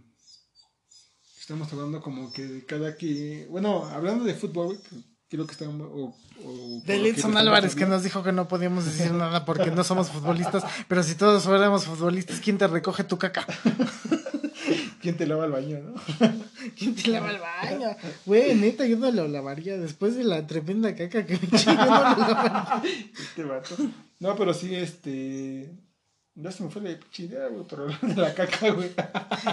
estamos 1.40 1.72
hablando 1.72 2.02
como 2.02 2.32
que 2.34 2.44
de 2.48 2.66
cada 2.66 2.98
que, 2.98 3.46
bueno, 3.52 3.86
hablando 3.86 4.24
de 4.26 4.34
fútbol, 4.34 4.78
güey, 4.90 5.04
creo 5.34 5.48
que 5.48 5.54
estamos, 5.54 5.88
o, 5.92 6.14
o 6.46 6.80
por 6.80 6.86
De 6.86 7.00
Lidson 7.00 7.36
Álvarez, 7.36 7.74
que 7.74 7.88
nos 7.88 8.04
dijo 8.04 8.22
que 8.22 8.32
no 8.32 8.48
podíamos 8.48 8.86
decir 8.86 9.12
nada 9.14 9.46
porque 9.46 9.72
no 9.72 9.84
somos 9.84 10.12
futbolistas, 10.12 10.64
pero 10.88 11.02
si 11.02 11.16
todos 11.16 11.44
fuéramos 11.44 11.86
futbolistas, 11.86 12.40
¿quién 12.40 12.60
te 12.60 12.68
recoge 12.68 13.04
tu 13.04 13.18
caca? 13.18 13.48
¿Quién 15.02 15.18
te 15.18 15.26
lava 15.26 15.46
el 15.46 15.52
baño, 15.52 15.80
no? 15.80 15.96
¿Quién 16.78 16.94
te 16.94 17.08
lava 17.10 17.32
el 17.32 17.40
baño? 17.40 17.98
Güey, 18.28 18.54
neta, 18.54 18.86
yo 18.86 18.96
no 18.98 19.12
lo 19.12 19.28
lavaría 19.28 19.76
después 19.76 20.16
de 20.16 20.24
la 20.24 20.46
tremenda 20.46 20.96
caca 20.96 21.26
que 21.26 21.34
me 21.34 21.48
eché, 21.48 21.66
yo 21.66 21.74
no 21.74 21.86
lo 21.86 22.28
lavaría. 22.28 22.82
Este 23.20 23.44
vato. 23.44 23.76
No, 24.20 24.36
pero 24.36 24.54
sí, 24.54 24.76
este. 24.76 25.72
Ya 26.36 26.52
se 26.52 26.64
me 26.64 26.70
fue 26.72 26.82
la 26.82 26.98
pinche 26.98 27.24
idea, 27.24 27.48
güey, 27.48 27.64
pero 27.70 27.84
hablando 27.84 28.08
de 28.16 28.16
la 28.28 28.34
caca, 28.34 28.72
güey. 28.72 28.90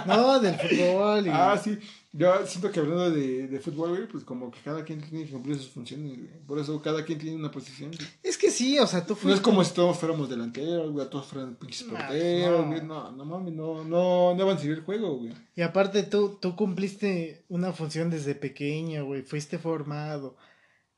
No, 0.07 0.39
del 0.39 0.55
fútbol. 0.55 1.27
Y... 1.27 1.29
Ah, 1.31 1.59
sí. 1.63 1.77
Yo 2.13 2.45
siento 2.45 2.71
que 2.71 2.79
hablando 2.79 3.11
de, 3.11 3.47
de 3.47 3.59
fútbol, 3.59 3.89
güey, 3.91 4.07
pues 4.07 4.23
como 4.23 4.49
que 4.51 4.59
cada 4.61 4.83
quien 4.83 4.99
tiene 4.99 5.25
que 5.25 5.31
cumplir 5.31 5.57
sus 5.57 5.69
funciones, 5.69 6.17
güey. 6.17 6.29
Por 6.47 6.57
eso 6.59 6.81
cada 6.81 7.05
quien 7.05 7.19
tiene 7.19 7.35
una 7.37 7.51
posición. 7.51 7.91
güey. 7.91 8.07
Es 8.23 8.37
que 8.37 8.49
sí, 8.49 8.79
o 8.79 8.87
sea, 8.87 9.05
tú 9.05 9.13
No 9.13 9.19
fuiste. 9.19 9.35
es 9.37 9.41
como 9.41 9.63
si 9.63 9.73
todos 9.73 9.97
fuéramos 9.97 10.27
delanteros, 10.29 10.91
güey, 10.91 11.07
todos 11.09 11.27
fueran 11.27 11.55
pinches 11.55 11.85
No, 11.85 11.93
porteros, 11.93 12.61
no. 12.61 12.67
güey. 12.67 12.81
No, 12.81 13.11
no 13.11 13.25
mames, 13.25 13.53
no, 13.53 13.83
no, 13.83 14.33
no 14.35 14.45
van 14.45 14.57
a 14.57 14.59
seguir 14.59 14.77
el 14.77 14.83
juego, 14.83 15.17
güey. 15.19 15.33
Y 15.55 15.61
aparte 15.61 16.01
tú, 16.03 16.37
tú 16.41 16.55
cumpliste 16.55 17.45
una 17.47 17.71
función 17.73 18.09
desde 18.09 18.33
pequeño, 18.35 19.05
güey. 19.05 19.21
Fuiste 19.21 19.59
formado. 19.59 20.35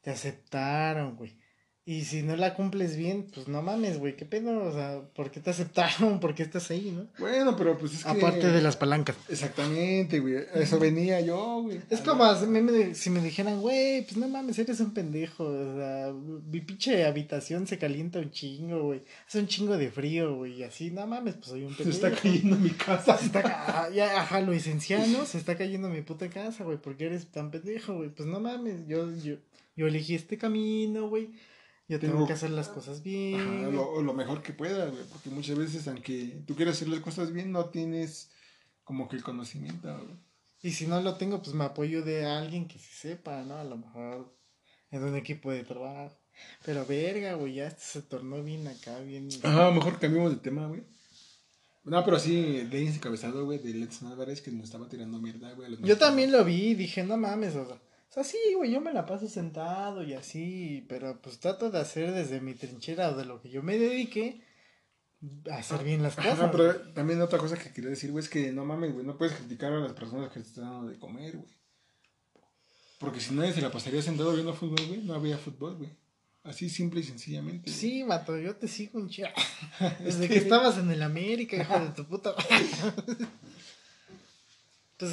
Te 0.01 0.11
aceptaron, 0.11 1.15
güey. 1.17 1.37
Y 1.85 2.05
si 2.05 2.23
no 2.23 2.37
la 2.37 2.53
cumples 2.53 2.95
bien, 2.95 3.27
pues 3.33 3.49
no 3.49 3.61
mames, 3.61 3.99
güey. 3.99 4.15
¿Qué 4.15 4.23
pedo? 4.23 4.63
O 4.63 4.71
sea, 4.71 5.01
¿por 5.13 5.31
qué 5.31 5.41
te 5.41 5.49
aceptaron? 5.49 6.19
¿Por 6.21 6.33
qué 6.33 6.43
estás 6.43 6.71
ahí, 6.71 6.91
no? 6.95 7.07
Bueno, 7.19 7.57
pero 7.57 7.77
pues 7.77 7.93
es 7.95 8.03
que. 8.05 8.09
Aparte 8.09 8.51
de 8.51 8.61
las 8.61 8.77
palancas. 8.77 9.17
Exactamente, 9.27 10.19
güey. 10.21 10.35
Eso 10.55 10.79
venía 10.79 11.19
yo, 11.19 11.61
güey. 11.63 11.81
Es 11.89 11.99
como 11.99 12.33
si 12.35 12.45
me, 12.47 12.95
si 12.95 13.09
me 13.09 13.19
dijeran, 13.21 13.59
güey, 13.59 14.01
pues 14.03 14.15
no 14.15 14.29
mames, 14.29 14.57
eres 14.59 14.79
un 14.79 14.93
pendejo. 14.93 15.43
O 15.43 15.75
sea, 15.77 16.13
mi 16.13 16.61
pinche 16.61 17.03
habitación 17.05 17.67
se 17.67 17.77
calienta 17.77 18.19
un 18.19 18.31
chingo, 18.31 18.83
güey. 18.83 19.03
Hace 19.27 19.39
un 19.39 19.47
chingo 19.47 19.75
de 19.77 19.91
frío, 19.91 20.35
güey. 20.37 20.59
Y 20.59 20.63
así, 20.63 20.89
no 20.89 21.05
mames, 21.05 21.33
pues 21.35 21.47
soy 21.47 21.63
un 21.65 21.71
Se 21.75 21.83
pendejo. 21.83 22.07
está 22.07 22.21
cayendo 22.21 22.55
mi 22.55 22.69
casa. 22.69 23.17
Se 23.17 23.25
está 23.25 23.43
ca- 23.43 23.89
ya, 23.93 24.21
ajá, 24.21 24.39
lo 24.39 24.53
esenciano, 24.53 25.25
se 25.25 25.37
está 25.37 25.57
cayendo 25.57 25.89
mi 25.89 26.01
puta 26.01 26.29
casa, 26.29 26.63
güey. 26.63 26.77
¿Por 26.77 26.95
qué 26.95 27.07
eres 27.07 27.27
tan 27.27 27.51
pendejo, 27.51 27.95
güey? 27.95 28.07
Pues 28.09 28.25
no 28.29 28.39
mames, 28.39 28.87
yo, 28.87 29.13
yo, 29.17 29.35
yo 29.75 29.87
elegí 29.87 30.15
este 30.15 30.37
camino, 30.37 31.09
güey. 31.09 31.31
Yo 31.93 31.99
tengo, 31.99 32.13
Tengo- 32.13 32.27
que 32.27 32.34
hacer 32.34 32.49
las 32.49 32.69
cosas 32.69 33.03
bien. 33.03 33.39
Ajá, 33.39 33.69
lo, 33.69 34.01
lo 34.01 34.13
mejor 34.15 34.41
que 34.41 34.51
puedas, 34.51 34.91
güey. 34.91 35.03
Porque 35.12 35.29
muchas 35.29 35.56
veces, 35.60 35.88
aunque 35.88 36.41
tú 36.47 36.56
quieras 36.56 36.75
hacer 36.77 36.88
las 36.88 37.01
cosas 37.01 37.32
bien, 37.32 37.51
no 37.51 37.65
tienes 37.65 38.32
como 38.84 39.08
que 39.08 39.15
el 39.15 39.23
conocimiento, 39.23 39.93
güey. 39.95 40.17
Y 40.63 40.71
si 40.71 40.88
no 40.88 40.99
lo 41.01 41.17
tengo, 41.17 41.39
pues 41.43 41.53
me 41.56 41.65
apoyo 41.65 42.01
de 42.03 42.25
alguien 42.25 42.67
que 42.67 42.79
sí 42.79 42.89
sepa, 42.95 43.43
¿no? 43.43 43.58
A 43.58 43.63
lo 43.63 43.77
mejor 43.77 44.36
en 44.89 45.03
un 45.03 45.15
equipo 45.15 45.51
de 45.51 45.63
trabajo. 45.63 46.17
Pero 46.65 46.84
verga, 46.88 47.34
güey, 47.36 47.53
ya 47.56 47.69
se 47.69 48.01
tornó 48.01 48.41
bien 48.41 48.67
acá, 48.67 48.97
bien. 49.01 49.29
Ajá, 49.43 49.69
mejor 49.69 49.99
cambiemos 49.99 50.32
de 50.32 50.38
tema, 50.38 50.65
güey. 50.65 50.82
No, 51.84 52.03
pero 52.03 52.17
sí, 52.17 52.63
de 52.71 52.88
ese 52.88 52.99
cabezado, 52.99 53.45
güey, 53.45 53.60
de 53.60 53.73
Let's 53.75 54.01
Álvarez 54.01 54.41
que 54.41 54.51
nos 54.51 54.63
estaba 54.63 54.88
tirando 54.89 55.19
mierda, 55.19 55.53
güey. 55.53 55.77
Yo 55.84 55.97
también 55.97 56.32
lo 56.32 56.43
vi 56.43 56.73
dije, 56.73 57.03
no 57.03 57.17
mames, 57.17 57.56
o 57.56 57.67
sea. 57.67 57.79
O 58.13 58.21
sea, 58.21 58.23
sí, 58.23 58.38
güey, 58.56 58.69
yo 58.69 58.80
me 58.80 58.93
la 58.93 59.08
paso 59.08 59.28
sentado 59.28 60.04
y 60.04 60.13
así, 60.13 60.86
pero 60.88 61.19
pues 61.19 61.39
trato 61.39 61.71
de 61.71 61.80
hacer 61.80 62.12
desde 62.12 62.41
mi 62.41 62.54
trinchera 62.54 63.10
o 63.10 63.15
de 63.15 63.26
lo 63.26 63.41
que 63.41 63.49
yo 63.49 63.63
me 63.63 63.76
dediqué 63.80 64.39
a 65.52 65.56
hacer 65.58 65.84
bien 65.84 66.04
las 66.04 66.15
cosas. 66.15 66.34
Ajá, 66.34 66.52
pero 66.52 66.80
también 66.93 67.19
otra 67.23 67.39
cosa 67.39 67.58
que 67.58 67.73
quería 67.73 67.89
decir, 67.89 68.12
güey, 68.12 68.23
es 68.23 68.30
que 68.30 68.52
no 68.52 68.65
mames, 68.65 68.93
güey, 68.93 69.04
no 69.04 69.17
puedes 69.17 69.34
criticar 69.36 69.73
a 69.73 69.80
las 69.80 69.93
personas 69.93 70.32
que 70.32 70.41
te 70.41 70.45
están 70.47 70.65
dando 70.65 70.89
de 70.91 70.99
comer, 70.99 71.38
güey. 71.38 71.49
Porque 72.99 73.19
si 73.19 73.34
nadie 73.34 73.52
se 73.52 73.62
la 73.62 73.71
pasaría 73.71 74.04
sentado 74.04 74.32
viendo 74.34 74.54
fútbol, 74.54 74.86
güey, 74.88 75.02
no 75.02 75.15
había 75.15 75.39
fútbol, 75.39 75.78
güey. 75.78 75.89
Así 76.43 76.69
simple 76.69 76.99
y 76.99 77.04
sencillamente. 77.04 77.71
güey. 77.71 77.76
Sí, 77.80 78.04
vato, 78.04 78.38
yo 78.38 78.56
te 78.56 78.67
sigo 78.67 78.99
un 78.99 79.10
chingo. 79.10 79.30
Es 80.06 80.19
Desde 80.19 80.28
que- 80.28 80.38
estabas 80.38 80.78
en 80.78 80.91
el 80.91 81.02
América, 81.02 81.56
hijo 81.58 81.80
de 81.80 81.89
tu 81.89 82.06
puta. 82.06 82.36
pues, 84.97 85.12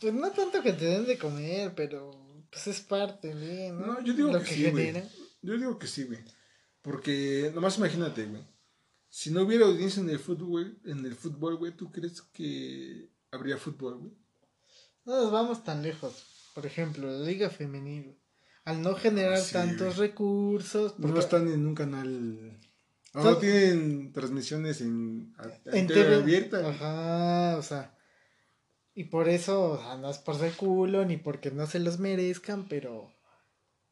pues 0.00 0.12
no 0.14 0.30
tanto 0.30 0.62
que 0.62 0.72
te 0.72 0.84
den 0.84 1.06
de 1.06 1.18
comer, 1.18 1.74
pero 1.74 2.10
pues 2.50 2.66
es 2.68 2.80
parte 2.80 3.34
de, 3.34 3.72
¿no? 3.72 3.86
No, 3.86 4.00
yo 4.04 4.12
digo 4.14 4.32
Lo 4.32 4.40
que 4.40 4.44
que, 4.46 4.54
sí, 4.54 4.70
güey. 4.70 4.86
genera. 4.86 5.08
Yo 5.42 5.56
digo 5.58 5.78
que 5.78 5.86
sí, 5.86 6.04
güey. 6.04 6.20
Porque, 6.82 7.50
nomás 7.54 7.78
imagínate, 7.78 8.26
güey. 8.26 8.42
Si 9.08 9.30
no 9.30 9.42
hubiera 9.42 9.66
audiencia 9.66 10.02
en 10.02 10.10
el 10.10 10.18
fútbol, 10.18 10.78
en 10.84 11.04
el 11.04 11.14
fútbol, 11.14 11.56
güey, 11.56 11.72
¿tú 11.76 11.90
crees 11.90 12.20
que 12.22 13.10
habría 13.30 13.56
fútbol, 13.56 13.98
güey? 13.98 14.12
No 15.04 15.22
nos 15.22 15.32
vamos 15.32 15.64
tan 15.64 15.82
lejos. 15.82 16.24
Por 16.54 16.66
ejemplo, 16.66 17.10
la 17.10 17.24
Liga 17.26 17.48
Femenil. 17.50 18.18
Al 18.64 18.82
no 18.82 18.94
generar 18.96 19.34
Ah, 19.34 19.40
sí, 19.40 19.52
tantos 19.52 19.96
recursos. 19.96 20.98
No 20.98 21.06
porque- 21.08 21.20
están 21.20 21.48
en 21.48 21.66
un 21.66 21.74
canal. 21.74 22.58
No, 23.14 23.36
tienen 23.38 24.12
transmisiones 24.12 24.80
en, 24.82 25.32
en, 25.64 25.74
en 25.78 25.86
TV 25.86 26.02
TV 26.02 26.14
abierta. 26.16 26.68
Ajá, 26.68 27.56
o 27.58 27.62
sea. 27.62 27.95
Y 28.96 29.04
por 29.04 29.28
eso, 29.28 29.72
o 29.72 29.78
sea, 29.78 29.96
no 29.98 30.10
es 30.10 30.18
por 30.18 30.36
ser 30.36 30.52
culo 30.54 31.04
ni 31.04 31.16
porque 31.18 31.50
no 31.52 31.66
se 31.66 31.78
los 31.78 31.98
merezcan, 32.00 32.66
pero 32.66 33.12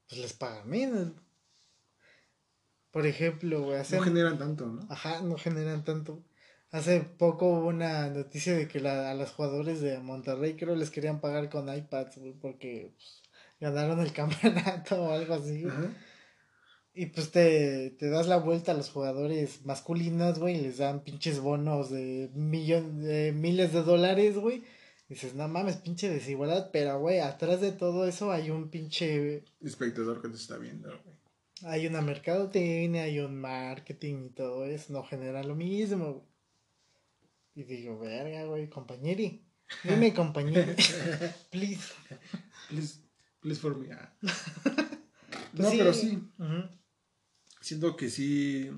pues 0.08 0.20
les 0.20 0.32
pagan 0.32 0.68
menos. 0.68 1.12
Por 2.90 3.06
ejemplo, 3.06 3.62
güey, 3.62 3.78
hace 3.78 3.96
No 3.96 4.02
generan 4.02 4.38
tanto, 4.38 4.66
¿no? 4.66 4.86
Ajá, 4.88 5.20
no 5.20 5.36
generan 5.36 5.84
tanto. 5.84 6.22
Hace 6.70 7.00
poco 7.00 7.46
hubo 7.48 7.68
una 7.68 8.08
noticia 8.08 8.56
de 8.56 8.66
que 8.66 8.80
la- 8.80 9.10
a 9.10 9.14
los 9.14 9.30
jugadores 9.30 9.80
de 9.80 9.98
Monterrey 9.98 10.54
creo 10.56 10.74
les 10.74 10.90
querían 10.90 11.20
pagar 11.20 11.48
con 11.50 11.72
iPads, 11.72 12.18
güey, 12.18 12.32
porque 12.32 12.92
pues, 12.96 13.22
ganaron 13.60 14.00
el 14.00 14.12
campeonato 14.82 15.02
o 15.04 15.12
algo 15.12 15.34
así. 15.34 15.62
güey. 15.64 15.74
Ajá. 15.76 15.92
Y 16.96 17.06
pues 17.06 17.30
te, 17.32 17.90
te 17.98 18.08
das 18.08 18.28
la 18.28 18.36
vuelta 18.38 18.72
a 18.72 18.76
los 18.76 18.88
jugadores 18.90 19.66
masculinos, 19.66 20.38
güey, 20.38 20.56
y 20.56 20.60
les 20.62 20.78
dan 20.78 21.00
pinches 21.02 21.40
bonos 21.40 21.90
de, 21.90 22.30
millón, 22.34 23.02
de 23.02 23.32
miles 23.32 23.72
de 23.72 23.82
dólares, 23.82 24.38
güey. 24.38 24.62
Dices, 25.08 25.34
no 25.34 25.46
mames, 25.48 25.76
pinche 25.76 26.08
desigualdad, 26.08 26.70
pero, 26.72 26.98
güey, 26.98 27.20
atrás 27.20 27.60
de 27.60 27.72
todo 27.72 28.06
eso 28.06 28.32
hay 28.32 28.50
un 28.50 28.70
pinche... 28.70 29.44
Espectador 29.60 30.22
que 30.22 30.28
te 30.28 30.36
está 30.36 30.56
viendo, 30.56 30.88
güey. 30.88 31.14
Hay 31.66 31.86
una 31.86 32.00
mercadotecnia, 32.00 33.02
hay 33.04 33.20
un 33.20 33.40
marketing 33.40 34.26
y 34.26 34.30
todo 34.30 34.64
eso, 34.64 34.92
no 34.92 35.04
genera 35.04 35.42
lo 35.44 35.54
mismo, 35.54 36.12
güey. 36.12 36.24
Y 37.56 37.62
digo, 37.64 37.98
verga, 37.98 38.44
güey, 38.46 38.68
compañeri. 38.68 39.44
Dime, 39.84 40.12
compañeri. 40.12 40.74
Please. 41.50 41.92
Please, 42.68 42.98
please 43.40 43.60
for 43.60 43.76
me. 43.76 43.92
ah. 43.92 44.12
No, 45.52 45.70
pero 45.70 45.92
sí. 45.94 46.18
Siento 47.60 47.94
que 47.96 48.10
sí. 48.10 48.70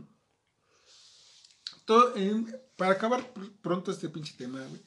Todo, 1.86 2.12
para 2.76 2.92
acabar 2.92 3.32
pr- 3.32 3.50
pronto 3.62 3.90
este 3.90 4.10
pinche 4.10 4.34
tema, 4.36 4.60
güey. 4.62 4.82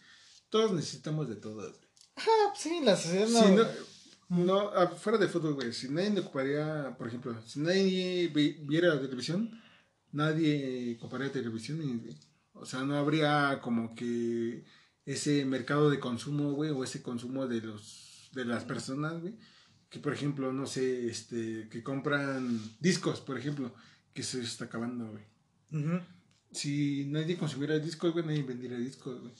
Todos 0.49 0.71
necesitamos 0.73 1.29
de 1.29 1.35
todas, 1.35 1.69
güey. 1.77 1.89
Ah, 2.17 2.47
pues 2.49 2.61
sí, 2.61 2.79
la 2.83 2.95
sociedad 2.95 3.27
no... 3.29 3.41
Si 3.43 3.51
no, 4.29 4.45
no, 4.45 4.89
fuera 4.95 5.17
de 5.17 5.27
fútbol, 5.27 5.53
güey. 5.55 5.73
Si 5.73 5.89
nadie 5.89 6.19
ocuparía, 6.19 6.95
por 6.97 7.07
ejemplo, 7.07 7.35
si 7.45 7.59
nadie 7.59 8.27
vi- 8.27 8.57
viera 8.61 8.93
la 8.93 9.01
televisión, 9.01 9.59
nadie 10.11 10.97
compraría 10.99 11.31
televisión 11.31 11.81
y, 11.81 12.15
o 12.53 12.65
sea, 12.65 12.83
no 12.83 12.95
habría 12.97 13.59
como 13.61 13.95
que 13.95 14.63
ese 15.05 15.45
mercado 15.45 15.89
de 15.89 15.99
consumo, 15.99 16.51
güey, 16.53 16.69
o 16.71 16.83
ese 16.83 17.01
consumo 17.01 17.47
de 17.47 17.61
los, 17.61 18.29
de 18.33 18.45
las 18.45 18.63
personas, 18.65 19.19
güey. 19.21 19.35
Que, 19.89 19.97
por 19.99 20.13
ejemplo, 20.13 20.53
no 20.53 20.67
sé, 20.67 21.07
este, 21.09 21.67
que 21.69 21.81
compran 21.81 22.61
discos, 22.79 23.21
por 23.21 23.39
ejemplo, 23.39 23.73
que 24.13 24.21
se 24.21 24.41
está 24.41 24.65
acabando, 24.65 25.09
güey. 25.09 25.23
Si 26.51 27.05
nadie 27.05 27.37
consumiera 27.37 27.79
discos, 27.79 28.13
güey, 28.13 28.25
nadie 28.25 28.43
vendiera 28.43 28.77
discos, 28.77 29.19
güey. 29.21 29.33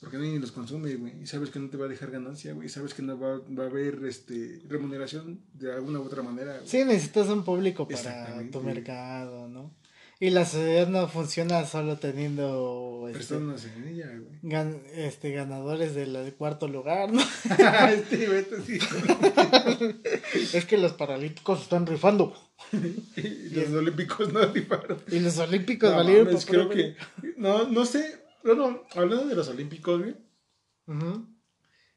Porque 0.00 0.16
nadie 0.16 0.38
los 0.38 0.52
consume, 0.52 0.94
güey. 0.94 1.12
Y 1.22 1.26
sabes 1.26 1.50
que 1.50 1.58
no 1.58 1.68
te 1.70 1.76
va 1.76 1.86
a 1.86 1.88
dejar 1.88 2.10
ganancia, 2.12 2.52
güey. 2.52 2.66
Y 2.66 2.70
sabes 2.70 2.94
que 2.94 3.02
no 3.02 3.18
va, 3.18 3.40
va 3.58 3.64
a 3.64 3.66
haber 3.66 3.98
este, 4.06 4.60
remuneración 4.68 5.40
de 5.54 5.72
alguna 5.72 5.98
u 5.98 6.04
otra 6.04 6.22
manera, 6.22 6.54
güey. 6.58 6.68
Sí, 6.68 6.84
necesitas 6.84 7.28
un 7.28 7.44
público 7.44 7.88
para 7.88 8.42
tu 8.52 8.60
mercado, 8.62 9.48
¿no? 9.48 9.74
Y 10.20 10.30
la 10.30 10.44
sociedad 10.44 10.88
no 10.88 11.06
funciona 11.06 11.64
solo 11.64 11.96
teniendo 11.98 13.06
este, 13.08 13.18
Personas 13.18 13.64
en 13.66 13.86
ella, 13.86 14.06
güey. 14.18 14.40
gan- 14.42 14.82
este, 14.94 15.30
ganadores 15.30 15.94
del 15.94 16.12
del 16.12 16.34
cuarto 16.34 16.66
lugar, 16.66 17.12
¿no? 17.12 17.20
este, 17.88 18.26
güey, 18.26 18.38
esto 18.40 18.56
sí. 18.66 18.78
es 20.56 20.64
que 20.64 20.76
los 20.78 20.92
paralímpicos 20.92 21.62
están 21.62 21.86
rifando. 21.86 22.34
Y 23.16 23.50
los 23.50 23.70
olímpicos 23.70 24.32
no 24.32 24.40
rifaron. 24.46 24.98
Y 25.10 25.20
los 25.20 25.38
olímpicos 25.38 25.90
No 25.90 25.96
valieron 25.96 26.26
mames, 26.26 26.46
creo 26.46 26.68
que... 26.68 26.96
No, 27.36 27.68
no 27.68 27.84
sé. 27.84 28.27
Bueno, 28.42 28.84
hablando 28.94 29.26
de 29.26 29.34
los 29.34 29.48
olímpicos, 29.48 30.00
güey. 30.00 30.16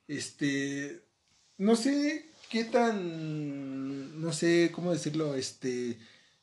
Este, 0.07 1.05
no 1.57 1.75
sé 1.75 2.29
qué 2.49 2.65
tan, 2.65 4.19
no 4.21 4.33
sé 4.33 4.71
cómo 4.73 4.91
decirlo, 4.91 5.35
este, 5.35 5.97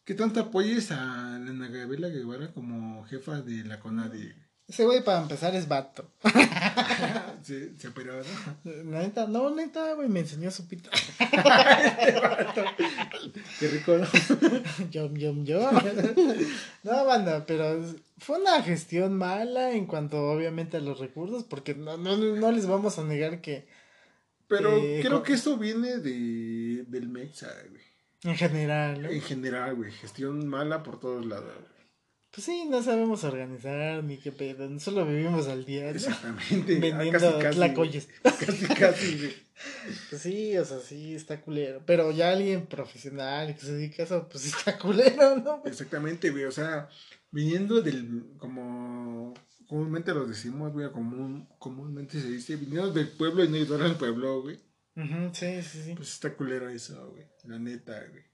qué 0.05 0.14
tanto 0.14 0.40
apoyes 0.40 0.90
a 0.90 1.34
Ana 1.36 1.68
Gabriela 1.68 2.09
Guevara 2.09 2.53
como 2.55 3.05
jefa 3.05 3.42
de 3.42 3.64
la 3.64 3.80
CONADE. 3.80 4.47
Ese 4.68 4.84
güey, 4.84 5.02
para 5.02 5.22
empezar, 5.22 5.54
es 5.54 5.66
vato. 5.66 6.10
Se, 7.42 7.78
se 7.78 7.88
operó, 7.88 8.14
¿no? 8.64 8.90
La 8.90 9.00
neta, 9.00 9.26
no, 9.26 9.48
neta, 9.54 9.94
güey, 9.94 10.08
me 10.08 10.20
enseñó 10.20 10.50
su 10.50 10.66
pito. 10.68 10.90
Qué 13.58 13.68
rico, 13.68 13.96
¿no? 13.96 14.06
Yom, 14.90 15.14
yom, 15.16 15.44
yom. 15.44 15.74
No, 16.82 17.04
banda, 17.04 17.46
pero 17.46 17.82
fue 18.18 18.40
una 18.40 18.62
gestión 18.62 19.16
mala 19.16 19.72
en 19.72 19.86
cuanto, 19.86 20.30
obviamente, 20.30 20.76
a 20.76 20.80
los 20.80 20.98
recursos, 20.98 21.44
porque 21.44 21.74
no, 21.74 21.96
no, 21.96 22.16
no 22.16 22.52
les 22.52 22.66
vamos 22.66 22.98
a 22.98 23.04
negar 23.04 23.40
que, 23.40 23.66
Pero 24.48 24.76
Eh, 24.76 25.00
creo 25.02 25.22
que 25.22 25.34
eso 25.34 25.56
viene 25.56 25.98
de, 25.98 26.84
del 26.88 27.08
MEXA, 27.08 27.48
güey. 27.70 27.82
en 28.24 28.36
general, 28.36 29.02
¿no? 29.02 29.08
En 29.08 29.22
general, 29.22 29.74
güey, 29.76 29.92
gestión 29.92 30.46
mala 30.48 30.82
por 30.82 31.00
todos 31.00 31.24
lados. 31.24 31.44
güey. 31.54 31.77
Pues 32.30 32.44
sí, 32.44 32.66
no 32.68 32.82
sabemos 32.82 33.24
organizar 33.24 34.04
ni 34.04 34.18
qué 34.18 34.32
pedo, 34.32 34.78
solo 34.78 35.06
vivimos 35.06 35.48
al 35.48 35.64
día, 35.64 35.84
¿no? 35.84 35.90
Exactamente. 35.90 36.74
Vendiendo 36.80 37.18
casi, 37.18 37.42
casi, 37.42 37.56
tlacoyes. 37.56 38.08
Casi, 38.22 38.66
casi, 38.66 39.18
güey. 39.18 39.48
Pues 40.10 40.22
sí, 40.22 40.56
o 40.56 40.64
sea, 40.64 40.78
sí, 40.78 41.14
está 41.14 41.40
culero. 41.40 41.82
Pero 41.84 42.12
ya 42.12 42.30
alguien 42.30 42.66
profesional 42.66 43.54
que 43.54 43.60
se 43.60 43.72
dedica 43.72 44.02
a 44.02 44.06
eso, 44.06 44.28
pues 44.28 44.44
sí 44.44 44.52
está 44.56 44.78
culero, 44.78 45.36
¿no? 45.36 45.62
Exactamente, 45.64 46.30
güey. 46.30 46.44
O 46.44 46.52
sea, 46.52 46.88
viniendo 47.30 47.80
del, 47.80 48.24
como 48.36 49.34
comúnmente 49.66 50.14
lo 50.14 50.26
decimos, 50.26 50.72
güey, 50.72 50.90
común, 50.92 51.48
comúnmente 51.58 52.20
se 52.20 52.30
dice, 52.30 52.56
viniendo 52.56 52.92
del 52.92 53.08
pueblo 53.08 53.42
y 53.44 53.48
no 53.48 53.56
ayudar 53.56 53.82
al 53.82 53.96
pueblo, 53.96 54.42
güey. 54.42 54.58
Ujú, 54.96 55.30
sí, 55.32 55.62
sí, 55.62 55.82
sí. 55.84 55.94
Pues 55.94 56.12
está 56.12 56.34
culero 56.34 56.68
eso, 56.68 57.10
güey. 57.10 57.26
La 57.44 57.58
neta, 57.58 58.04
güey. 58.10 58.27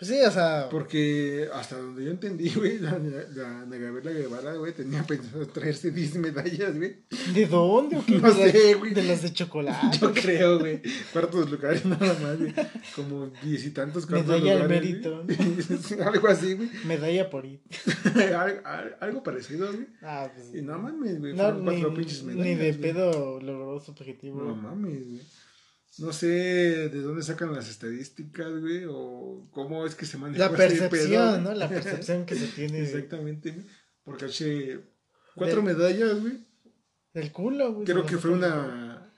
Pues 0.00 0.10
sí, 0.12 0.18
o 0.26 0.30
sea, 0.30 0.68
Porque 0.70 1.46
hasta 1.52 1.76
donde 1.76 2.06
yo 2.06 2.10
entendí, 2.10 2.48
güey, 2.56 2.78
la, 2.78 2.98
la 2.98 4.10
Guevara, 4.12 4.54
güey, 4.54 4.72
tenía 4.72 5.02
pensado 5.02 5.46
traerse 5.46 5.90
10 5.90 6.14
medallas, 6.16 6.74
güey. 6.78 6.96
¿de 7.34 7.46
dónde? 7.46 7.96
o 7.98 8.04
qué? 8.06 8.18
No 8.18 8.32
¿De 8.32 8.50
sé, 8.50 8.74
güey. 8.76 8.94
De 8.94 9.02
las 9.02 9.20
de 9.20 9.30
chocolate. 9.34 9.98
Yo 10.00 10.12
creo, 10.14 10.58
güey. 10.58 10.80
Cuartos 11.12 11.50
lugares 11.50 11.84
nada 11.84 12.16
más, 12.22 12.38
güey. 12.38 12.54
Como 12.96 13.26
diez 13.42 13.66
y 13.66 13.70
tantos 13.72 14.06
cuartos 14.06 14.26
Medalla 14.28 14.52
al 14.52 14.62
lugares. 14.62 14.82
mérito. 14.82 15.22
güey. 15.24 16.00
Algo 16.06 16.28
así, 16.28 16.54
güey. 16.54 16.70
Medalla 16.86 17.28
por 17.28 17.44
ir. 17.44 17.60
Al- 18.34 18.62
al- 18.64 18.96
Algo 19.00 19.22
parecido, 19.22 19.66
güey. 19.70 19.86
Ah, 20.02 20.30
pues. 20.34 20.54
Y 20.54 20.62
no 20.62 20.78
mames, 20.78 21.18
güey. 21.20 21.34
no, 21.34 21.42
fueron 21.42 21.60
ni, 21.66 21.82
cuatro 21.82 21.94
pinches 21.94 22.22
medallas. 22.22 22.46
ni 22.46 22.54
de 22.54 22.72
güey. 22.72 22.80
pedo 22.80 23.38
logró 23.40 23.78
su 23.80 23.90
objetivo. 23.90 24.42
No 24.42 24.54
mames, 24.56 25.06
güey. 25.06 25.20
No 25.98 26.12
sé 26.12 26.26
de 26.88 27.00
dónde 27.00 27.22
sacan 27.22 27.52
las 27.52 27.68
estadísticas, 27.68 28.48
güey, 28.60 28.84
o 28.88 29.48
cómo 29.50 29.84
es 29.84 29.94
que 29.94 30.06
se 30.06 30.16
maneja 30.18 30.38
La 30.38 30.46
ese 30.46 30.56
percepción, 30.56 31.32
pedo, 31.34 31.40
¿no? 31.40 31.54
La 31.54 31.68
percepción 31.68 32.24
que 32.26 32.36
se 32.36 32.46
tiene 32.48 32.80
Exactamente, 32.82 33.50
güey. 33.50 33.66
Porque 34.04 34.26
hace 34.26 34.80
cuatro 35.34 35.62
medallas, 35.62 36.20
güey. 36.20 36.46
del 37.12 37.32
culo, 37.32 37.74
güey. 37.74 37.86
Creo 37.86 38.06
que 38.06 38.18
fue 38.18 38.30
una 38.30 39.12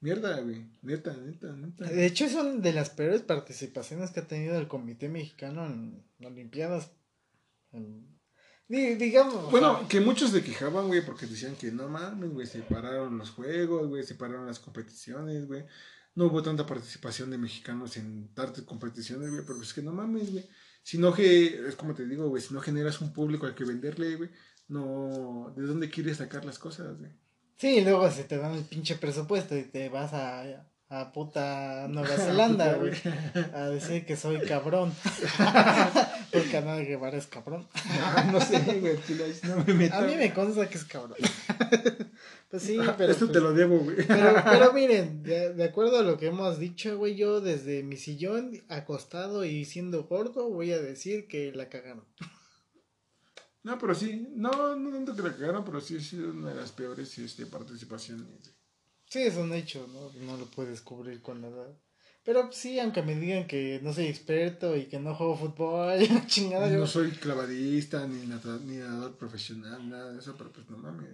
mierda, 0.00 0.40
güey. 0.40 0.66
Neta, 0.82 1.14
neta, 1.16 1.54
neta. 1.54 1.84
De 1.84 2.06
hecho, 2.06 2.24
es 2.24 2.34
una 2.34 2.54
de 2.60 2.72
las 2.72 2.90
peores 2.90 3.22
participaciones 3.22 4.10
que 4.10 4.20
ha 4.20 4.26
tenido 4.26 4.58
el 4.58 4.68
Comité 4.68 5.08
Mexicano 5.08 5.66
en 5.66 6.02
Olimpiadas. 6.24 6.90
En- 7.72 8.13
digamos. 8.68 9.50
Bueno, 9.50 9.86
que 9.88 10.00
muchos 10.00 10.30
se 10.30 10.42
quejaban, 10.42 10.88
güey, 10.88 11.04
porque 11.04 11.26
decían 11.26 11.56
que 11.56 11.70
no 11.70 11.88
mames, 11.88 12.30
güey, 12.30 12.46
se 12.46 12.60
pararon 12.60 13.18
los 13.18 13.30
juegos, 13.30 13.88
güey, 13.88 14.02
se 14.04 14.14
pararon 14.14 14.46
las 14.46 14.58
competiciones, 14.58 15.46
güey. 15.46 15.64
No 16.14 16.26
hubo 16.26 16.42
tanta 16.42 16.64
participación 16.64 17.30
de 17.30 17.38
mexicanos 17.38 17.96
en 17.96 18.32
tantas 18.34 18.62
competiciones, 18.64 19.30
güey, 19.30 19.42
pero 19.46 19.60
es 19.60 19.74
que 19.74 19.82
no 19.82 19.92
mames, 19.92 20.30
güey. 20.32 20.48
Si 20.82 20.98
no 20.98 21.12
que, 21.12 21.66
es 21.66 21.76
como 21.76 21.94
te 21.94 22.06
digo, 22.06 22.28
güey, 22.28 22.42
si 22.42 22.54
no 22.54 22.60
generas 22.60 23.00
un 23.00 23.12
público 23.12 23.46
al 23.46 23.54
que 23.54 23.64
venderle, 23.64 24.16
güey, 24.16 24.30
no, 24.68 25.52
¿de 25.56 25.66
dónde 25.66 25.90
quieres 25.90 26.18
sacar 26.18 26.44
las 26.44 26.58
cosas, 26.58 26.98
güey? 26.98 27.10
Sí, 27.56 27.78
y 27.78 27.80
luego 27.82 28.10
se 28.10 28.24
te 28.24 28.36
dan 28.36 28.54
el 28.54 28.64
pinche 28.64 28.96
presupuesto 28.96 29.56
y 29.56 29.62
te 29.64 29.88
vas 29.88 30.12
a, 30.12 30.66
a 30.88 31.12
puta 31.12 31.86
Nueva 31.88 32.08
Zelanda, 32.16 32.74
güey. 32.74 32.92
A 33.52 33.68
decir 33.68 34.04
que 34.04 34.16
soy 34.16 34.40
cabrón. 34.40 34.92
Porque 36.34 36.56
Ana 36.56 36.76
Guevara 36.76 37.16
es 37.16 37.26
cabrón. 37.26 37.68
Ah, 37.74 38.28
no 38.32 38.40
sé, 38.40 38.58
güey, 38.80 38.98
no 39.44 39.64
me 39.64 39.74
meto. 39.74 39.94
A 39.94 40.02
mí 40.02 40.16
me 40.16 40.34
consta 40.34 40.68
que 40.68 40.78
es 40.78 40.84
cabrón. 40.84 41.16
Pues 42.50 42.62
sí, 42.62 42.78
pero. 42.96 43.10
Esto 43.10 43.26
pues- 43.26 43.32
te 43.32 43.40
lo 43.40 43.52
debo, 43.52 43.80
güey. 43.80 43.96
Pero, 44.06 44.32
pero 44.44 44.72
miren, 44.74 45.24
de, 45.24 45.54
de 45.54 45.64
acuerdo 45.64 45.98
a 45.98 46.02
lo 46.02 46.16
que 46.18 46.28
hemos 46.28 46.60
dicho, 46.60 46.96
güey, 46.96 47.16
yo 47.16 47.40
desde 47.40 47.82
mi 47.82 47.96
sillón, 47.96 48.52
acostado 48.68 49.44
y 49.44 49.64
siendo 49.64 50.04
gordo, 50.04 50.48
voy 50.48 50.70
a 50.70 50.78
decir 50.78 51.26
que 51.26 51.50
la 51.50 51.68
cagaron. 51.68 52.04
No, 53.64 53.76
pero 53.76 53.92
sí, 53.96 54.28
no, 54.36 54.76
no 54.76 54.92
tanto 54.92 55.16
que 55.16 55.22
la 55.22 55.36
cagaron, 55.36 55.64
pero 55.64 55.80
sí 55.80 55.96
ha 55.96 56.00
sido 56.00 56.30
una 56.30 56.50
de 56.50 56.54
las 56.54 56.70
peores 56.70 57.18
este, 57.18 57.46
participaciones. 57.46 58.54
Sí, 59.06 59.22
es 59.22 59.34
un 59.34 59.52
hecho, 59.52 59.88
¿no? 59.92 60.12
No 60.24 60.36
lo 60.36 60.46
puedes 60.46 60.80
cubrir 60.80 61.22
con 61.22 61.40
la 61.40 61.48
edad. 61.48 61.76
Pero 62.24 62.50
sí, 62.52 62.80
aunque 62.80 63.02
me 63.02 63.14
digan 63.14 63.46
que 63.46 63.80
no 63.82 63.92
soy 63.92 64.06
experto 64.06 64.74
y 64.76 64.86
que 64.86 64.98
no 64.98 65.14
juego 65.14 65.36
fútbol, 65.36 65.98
chingada, 66.26 66.70
yo... 66.70 66.78
No 66.78 66.86
soy 66.86 67.10
clavadista, 67.10 68.06
ni, 68.06 68.26
nadador 68.26 69.16
profesional, 69.16 69.88
nada 69.90 70.12
de 70.12 70.20
eso, 70.20 70.34
pero 70.38 70.50
pues 70.50 70.68
no 70.70 70.78
mames. 70.78 71.06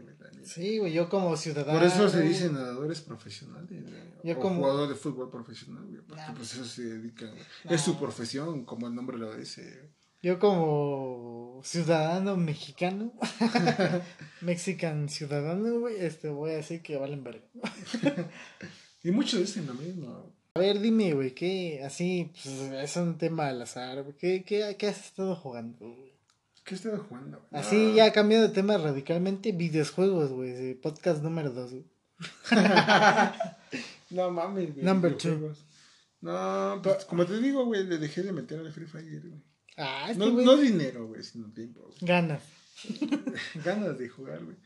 Sí, 0.44 0.78
güey, 0.78 0.92
yo 0.92 1.08
como 1.08 1.36
ciudadano... 1.36 1.78
Por 1.78 1.86
eso 1.86 2.08
se 2.08 2.22
dicen 2.22 2.54
nadadores 2.54 3.00
profesionales, 3.00 3.68
güey, 3.68 4.02
Yo 4.22 4.38
o 4.38 4.40
como- 4.40 4.60
jugador 4.60 4.88
de 4.88 4.94
fútbol 4.94 5.30
profesional, 5.30 5.84
güey, 5.84 6.00
porque 6.02 6.22
Nah, 6.22 6.34
pues 6.34 6.54
eso 6.54 6.64
se 6.64 6.82
dedican, 6.84 7.30
güey. 7.30 7.42
Nah. 7.64 7.74
Es 7.74 7.80
su 7.80 7.98
profesión, 7.98 8.64
como 8.64 8.86
el 8.86 8.94
nombre 8.94 9.18
lo 9.18 9.36
dice. 9.36 9.90
Yo 10.22 10.38
como 10.38 11.60
ciudadano 11.64 12.36
mexicano, 12.36 13.12
mexican 14.42 15.08
ciudadano, 15.08 15.80
güey, 15.80 15.96
este, 15.98 16.28
voy 16.28 16.52
a 16.52 16.56
decir 16.56 16.82
que 16.82 16.96
valen 16.98 17.24
verga. 17.24 17.42
Y 19.02 19.12
muchos 19.12 19.40
dicen 19.40 19.66
lo 19.66 19.72
mismo. 19.72 20.30
A 20.60 20.62
ver, 20.62 20.78
dime, 20.78 21.14
güey, 21.14 21.34
¿qué? 21.34 21.80
Así, 21.82 22.30
pues, 22.34 22.46
es 22.46 22.96
un 22.96 23.16
tema 23.16 23.48
al 23.48 23.62
azar, 23.62 24.02
güey. 24.02 24.14
¿Qué, 24.18 24.44
qué, 24.44 24.76
qué 24.78 24.88
has 24.88 25.06
estado 25.06 25.34
jugando, 25.34 25.78
güey? 25.78 26.12
¿Qué 26.64 26.74
he 26.74 26.76
estado 26.76 26.98
jugando? 26.98 27.42
güey? 27.50 27.62
Así, 27.62 27.94
ya 27.94 28.12
cambiando 28.12 28.48
de 28.48 28.52
tema 28.52 28.76
radicalmente, 28.76 29.52
videojuegos, 29.52 30.32
güey. 30.32 30.74
Podcast 30.74 31.22
número 31.22 31.48
dos, 31.50 31.70
güey. 31.70 31.84
No 34.10 34.30
mames, 34.30 34.74
güey. 34.74 34.84
Number 34.84 35.16
two. 35.16 35.54
No, 36.20 36.80
pues 36.82 37.06
como 37.06 37.24
te 37.24 37.40
digo, 37.40 37.64
güey, 37.64 37.84
le 37.84 37.96
dejé 37.96 38.22
de 38.22 38.32
meter 38.32 38.58
al 38.60 38.70
Free 38.70 38.84
Fire, 38.84 39.28
güey. 39.28 39.42
Ah, 39.78 40.08
este 40.10 40.18
No, 40.22 40.30
güey. 40.30 40.44
no 40.44 40.58
dinero, 40.58 41.06
güey, 41.06 41.22
sino 41.22 41.50
tiempo, 41.52 41.80
güey. 41.80 41.96
Ganas. 42.02 42.42
Ganas 43.64 43.96
de 43.98 44.10
jugar, 44.10 44.44
güey. 44.44 44.58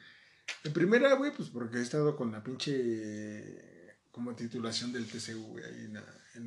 En 0.65 0.73
primera, 0.73 1.15
güey, 1.15 1.31
pues 1.37 1.51
porque 1.51 1.79
he 1.79 1.83
estado 1.83 2.17
con 2.17 2.33
la 2.33 2.43
pinche 2.43 3.74
como 4.15 4.35
titulación 4.37 4.93
del 4.93 5.07
TCU, 5.07 5.43
güey, 5.49 5.65
ahí 5.65 5.85
en 5.87 5.97
en 5.97 6.03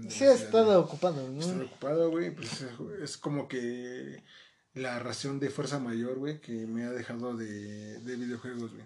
Sí, 0.09 0.24
universidad, 0.24 0.34
estado 0.36 0.65
güey. 0.65 0.78
ocupado, 0.78 1.30
¿no? 1.30 1.65
ocupado, 1.65 2.09
güey, 2.09 2.34
pues 2.34 2.61
es, 2.61 2.72
es 3.03 3.18
como 3.18 3.47
que 3.47 4.24
la 4.74 4.99
ración 4.99 5.39
de 5.39 5.49
fuerza 5.49 5.80
mayor, 5.80 6.18
güey, 6.18 6.39
que 6.39 6.65
me 6.65 6.86
ha 6.86 6.91
dejado 6.91 7.36
de, 7.36 7.99
de 7.99 8.15
videojuegos, 8.15 8.74
güey. 8.74 8.86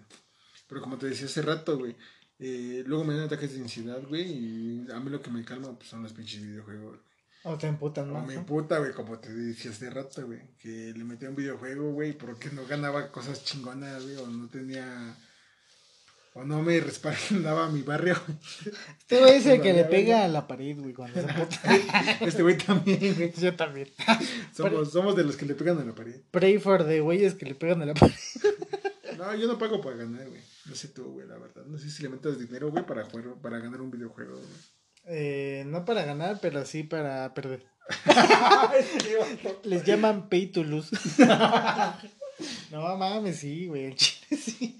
Pero 0.68 0.80
como 0.80 0.98
te 0.98 1.06
decía 1.06 1.26
hace 1.26 1.42
rato, 1.42 1.78
güey, 1.78 1.96
eh, 2.38 2.82
luego 2.86 3.04
me 3.04 3.14
dan 3.14 3.24
ataques 3.26 3.54
de 3.54 3.60
ansiedad, 3.60 4.02
güey, 4.08 4.22
y 4.22 4.86
a 4.92 4.98
mí 5.00 5.10
lo 5.10 5.22
que 5.22 5.30
me 5.30 5.44
calma 5.44 5.76
pues, 5.78 5.88
son 5.90 6.02
los 6.02 6.12
pinches 6.12 6.42
videojuegos, 6.42 6.96
güey. 6.98 7.12
O 7.44 7.58
te 7.58 7.66
emputan, 7.66 8.10
O 8.10 8.14
¿no? 8.20 8.26
me 8.26 8.38
puta, 8.40 8.78
güey, 8.78 8.92
como 8.92 9.18
te 9.18 9.32
decía 9.32 9.70
hace 9.70 9.90
rato, 9.90 10.26
güey, 10.26 10.56
que 10.58 10.92
le 10.96 11.04
metía 11.04 11.28
un 11.30 11.36
videojuego, 11.36 11.92
güey, 11.92 12.12
porque 12.16 12.50
no 12.50 12.66
ganaba 12.66 13.10
cosas 13.12 13.44
chingonas, 13.44 14.02
güey, 14.02 14.16
o 14.16 14.26
no 14.26 14.48
tenía... 14.48 15.16
O 16.34 16.44
no 16.44 16.62
me 16.62 16.80
respaldaba 16.80 17.68
mi 17.68 17.82
barrio. 17.82 18.16
Este 18.98 19.20
güey 19.20 19.34
es 19.34 19.46
el 19.46 19.60
que 19.62 19.74
le 19.74 19.84
pega 19.84 20.24
a 20.24 20.28
la 20.28 20.46
pared, 20.46 20.78
güey, 20.78 20.94
cuando 20.94 21.20
se. 21.20 21.26
Este 22.26 22.42
güey 22.42 22.56
también, 22.56 23.14
güey. 23.14 23.32
Yo 23.32 23.54
también. 23.54 23.88
Somos, 24.56 24.92
somos 24.92 25.14
de 25.14 25.24
los 25.24 25.36
que 25.36 25.44
le 25.44 25.54
pegan 25.54 25.78
a 25.78 25.84
la 25.84 25.94
pared. 25.94 26.20
Pray 26.30 26.58
for 26.58 26.86
the 26.86 27.00
güeyes 27.00 27.34
que 27.34 27.44
le 27.46 27.54
pegan 27.54 27.82
a 27.82 27.86
la 27.86 27.94
pared. 27.94 28.14
No, 29.18 29.34
yo 29.34 29.46
no 29.46 29.58
pago 29.58 29.80
para 29.80 29.96
ganar, 29.96 30.26
güey. 30.26 30.40
No 30.64 30.74
sé 30.74 30.88
tú, 30.88 31.04
güey, 31.12 31.26
la 31.26 31.36
verdad. 31.36 31.64
No 31.66 31.78
sé 31.78 31.90
si 31.90 32.02
le 32.02 32.08
metas 32.08 32.38
dinero, 32.38 32.70
güey, 32.70 32.84
para 32.84 33.04
jugar, 33.04 33.34
para 33.42 33.58
ganar 33.58 33.80
un 33.80 33.90
videojuego, 33.90 34.36
güey. 34.36 34.48
Eh, 35.04 35.64
no 35.66 35.84
para 35.84 36.04
ganar, 36.04 36.38
pero 36.40 36.64
sí 36.64 36.82
para 36.82 37.32
perder. 37.34 37.66
Les 39.64 39.84
llaman 39.84 40.28
pay 40.28 40.46
to 40.46 40.64
lose. 40.64 40.96
no 42.70 42.96
mames, 42.96 43.38
sí, 43.38 43.66
güey. 43.66 43.96
sí. 43.98 44.78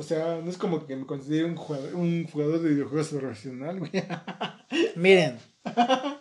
O 0.00 0.02
sea, 0.02 0.40
no 0.42 0.48
es 0.48 0.56
como 0.56 0.86
que 0.86 0.96
me 0.96 1.04
considere 1.04 1.44
un 1.44 1.56
jugador, 1.56 1.94
un 1.94 2.24
jugador 2.24 2.62
de 2.62 2.70
videojuegos 2.70 3.08
profesional, 3.08 3.80
güey. 3.80 3.90
Miren, 4.96 5.36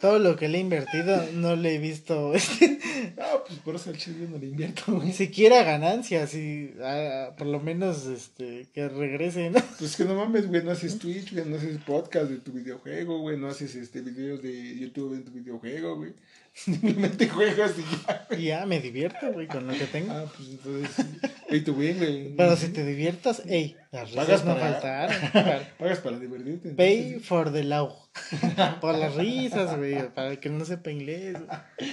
todo 0.01 0.19
lo 0.19 0.36
que 0.36 0.49
le 0.49 0.57
he 0.57 0.61
invertido 0.61 1.32
no 1.36 1.55
le 1.55 1.75
he 1.75 1.77
visto 1.77 2.34
No, 2.34 2.34
pues 3.47 3.59
por 3.63 3.75
eso 3.75 3.89
al 3.89 3.97
chile 3.97 4.27
no 4.30 4.38
le 4.38 4.47
invierto, 4.47 4.84
güey. 4.88 5.07
ni 5.07 5.13
siquiera 5.13 5.63
ganancias 5.63 6.36
y 6.36 6.73
ah, 6.84 7.34
por 7.38 7.47
lo 7.47 7.61
menos 7.61 8.05
este 8.05 8.67
que 8.73 8.89
regrese, 8.89 9.49
¿no? 9.49 9.61
Pues 9.80 9.95
que 9.95 10.03
no 10.03 10.15
mames, 10.15 10.49
güey, 10.49 10.61
no 10.61 10.71
haces 10.71 10.99
Twitch, 10.99 11.32
güey, 11.32 11.45
no 11.45 11.55
haces 11.55 11.77
podcast 11.77 12.30
de 12.30 12.39
tu 12.39 12.51
videojuego, 12.51 13.19
güey, 13.19 13.38
no 13.38 13.47
haces 13.47 13.75
este 13.75 14.01
videos 14.01 14.41
de 14.41 14.77
YouTube 14.77 15.13
en 15.13 15.23
tu 15.23 15.32
videojuego, 15.32 15.95
güey. 15.95 16.11
Simplemente 16.54 17.30
juegas 17.30 17.74
y 17.78 18.36
ya. 18.38 18.60
Ya 18.60 18.66
me 18.66 18.80
divierto, 18.82 19.32
güey, 19.32 19.47
con 19.47 19.66
lo 19.68 19.74
que 19.74 19.86
tengo. 19.86 20.12
Ah, 20.12 20.26
pues 20.36 20.50
entonces, 20.50 21.06
pay 21.47 21.62
to 21.62 21.74
win, 21.74 21.97
güey. 21.97 22.36
Pero 22.36 22.56
si 22.58 22.70
te 22.70 22.86
diviertas, 22.86 23.41
ey, 23.45 23.78
las 23.91 24.12
Pagas 24.12 24.28
risas 24.28 24.45
no 24.45 24.56
para- 24.56 24.72
faltaron. 24.74 25.64
Pagas 25.80 26.00
para 26.00 26.20
divertirte. 26.20 26.72
Pay 26.72 26.97
entonces. 26.97 27.28
for 27.28 27.52
the 27.54 27.64
love. 27.64 27.93
Por 28.82 28.97
las 28.97 29.16
risas, 29.16 29.78
güey, 29.78 30.14
para 30.14 30.36
que 30.39 30.50
no 30.50 30.66
sepa 30.66 30.91
inglés. 30.91 31.38
güey. 31.39 31.89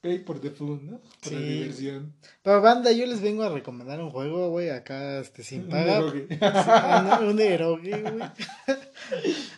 Pay 0.00 0.18
por 0.18 0.38
the 0.38 0.50
fun, 0.50 0.84
¿no? 0.84 1.00
Por 1.22 1.32
la 1.32 1.40
diversión. 1.40 2.12
Pero 2.42 2.60
banda, 2.60 2.92
yo 2.92 3.06
les 3.06 3.22
vengo 3.22 3.42
a 3.42 3.48
recomendar 3.48 4.00
un 4.02 4.10
juego, 4.10 4.50
güey, 4.50 4.68
acá 4.68 5.18
este 5.20 5.42
sin 5.42 5.62
paga. 5.66 6.00
Un 6.04 6.10
erogue. 6.10 7.26
un, 7.30 7.40
erogue, 7.40 8.02
güey. 8.02 8.28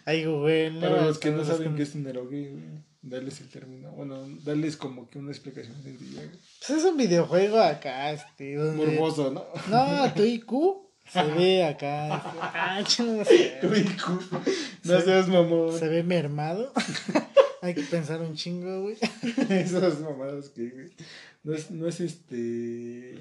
Ahí, 0.05 0.25
güey. 0.25 0.81
Para 0.81 1.03
los 1.03 1.19
que 1.19 1.31
no 1.33 1.45
saben 1.45 1.75
qué 1.75 1.83
es 1.83 1.95
un 1.97 2.07
erogue, 2.07 2.51
güey, 2.51 2.63
darles 3.09 3.41
el 3.41 3.49
término. 3.49 3.91
Bueno, 3.93 4.27
darles 4.45 4.77
como 4.77 5.09
que 5.09 5.19
una 5.19 5.31
explicación 5.31 5.83
sencilla. 5.83 6.23
Pues 6.67 6.79
es 6.79 6.85
un 6.85 6.97
videojuego 6.97 7.59
acá, 7.59 8.13
este, 8.13 8.57
donde... 8.57 8.87
Morboso, 8.87 9.31
¿no? 9.31 9.45
No, 9.71 10.13
tu 10.13 10.23
IQ 10.23 10.87
se 11.11 11.23
ve 11.23 11.65
acá. 11.65 12.17
este, 12.81 13.03
ah, 13.03 13.07
no 13.07 13.25
sé. 13.25 13.59
Tu 13.61 13.75
IQ. 13.75 14.09
No 14.85 15.01
seas 15.01 15.29
mamón. 15.29 15.79
Se 15.79 15.89
ve 15.89 16.03
mermado. 16.03 16.73
Hay 17.63 17.75
que 17.75 17.83
pensar 17.83 18.21
un 18.21 18.35
chingo, 18.35 18.83
güey. 18.83 18.97
Esas 19.49 20.01
mamadas 20.01 20.51
que, 20.51 20.69
güey. 20.71 20.91
No 21.45 21.55
es, 21.55 21.71
no 21.71 21.87
es 21.87 22.01
este. 22.01 23.19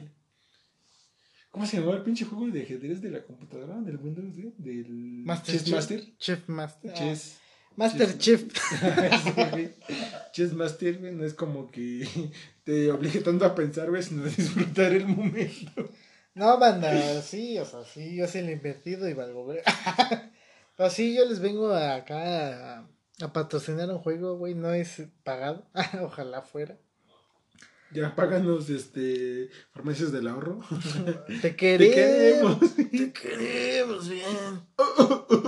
¿Cómo 1.51 1.65
se 1.65 1.77
llamaba 1.77 1.97
el 1.97 2.03
pinche 2.03 2.25
juego 2.25 2.47
de 2.47 2.63
ajedrez 2.63 3.01
de 3.01 3.11
la 3.11 3.23
computadora? 3.23 3.79
Del 3.81 3.97
Windows, 3.97 4.35
güey? 4.35 4.53
Del. 4.57 5.23
Master 5.25 5.55
Chess 5.55 5.71
Master. 5.71 6.17
Chef 6.17 6.49
Master. 6.49 6.91
Ah. 6.95 7.15
Master 7.75 8.17
Chief. 8.17 8.43
Chess 10.33 10.53
Master, 10.53 10.97
güey, 10.99 11.13
no 11.13 11.23
es 11.25 11.33
como 11.33 11.69
que 11.71 12.07
te 12.63 12.91
obligue 12.91 13.21
tanto 13.21 13.45
a 13.45 13.55
pensar, 13.55 13.89
güey, 13.89 14.03
sino 14.03 14.23
a 14.23 14.27
disfrutar 14.27 14.91
el 14.93 15.07
momento. 15.07 15.89
No, 16.33 16.57
banda, 16.59 17.21
sí, 17.21 17.57
o 17.59 17.65
sea, 17.65 17.83
sí, 17.85 18.15
yo 18.15 18.27
sí 18.27 18.41
le 18.41 18.49
he 18.49 18.53
invertido 18.55 19.07
y 19.07 19.13
valgo, 19.13 19.45
güey. 19.45 19.59
Pero 20.77 20.89
sí, 20.89 21.15
yo 21.15 21.23
les 21.25 21.39
vengo 21.39 21.73
acá 21.73 22.79
a, 22.79 22.87
a 23.21 23.33
patrocinar 23.33 23.89
un 23.89 23.99
juego, 23.99 24.37
güey, 24.37 24.53
no 24.55 24.73
es 24.73 25.03
pagado. 25.23 25.65
Ojalá 26.01 26.41
fuera. 26.41 26.77
Ya 27.91 28.13
páganos, 28.13 28.69
este. 28.69 29.49
Farmacias 29.71 30.11
del 30.11 30.27
ahorro. 30.27 30.59
Te 31.27 31.35
Te 31.35 31.55
queremos. 31.55 31.95
queremos. 31.95 32.75
Te 32.75 33.13
queremos 33.13 34.09
bien. 34.09 35.41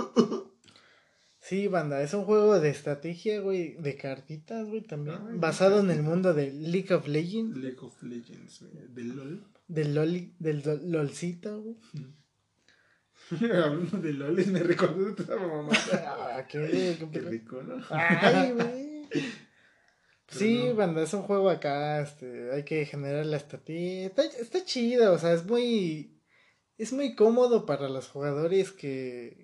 Sí, 1.48 1.66
banda, 1.66 2.02
es 2.02 2.12
un 2.12 2.24
juego 2.24 2.60
de 2.60 2.68
estrategia, 2.68 3.40
güey, 3.40 3.74
de 3.80 3.96
cartitas, 3.96 4.68
güey, 4.68 4.82
también. 4.82 5.16
Ay, 5.30 5.38
basado 5.38 5.80
en 5.80 5.90
el 5.90 6.02
mundo 6.02 6.34
de 6.34 6.52
League 6.52 6.92
of 6.92 7.08
Legends, 7.08 7.56
League 7.56 7.78
of 7.80 8.02
Legends, 8.02 8.60
güey. 8.60 8.86
Del 8.88 9.16
LOL. 9.16 9.44
del 9.66 9.94
Loli, 9.94 10.34
del 10.38 10.62
do- 10.62 10.80
LOLcito, 10.82 11.62
güey. 11.62 11.76
Hablando 13.52 13.98
de 13.98 14.12
LOL, 14.12 14.46
me 14.48 14.62
recordó 14.62 15.04
de 15.06 15.12
toda 15.24 15.36
mamá. 15.38 15.70
Ah, 15.92 16.46
qué, 16.48 16.96
qué 17.12 17.20
rico, 17.20 17.62
¿no? 17.62 17.76
Ay, 17.90 18.52
güey. 18.52 19.08
Sí, 20.30 20.62
no. 20.68 20.74
banda, 20.74 21.02
es 21.02 21.14
un 21.14 21.22
juego 21.22 21.48
acá, 21.48 22.02
este, 22.02 22.52
hay 22.52 22.62
que 22.62 22.84
generar 22.84 23.24
la 23.24 23.38
estrategia. 23.38 24.08
Está, 24.08 24.24
está 24.24 24.62
chido, 24.62 25.14
o 25.14 25.18
sea, 25.18 25.32
es 25.32 25.46
muy, 25.46 26.20
es 26.76 26.92
muy 26.92 27.14
cómodo 27.14 27.64
para 27.64 27.88
los 27.88 28.08
jugadores 28.08 28.70
que, 28.70 29.38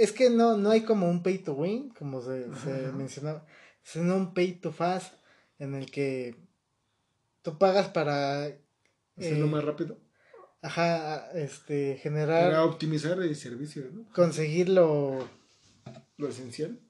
es 0.00 0.12
que 0.12 0.30
no, 0.30 0.56
no 0.56 0.70
hay 0.70 0.80
como 0.80 1.10
un 1.10 1.22
pay 1.22 1.38
to 1.38 1.52
win, 1.52 1.90
como 1.90 2.22
se, 2.22 2.46
se 2.64 2.90
mencionaba, 2.92 3.44
sino 3.82 4.16
un 4.16 4.32
pay 4.32 4.52
to 4.52 4.72
fast, 4.72 5.12
en 5.58 5.74
el 5.74 5.90
que 5.90 6.36
tú 7.42 7.58
pagas 7.58 7.88
para, 7.88 8.44
Hacerlo 9.18 9.44
eh, 9.44 9.50
más 9.50 9.62
rápido. 9.62 9.98
ajá, 10.62 11.30
este, 11.32 11.90
Para 11.90 12.02
generar, 12.02 12.54
optimizar 12.60 13.20
el 13.20 13.36
servicio, 13.36 13.90
¿no? 13.92 14.10
conseguir 14.14 14.70
lo, 14.70 15.28
Lo 16.16 16.28
esencial. 16.28 16.80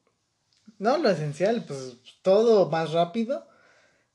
No, 0.78 0.96
lo 0.98 1.10
esencial, 1.10 1.64
pues 1.66 1.96
todo 2.22 2.70
más 2.70 2.92
rápido, 2.92 3.48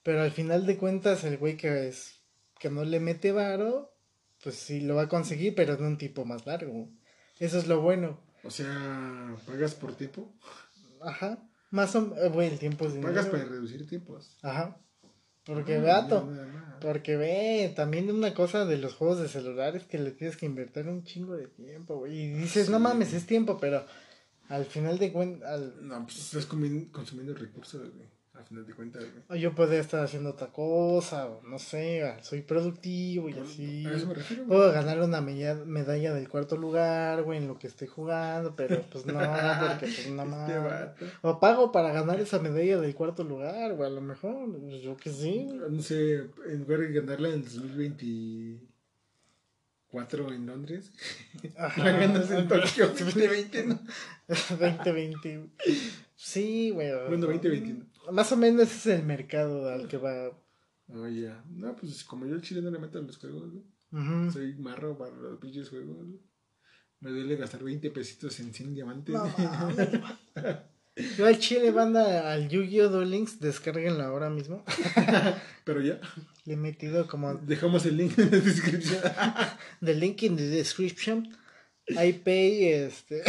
pero 0.03 0.21
al 0.21 0.31
final 0.31 0.65
de 0.65 0.77
cuentas 0.77 1.25
el 1.25 1.37
güey 1.37 1.57
que 1.57 1.89
es 1.89 2.21
que 2.59 2.69
no 2.69 2.85
le 2.85 3.01
mete 3.01 3.33
varo, 3.33 3.93
pues 4.41 4.55
sí 4.55 4.79
lo 4.79 4.95
va 4.95 5.03
a 5.03 5.09
conseguir, 5.09 5.53
pero 5.53 5.73
en 5.73 5.83
un 5.83 5.97
tipo 5.97 6.23
más 6.23 6.45
largo. 6.45 6.87
Eso 7.39 7.57
es 7.57 7.67
lo 7.67 7.81
bueno. 7.81 8.24
O 8.45 8.51
sea, 8.51 9.35
pagas 9.45 9.73
por 9.75 9.93
tiempo. 9.95 10.31
Ajá. 11.01 11.37
Más 11.71 11.95
o 11.95 12.01
menos, 12.01 12.31
güey, 12.31 12.49
el 12.49 12.59
tiempo 12.59 12.85
es 12.85 12.93
dinero. 12.93 13.11
Pagas 13.13 13.27
para 13.27 13.45
reducir 13.45 13.87
tiempos. 13.87 14.37
Ajá. 14.41 14.77
Porque 15.45 15.75
Ah, 15.75 15.81
nada 16.09 16.23
más. 16.23 16.75
porque 16.81 17.17
ve, 17.17 17.71
también 17.75 18.09
una 18.09 18.33
cosa 18.33 18.65
de 18.65 18.77
los 18.77 18.95
juegos 18.95 19.19
de 19.19 19.27
celulares 19.27 19.83
que 19.83 19.99
le 19.99 20.11
tienes 20.11 20.37
que 20.37 20.45
invertir 20.47 20.87
un 20.87 21.03
chingo 21.03 21.35
de 21.35 21.47
tiempo, 21.47 21.97
güey. 21.97 22.17
Y 22.19 22.33
dices, 22.33 22.69
no 22.69 22.79
mames, 22.79 23.13
es 23.13 23.27
tiempo, 23.27 23.59
pero 23.59 23.85
al 24.49 24.65
final 24.65 24.97
de 24.97 25.11
cuentas, 25.11 25.47
al, 25.49 25.87
No, 25.87 26.03
pues 26.03 26.17
estás 26.19 26.45
consumiendo 26.47 27.33
recursos, 27.35 27.81
güey. 27.93 28.07
A 28.39 28.43
final 28.43 28.65
de 28.65 28.73
cuentas, 28.73 29.01
güey. 29.03 29.23
O 29.29 29.35
yo 29.35 29.55
podría 29.55 29.79
estar 29.79 30.03
haciendo 30.03 30.31
otra 30.31 30.47
cosa, 30.47 31.27
o 31.27 31.41
no 31.43 31.57
sé, 31.57 32.03
ah, 32.03 32.17
soy 32.21 32.41
productivo 32.41 33.29
y 33.29 33.33
Por- 33.33 33.43
así. 33.43 33.85
A 33.85 33.93
eso 33.93 34.07
me 34.07 34.13
refiero. 34.13 34.45
Puedo 34.45 34.71
ganar 34.71 34.99
una 35.01 35.21
medalla 35.21 36.13
del 36.13 36.27
cuarto 36.29 36.57
lugar, 36.57 37.23
güey, 37.23 37.37
en 37.39 37.47
lo 37.47 37.57
que 37.57 37.67
esté 37.67 37.87
jugando, 37.87 38.55
pero 38.55 38.81
pues 38.91 39.05
no, 39.05 39.13
porque 39.13 39.85
pues 39.87 40.09
no 40.11 40.23
Este 40.45 40.57
vato. 40.59 41.05
O 41.21 41.39
pago 41.39 41.71
para 41.71 41.91
ganar 41.91 42.19
esa 42.19 42.39
medalla 42.39 42.79
del 42.79 42.93
cuarto 42.93 43.23
lugar, 43.23 43.73
güey, 43.75 43.89
a 43.89 43.93
lo 43.93 44.01
mejor, 44.01 44.51
pues, 44.59 44.81
yo 44.81 44.95
que 44.97 45.09
sí. 45.11 45.45
güey. 45.47 45.71
No 45.71 45.81
sé, 45.81 46.25
en 46.47 46.59
lugar 46.59 46.79
de 46.81 46.91
ganarla 46.93 47.29
en 47.29 47.35
el 47.35 47.43
2024, 47.45 48.75
4 49.87 50.33
en 50.33 50.45
Londres. 50.45 50.91
Ajá. 51.57 51.83
La 51.83 51.91
ganas 51.97 52.29
en 52.31 52.47
Tokio 52.47 52.87
2020, 52.99 53.65
¿no? 53.65 53.79
2020. 54.27 55.49
Sí, 56.17 56.71
güey. 56.71 56.91
Bueno, 57.07 57.27
2021. 57.27 57.85
Más 58.11 58.31
o 58.31 58.37
menos 58.37 58.63
ese 58.63 58.93
es 58.93 58.99
el 58.99 59.05
mercado 59.05 59.69
al 59.69 59.87
que 59.87 59.97
va. 59.97 60.31
Oh, 60.87 61.07
ya. 61.07 61.43
No, 61.49 61.75
pues 61.75 62.03
como 62.03 62.25
yo 62.25 62.35
al 62.35 62.41
chile 62.41 62.61
no 62.61 62.71
le 62.71 62.79
meto 62.79 62.99
a 62.99 63.01
los 63.01 63.17
juegos, 63.17 63.51
güey. 63.51 64.31
Soy 64.31 64.55
marro 64.55 64.97
para 64.97 65.15
los 65.15 65.39
pinches 65.39 65.69
juegos, 65.69 65.97
güey. 65.97 66.19
Me 66.99 67.11
duele 67.11 67.35
gastar 67.35 67.63
20 67.63 67.91
pesitos 67.91 68.39
en 68.39 68.53
100 68.53 68.73
diamantes. 68.73 69.15
No. 69.15 69.33
Yo 71.17 71.25
al 71.25 71.37
chile 71.39 71.71
banda 71.71 72.31
al 72.31 72.47
Yu-Gi-Oh! 72.47 72.87
Duel 72.87 73.11
Links, 73.11 73.39
descárguenlo 73.41 74.01
ahora 74.03 74.29
mismo. 74.29 74.63
Pero 75.65 75.81
ya, 75.81 75.99
Le 76.45 76.53
he 76.53 76.57
metido 76.57 77.07
como 77.07 77.35
dejamos 77.35 77.85
el 77.85 77.97
link 77.97 78.17
en 78.17 78.31
la 78.31 78.37
descripción. 78.39 79.01
the 79.81 79.93
link 79.93 80.23
in 80.23 80.37
the 80.37 80.47
description. 80.47 81.35
I 81.89 82.13
pay 82.13 82.67
este 82.69 83.23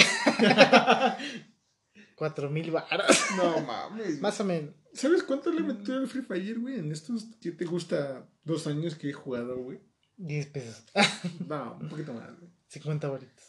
cuatro 2.17 2.51
mil 2.51 2.73
baros. 2.73 3.07
No 3.37 3.61
mames. 3.67 4.21
Más 4.21 4.41
o 4.41 4.45
menos. 4.45 4.75
¿Sabes 4.93 5.23
cuánto 5.23 5.53
le 5.53 5.61
metí 5.61 5.93
al 5.93 6.09
Free 6.09 6.23
Fire, 6.23 6.59
güey? 6.59 6.81
En 6.81 6.91
estos 6.91 7.27
que 7.41 7.53
te 7.53 7.65
gusta 7.67 8.27
dos 8.43 8.67
años 8.67 8.97
que 8.97 9.11
he 9.11 9.13
jugado, 9.13 9.57
güey. 9.59 9.79
10 10.17 10.47
pesos. 10.47 10.85
No, 11.47 11.77
un 11.81 11.89
poquito 11.89 12.13
más, 12.15 12.37
güey. 12.39 12.51
50 12.69 13.09
varitos. 13.09 13.45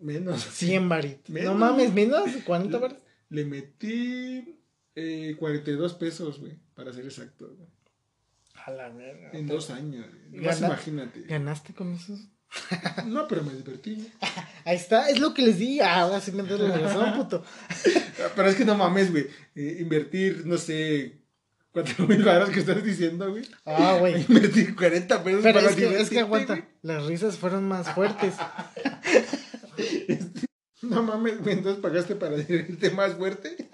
Menos. 0.00 0.42
100 0.42 0.88
varitos. 0.88 1.34
No 1.42 1.54
mames, 1.54 1.92
menos 1.92 2.30
40 2.44 2.78
varitos. 2.78 3.02
Le 3.30 3.44
metí 3.44 4.60
eh, 4.94 5.36
42 5.38 5.94
pesos, 5.94 6.40
güey, 6.40 6.58
para 6.74 6.92
ser 6.92 7.04
exacto, 7.04 7.54
güey. 7.56 7.68
A 8.66 8.70
la 8.72 8.88
verga. 8.90 9.30
En 9.32 9.46
dos 9.46 9.70
años, 9.70 10.06
güey. 10.30 10.42
Más 10.44 10.60
imagínate. 10.60 11.22
¿Ganaste 11.22 11.72
con 11.74 11.92
esos? 11.92 12.28
No, 13.06 13.28
pero 13.28 13.42
me 13.42 13.52
divertí. 13.52 14.10
Ahí 14.64 14.76
está, 14.76 15.08
es 15.10 15.18
lo 15.20 15.34
que 15.34 15.42
les 15.42 15.58
di. 15.58 15.80
Ah, 15.80 16.00
ahora 16.00 16.20
sí 16.20 16.32
me 16.32 16.42
doy 16.42 16.68
la 16.68 16.76
razón, 16.78 17.12
puto. 17.16 17.44
Pero 18.34 18.48
es 18.48 18.56
que 18.56 18.64
no 18.64 18.74
mames, 18.74 19.10
güey. 19.10 19.26
Eh, 19.54 19.78
invertir, 19.80 20.42
no 20.46 20.58
sé, 20.58 21.18
4 21.72 22.06
mil 22.06 22.22
baros 22.24 22.50
que 22.50 22.60
estás 22.60 22.82
diciendo, 22.82 23.30
güey. 23.30 23.44
Ah, 23.64 23.96
güey. 23.98 24.22
Invertir 24.28 24.74
40 24.74 25.22
pesos 25.22 25.40
Pero 25.42 25.60
para 25.60 25.70
es 25.70 25.76
que, 25.76 26.00
es 26.00 26.10
que 26.10 26.20
aguanta. 26.20 26.54
güey. 26.54 26.64
Las 26.82 27.04
risas 27.06 27.36
fueron 27.36 27.66
más 27.68 27.88
fuertes. 27.94 28.34
No 30.82 31.02
mames, 31.02 31.42
güey. 31.42 31.54
Entonces 31.56 31.82
pagaste 31.82 32.14
para 32.14 32.36
divertirte 32.36 32.90
más 32.90 33.14
fuerte. 33.14 33.68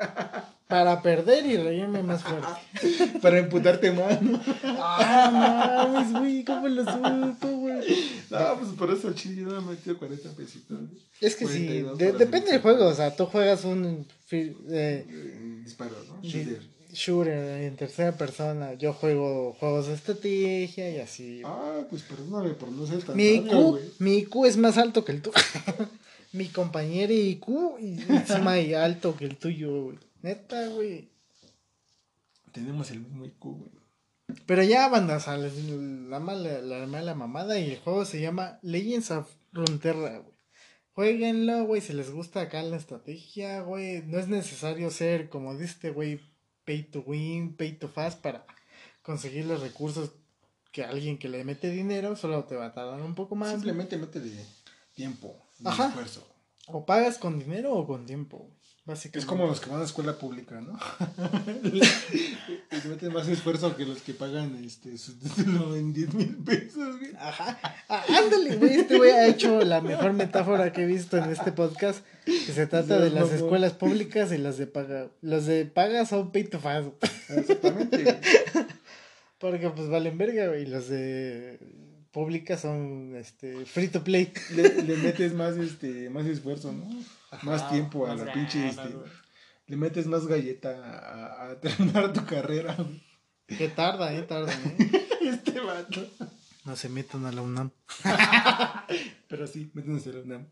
Para 0.68 1.02
perder 1.02 1.44
y 1.46 1.56
reírme 1.56 2.02
más 2.02 2.22
fuerte. 2.22 3.18
para 3.20 3.38
emputarte 3.38 3.92
más, 3.92 4.20
¿no? 4.22 4.40
Ah, 4.64 5.86
mames, 5.92 6.12
güey, 6.12 6.44
¿cómo 6.44 6.66
lo 6.68 6.82
supo, 6.84 7.48
güey? 7.48 8.13
No, 8.40 8.58
pues 8.58 8.70
por 8.72 8.90
eso 8.90 9.12
chile 9.12 9.42
yo 9.42 9.48
no 9.48 9.60
me 9.62 9.72
he 9.72 9.76
metido 9.76 9.98
40 9.98 10.30
pesitos. 10.32 10.78
Es 11.20 11.36
que 11.36 11.46
sí, 11.46 11.66
42 11.66 11.98
de- 11.98 12.06
para 12.06 12.18
depende 12.18 12.50
del 12.52 12.60
juego. 12.60 12.86
O 12.88 12.94
sea, 12.94 13.14
tú 13.14 13.26
juegas 13.26 13.64
un 13.64 14.06
eh, 14.30 15.60
Disparo, 15.64 15.94
¿no? 16.08 16.20
Shooter. 16.22 16.62
shooter 16.92 17.62
en 17.62 17.76
tercera 17.76 18.12
persona. 18.16 18.74
Yo 18.74 18.92
juego 18.92 19.54
juegos 19.58 19.86
de 19.86 19.94
estrategia 19.94 20.90
y 20.90 20.98
así. 20.98 21.42
Ah, 21.44 21.82
pues 21.88 22.02
perdóname 22.02 22.54
por 22.54 22.70
no 22.70 22.86
ser 22.86 23.02
tan 23.02 23.16
mi, 23.16 23.24
IQ, 23.28 23.52
mi 23.98 24.18
IQ 24.18 24.44
es 24.46 24.56
más 24.56 24.76
alto 24.78 25.04
que 25.04 25.12
el 25.12 25.22
tuyo. 25.22 25.36
mi 26.32 26.48
compañero 26.48 27.12
IQ 27.12 27.48
es 27.80 28.42
más 28.42 28.58
alto 28.74 29.16
que 29.16 29.24
el 29.26 29.36
tuyo, 29.36 29.84
güey. 29.84 29.98
Neta, 30.22 30.68
güey. 30.68 31.08
Tenemos 32.52 32.90
el 32.90 33.00
mismo 33.00 33.24
IQ, 33.24 33.40
güey. 33.40 33.83
Pero 34.46 34.62
ya, 34.62 34.88
banda, 34.88 35.16
o 35.16 35.20
sea, 35.20 35.36
les- 35.36 35.54
la 35.56 36.18
mala, 36.20 36.60
la 36.60 36.86
mala 36.86 37.14
mamada 37.14 37.58
y 37.58 37.70
el 37.72 37.78
juego 37.80 38.04
se 38.04 38.20
llama 38.20 38.58
Legends 38.62 39.10
of 39.10 39.28
Runeterra, 39.52 40.18
güey. 40.18 40.34
Jueguenlo, 40.94 41.64
güey, 41.64 41.80
si 41.80 41.92
les 41.92 42.10
gusta 42.10 42.40
acá 42.42 42.62
la 42.62 42.76
estrategia, 42.76 43.60
güey. 43.62 44.02
No 44.02 44.18
es 44.18 44.28
necesario 44.28 44.90
ser, 44.90 45.28
como 45.28 45.52
dice 45.54 45.64
este 45.72 45.90
güey, 45.90 46.20
pay 46.64 46.84
to 46.84 47.00
win, 47.00 47.56
pay 47.56 47.72
to 47.72 47.88
fast 47.88 48.20
para 48.20 48.46
conseguir 49.02 49.44
los 49.46 49.60
recursos 49.60 50.12
que 50.72 50.84
alguien 50.84 51.18
que 51.18 51.28
le 51.28 51.44
mete 51.44 51.70
dinero 51.70 52.16
solo 52.16 52.44
te 52.44 52.56
va 52.56 52.66
a 52.66 52.72
tardar 52.72 53.00
un 53.02 53.14
poco 53.14 53.34
más. 53.36 53.50
Simplemente 53.50 53.96
métele 53.96 54.32
tiempo 54.94 55.36
Ajá. 55.64 55.88
esfuerzo. 55.88 56.26
O 56.66 56.86
pagas 56.86 57.18
con 57.18 57.38
dinero 57.38 57.74
o 57.74 57.86
con 57.86 58.06
tiempo, 58.06 58.38
güey. 58.38 58.63
Básicamente. 58.86 59.18
Es 59.20 59.24
como 59.24 59.46
los 59.46 59.60
que 59.60 59.70
van 59.70 59.80
a 59.80 59.84
escuela 59.84 60.18
pública, 60.18 60.60
¿no? 60.60 60.78
Les 61.62 62.84
meten 62.84 63.14
más 63.14 63.26
esfuerzo 63.28 63.74
que 63.76 63.86
los 63.86 64.02
que 64.02 64.12
pagan 64.12 64.62
este, 64.62 64.98
su 64.98 65.14
título 65.18 65.74
en 65.74 65.94
10 65.94 66.14
mil 66.14 66.36
pesos, 66.44 66.98
güey. 66.98 67.12
Ajá. 67.18 67.58
Ah, 67.88 68.04
ándale, 68.08 68.56
güey. 68.56 68.80
Este 68.80 68.98
güey 68.98 69.10
ha 69.10 69.26
hecho 69.26 69.62
la 69.62 69.80
mejor 69.80 70.12
metáfora 70.12 70.70
que 70.74 70.82
he 70.82 70.86
visto 70.86 71.16
en 71.16 71.30
este 71.30 71.50
podcast. 71.52 72.04
Que 72.26 72.52
se 72.52 72.66
trata 72.66 72.98
de 73.00 73.08
las 73.08 73.30
No, 73.30 73.36
escuelas 73.36 73.72
públicas 73.72 74.30
y 74.32 74.38
las 74.38 74.58
de 74.58 74.66
paga. 74.66 75.08
Los 75.22 75.46
de 75.46 75.64
paga 75.64 76.04
son 76.04 76.30
pay 76.30 76.44
to 76.44 76.60
fast. 76.60 76.88
Exactamente. 77.30 78.02
güey. 78.02 78.16
Porque 79.38 79.70
pues 79.70 79.88
valen 79.88 80.18
verga, 80.18 80.48
güey. 80.48 80.64
Y 80.64 80.66
los 80.66 80.88
de 80.88 81.58
públicas 82.12 82.60
son 82.60 83.16
este 83.16 83.64
free 83.64 83.88
to 83.88 84.04
play. 84.04 84.30
Le, 84.54 84.82
le 84.82 84.96
metes 84.98 85.32
más, 85.32 85.56
este, 85.56 86.10
más 86.10 86.26
esfuerzo, 86.26 86.70
¿no? 86.70 86.84
Más 87.42 87.70
tiempo 87.70 88.06
a 88.06 88.14
la 88.14 88.32
pinche. 88.32 88.68
Este, 88.68 88.94
le 89.66 89.76
metes 89.76 90.06
más 90.06 90.26
galleta 90.26 90.70
a, 90.70 91.50
a 91.50 91.60
terminar 91.60 92.12
tu 92.12 92.24
carrera, 92.24 92.74
güey. 92.74 93.02
Que 93.46 93.68
tarda, 93.68 94.14
eh, 94.14 94.22
tarda, 94.22 94.52
eh. 94.52 95.08
Este 95.20 95.60
vato. 95.60 96.06
No 96.64 96.76
se 96.76 96.88
metan 96.88 97.26
a 97.26 97.32
la 97.32 97.42
UNAM. 97.42 97.70
Pero 99.28 99.46
sí, 99.46 99.70
métense 99.74 100.10
a 100.10 100.14
la 100.14 100.20
UNAM. 100.20 100.46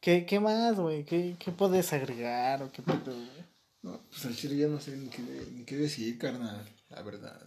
¿Qué, 0.00 0.24
qué 0.26 0.40
más, 0.40 0.76
güey? 0.76 1.04
¿Qué, 1.04 1.36
¿Qué 1.38 1.52
puedes 1.52 1.92
agregar 1.92 2.62
o 2.62 2.72
qué 2.72 2.82
puedes, 2.82 3.04
güey? 3.04 3.50
No, 3.82 4.00
pues 4.10 4.24
al 4.26 4.36
chile 4.36 4.56
ya 4.56 4.68
no 4.68 4.80
sé 4.80 4.96
ni 4.96 5.08
qué, 5.08 5.22
ni 5.52 5.64
qué 5.64 5.76
decir, 5.76 6.18
carnal. 6.18 6.68
La 6.88 7.02
verdad. 7.02 7.40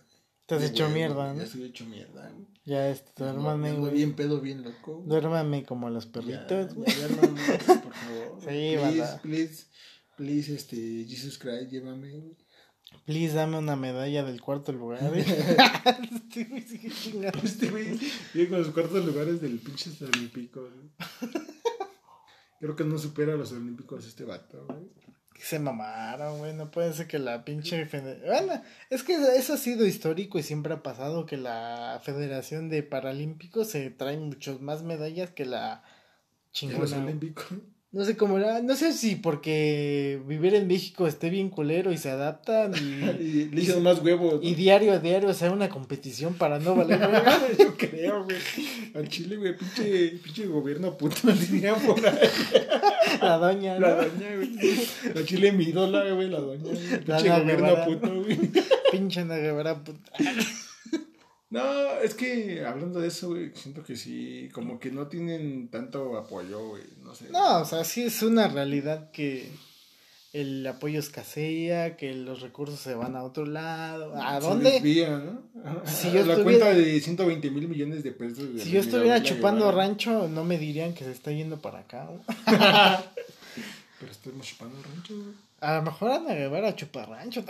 Te 0.45 0.55
has 0.55 0.63
hecho 0.63 0.89
mierda, 0.89 1.27
Ya 1.27 1.33
¿no? 1.33 1.41
estoy 1.41 1.63
hecho 1.63 1.85
mierda, 1.85 2.29
güey. 2.29 2.47
Ya, 2.65 2.89
este, 2.89 3.11
Ya 3.17 3.31
duérmame, 3.31 3.73
ya 3.73 3.79
güey. 3.79 3.93
bien 3.93 4.13
pedo, 4.15 4.41
bien 4.41 4.63
loco. 4.63 4.97
güey. 4.97 5.07
Duérmame 5.09 5.65
como 5.65 5.89
los 5.89 6.05
Ya, 6.05 6.11
perritos, 6.11 6.73
güey. 6.73 6.87
ya, 6.91 7.07
ya 7.07 7.15
no, 7.15 7.21
por 7.21 7.93
favor. 7.93 8.39
Sí, 8.39 8.45
please, 8.45 8.77
banda. 8.79 9.21
please, 9.21 9.65
please, 10.17 10.53
este, 10.53 11.05
Jesus 11.07 11.37
Christ, 11.37 11.71
llévame, 11.71 12.11
güey. 12.11 12.35
Please 13.05 13.33
dame 13.33 13.57
una 13.57 13.75
medalla 13.75 14.23
del 14.23 14.39
cuarto 14.41 14.71
lugar. 14.71 14.99
¿eh? 15.15 15.25
Este 16.13 16.43
güey 16.45 16.61
sigue 16.61 16.89
chingando. 16.91 17.39
Este 17.43 17.69
güey 17.69 17.97
llega 18.33 18.49
con 18.51 18.59
los 18.59 18.69
cuartos 18.69 19.05
lugares 19.05 19.41
del 19.41 19.57
pinche 19.59 19.89
olímpicos. 20.05 20.69
güey. 21.21 21.31
Creo 22.59 22.75
que 22.75 22.83
no 22.83 22.97
supera 22.97 23.33
a 23.33 23.37
los 23.37 23.51
olímpicos 23.51 24.05
este 24.05 24.23
vato, 24.25 24.65
güey. 24.67 24.89
Que 25.43 25.49
se 25.49 25.59
mamaron, 25.59 26.37
güey. 26.37 26.53
No 26.53 26.71
puede 26.71 26.93
ser 26.93 27.05
que 27.05 27.19
la 27.19 27.43
pinche. 27.43 27.83
Bueno, 28.25 28.63
es 28.89 29.03
que 29.03 29.13
eso 29.35 29.55
ha 29.55 29.57
sido 29.57 29.85
histórico 29.85 30.39
y 30.39 30.43
siempre 30.43 30.73
ha 30.73 30.81
pasado 30.81 31.25
que 31.25 31.35
la 31.35 31.99
Federación 32.01 32.69
de 32.69 32.81
Paralímpicos 32.81 33.67
se 33.69 33.89
trae 33.89 34.15
muchos 34.15 34.61
más 34.61 34.83
medallas 34.83 35.31
que 35.31 35.43
la 35.45 35.83
De 35.83 36.69
los 36.77 36.91
chingona. 36.91 36.97
olímpicos. 37.03 37.45
No 37.93 38.03
sé 38.05 38.17
cómo 38.17 38.39
era. 38.39 38.59
No 38.63 38.75
sé 38.75 38.91
si 38.91 39.15
porque 39.15 40.19
vivir 40.27 40.55
en 40.55 40.65
México 40.67 41.05
esté 41.05 41.29
bien 41.29 41.49
culero 41.49 41.91
y 41.91 41.97
se 41.97 42.09
adaptan 42.09 42.73
y, 42.73 43.21
Y 43.23 43.45
le 43.51 43.75
más 43.81 43.99
huevos. 44.01 44.41
¿no? 44.41 44.41
y 44.41 44.55
diario 44.55 44.93
a 44.93 44.99
diario 44.99 45.31
sea 45.35 45.51
una 45.51 45.69
competición 45.69 46.33
para 46.33 46.57
no 46.57 46.73
valer. 46.73 46.99
Yo 47.59 47.77
creo, 47.77 48.23
güey. 48.23 48.37
Al 48.95 49.07
Chile, 49.09 49.37
güey, 49.37 49.55
pinche, 49.55 50.09
pinche 50.23 50.47
gobierno 50.47 50.97
puto 50.97 51.15
por 51.85 52.05
ahí. 52.07 52.17
La 53.21 53.37
doña, 53.37 53.79
La 53.79 53.89
¿no? 53.89 53.95
doña, 53.97 54.35
güey. 54.37 54.51
La 55.13 55.23
Chile 55.23 55.51
mi 55.51 55.65
ídola, 55.65 56.11
güey, 56.15 56.29
la 56.31 56.39
doña. 56.39 56.63
güey. 56.63 56.77
La 57.05 57.17
Pinche 57.17 57.29
gobierno 57.41 57.67
Guevara. 57.67 57.85
puto, 57.85 58.21
güey. 58.23 58.39
Pinche 58.91 59.19
Ana 59.19 59.35
Guevara, 59.37 59.83
puta. 59.83 60.11
No, 61.53 61.99
es 62.03 62.13
que 62.15 62.65
hablando 62.65 62.99
de 62.99 63.07
eso, 63.09 63.29
güey, 63.29 63.51
siento 63.55 63.83
que 63.83 63.95
sí, 63.95 64.49
como 64.53 64.79
que 64.79 64.91
no 64.91 65.07
tienen 65.07 65.67
tanto 65.69 66.17
apoyo, 66.17 66.69
güey, 66.69 66.83
no 67.03 67.13
sé. 67.13 67.29
No, 67.31 67.59
o 67.61 67.65
sea, 67.65 67.83
sí 67.83 68.03
es 68.03 68.21
una 68.23 68.47
realidad 68.47 69.11
que 69.11 69.49
el 70.33 70.65
apoyo 70.65 70.99
escasea, 70.99 71.95
que 71.95 72.13
los 72.15 72.41
recursos 72.41 72.79
se 72.79 72.95
van 72.95 73.15
a 73.15 73.23
otro 73.23 73.45
lado. 73.45 74.15
¿A 74.19 74.41
Se 74.41 74.47
dónde? 74.47 74.71
desvía, 74.71 75.09
¿no? 75.19 75.43
Si 75.85 76.07
yo 76.11 76.25
la 76.25 76.33
estuviera- 76.33 76.43
cuenta 76.65 76.73
de 76.73 76.99
120 76.99 77.51
mil 77.51 77.67
millones 77.67 78.03
de 78.03 78.11
pesos. 78.13 78.51
de 78.55 78.59
Si 78.63 78.71
yo 78.71 78.79
estuviera 78.79 79.21
chupando 79.21 79.71
rancho, 79.71 80.27
no 80.27 80.43
me 80.43 80.57
dirían 80.57 80.95
que 80.95 81.03
se 81.03 81.11
está 81.11 81.31
yendo 81.31 81.61
para 81.61 81.79
acá. 81.81 82.05
¿no? 82.05 82.19
Pero 83.99 84.11
estamos 84.11 84.47
chupando 84.47 84.75
rancho, 84.81 85.15
güey. 85.15 85.35
A 85.61 85.75
lo 85.77 85.83
mejor 85.83 86.11
Ana 86.11 86.33
Guevara 86.33 86.75
chupa 86.75 87.05
rancho, 87.05 87.43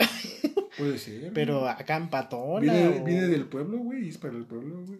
Puede 0.77 0.97
ser. 0.97 1.31
pero 1.33 1.67
acá 1.67 1.97
en 1.97 2.09
Patona. 2.09 2.59
Viene, 2.73 2.87
o- 2.99 3.03
viene 3.03 3.27
del 3.27 3.45
pueblo, 3.45 3.77
güey, 3.79 4.05
y 4.05 4.09
es 4.09 4.17
para 4.17 4.35
el 4.35 4.45
pueblo, 4.45 4.83
güey. 4.85 4.99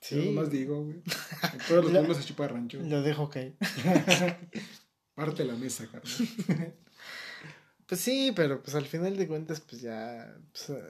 Sí, 0.00 0.16
Yo 0.16 0.24
nomás 0.32 0.50
digo, 0.50 0.82
güey. 0.84 0.96
En 1.52 1.58
todos 1.68 1.84
los 1.84 1.92
Lo- 1.92 1.98
pueblos 2.00 2.16
se 2.16 2.24
chupa 2.24 2.48
rancho. 2.48 2.78
lo 2.82 3.02
dejo 3.02 3.28
caer. 3.30 3.54
Parte 5.14 5.44
la 5.44 5.54
mesa, 5.54 5.86
carnal. 5.90 6.74
Pues 7.86 8.00
sí, 8.00 8.32
pero 8.34 8.62
pues 8.62 8.74
al 8.74 8.86
final 8.86 9.18
de 9.18 9.28
cuentas, 9.28 9.60
pues 9.60 9.82
ya. 9.82 10.34
pues, 10.52 10.70
eh, 10.70 10.82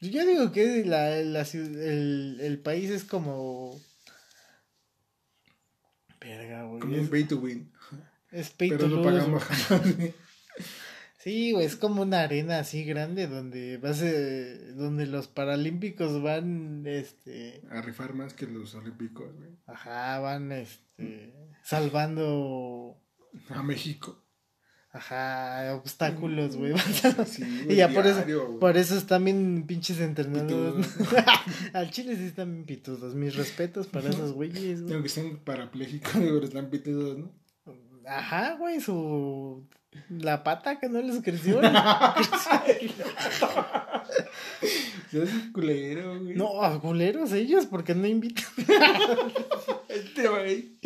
yo 0.00 0.24
digo 0.24 0.52
que 0.52 0.84
la, 0.84 1.16
la 1.22 1.40
el, 1.42 2.38
el 2.40 2.58
país 2.60 2.90
es 2.90 3.02
como. 3.02 3.76
Verga, 6.20 6.64
güey. 6.64 6.80
Como 6.80 6.96
un 6.96 7.08
pay 7.08 7.24
to 7.24 7.38
win. 7.38 7.72
es 8.30 8.50
pay 8.50 8.68
Pero 8.70 8.80
to 8.84 8.88
no 8.88 8.96
lose, 9.02 9.08
pagamos 9.10 9.42
jamás. 9.42 9.94
Sí, 11.28 11.52
güey, 11.52 11.66
es 11.66 11.76
como 11.76 12.00
una 12.00 12.22
arena 12.22 12.58
así 12.58 12.84
grande 12.84 13.26
donde 13.26 13.76
vas, 13.76 14.00
eh, 14.00 14.72
donde 14.74 15.04
los 15.04 15.28
paralímpicos 15.28 16.22
van, 16.22 16.86
este, 16.86 17.60
A 17.68 17.82
rifar 17.82 18.14
más 18.14 18.32
que 18.32 18.46
los 18.46 18.74
olímpicos, 18.74 19.36
güey. 19.36 19.50
ajá, 19.66 20.20
van, 20.20 20.52
este, 20.52 21.34
salvando, 21.62 22.98
A 23.50 23.62
México. 23.62 24.24
ajá, 24.90 25.74
obstáculos, 25.74 26.56
güey. 26.56 26.72
van 27.18 27.26
Sí, 27.26 27.42
Y 27.44 27.64
güey, 27.64 27.76
ya 27.76 27.92
por 27.92 28.06
eso, 28.06 28.24
güey. 28.24 28.58
por 28.58 28.78
eso 28.78 28.96
están 28.96 29.26
bien 29.26 29.64
pinches 29.66 30.00
entrenados. 30.00 30.86
Pitudos. 30.86 31.14
Al 31.74 31.90
chile 31.90 32.16
sí 32.16 32.24
están 32.24 32.52
bien 32.54 32.64
pitudos. 32.64 33.14
Mis 33.14 33.36
respetos 33.36 33.86
para 33.86 34.08
esos 34.08 34.32
güeyes, 34.32 34.80
güey. 34.80 34.94
Aunque 34.94 35.08
estén 35.08 35.36
parapléjicos, 35.40 36.10
pero 36.14 36.42
están 36.42 36.70
pitudos, 36.70 37.18
¿no? 37.18 37.34
Ajá, 38.06 38.54
güey, 38.54 38.80
su... 38.80 39.68
La 40.08 40.42
pata 40.44 40.78
que 40.78 40.88
no 40.88 41.00
les 41.02 41.22
creció. 41.22 41.60
Hace 45.08 45.52
culero, 45.52 46.20
güey. 46.20 46.34
no, 46.36 46.62
a 46.62 46.80
culeros 46.80 47.32
ellos, 47.32 47.66
porque 47.66 47.94
no 47.94 48.06
invitan. 48.06 48.44
Este, 49.88 50.28
güey. 50.28 50.78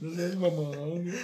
No 0.00 0.14
seas 0.14 0.36
mamón, 0.36 1.02
güey. 1.04 1.14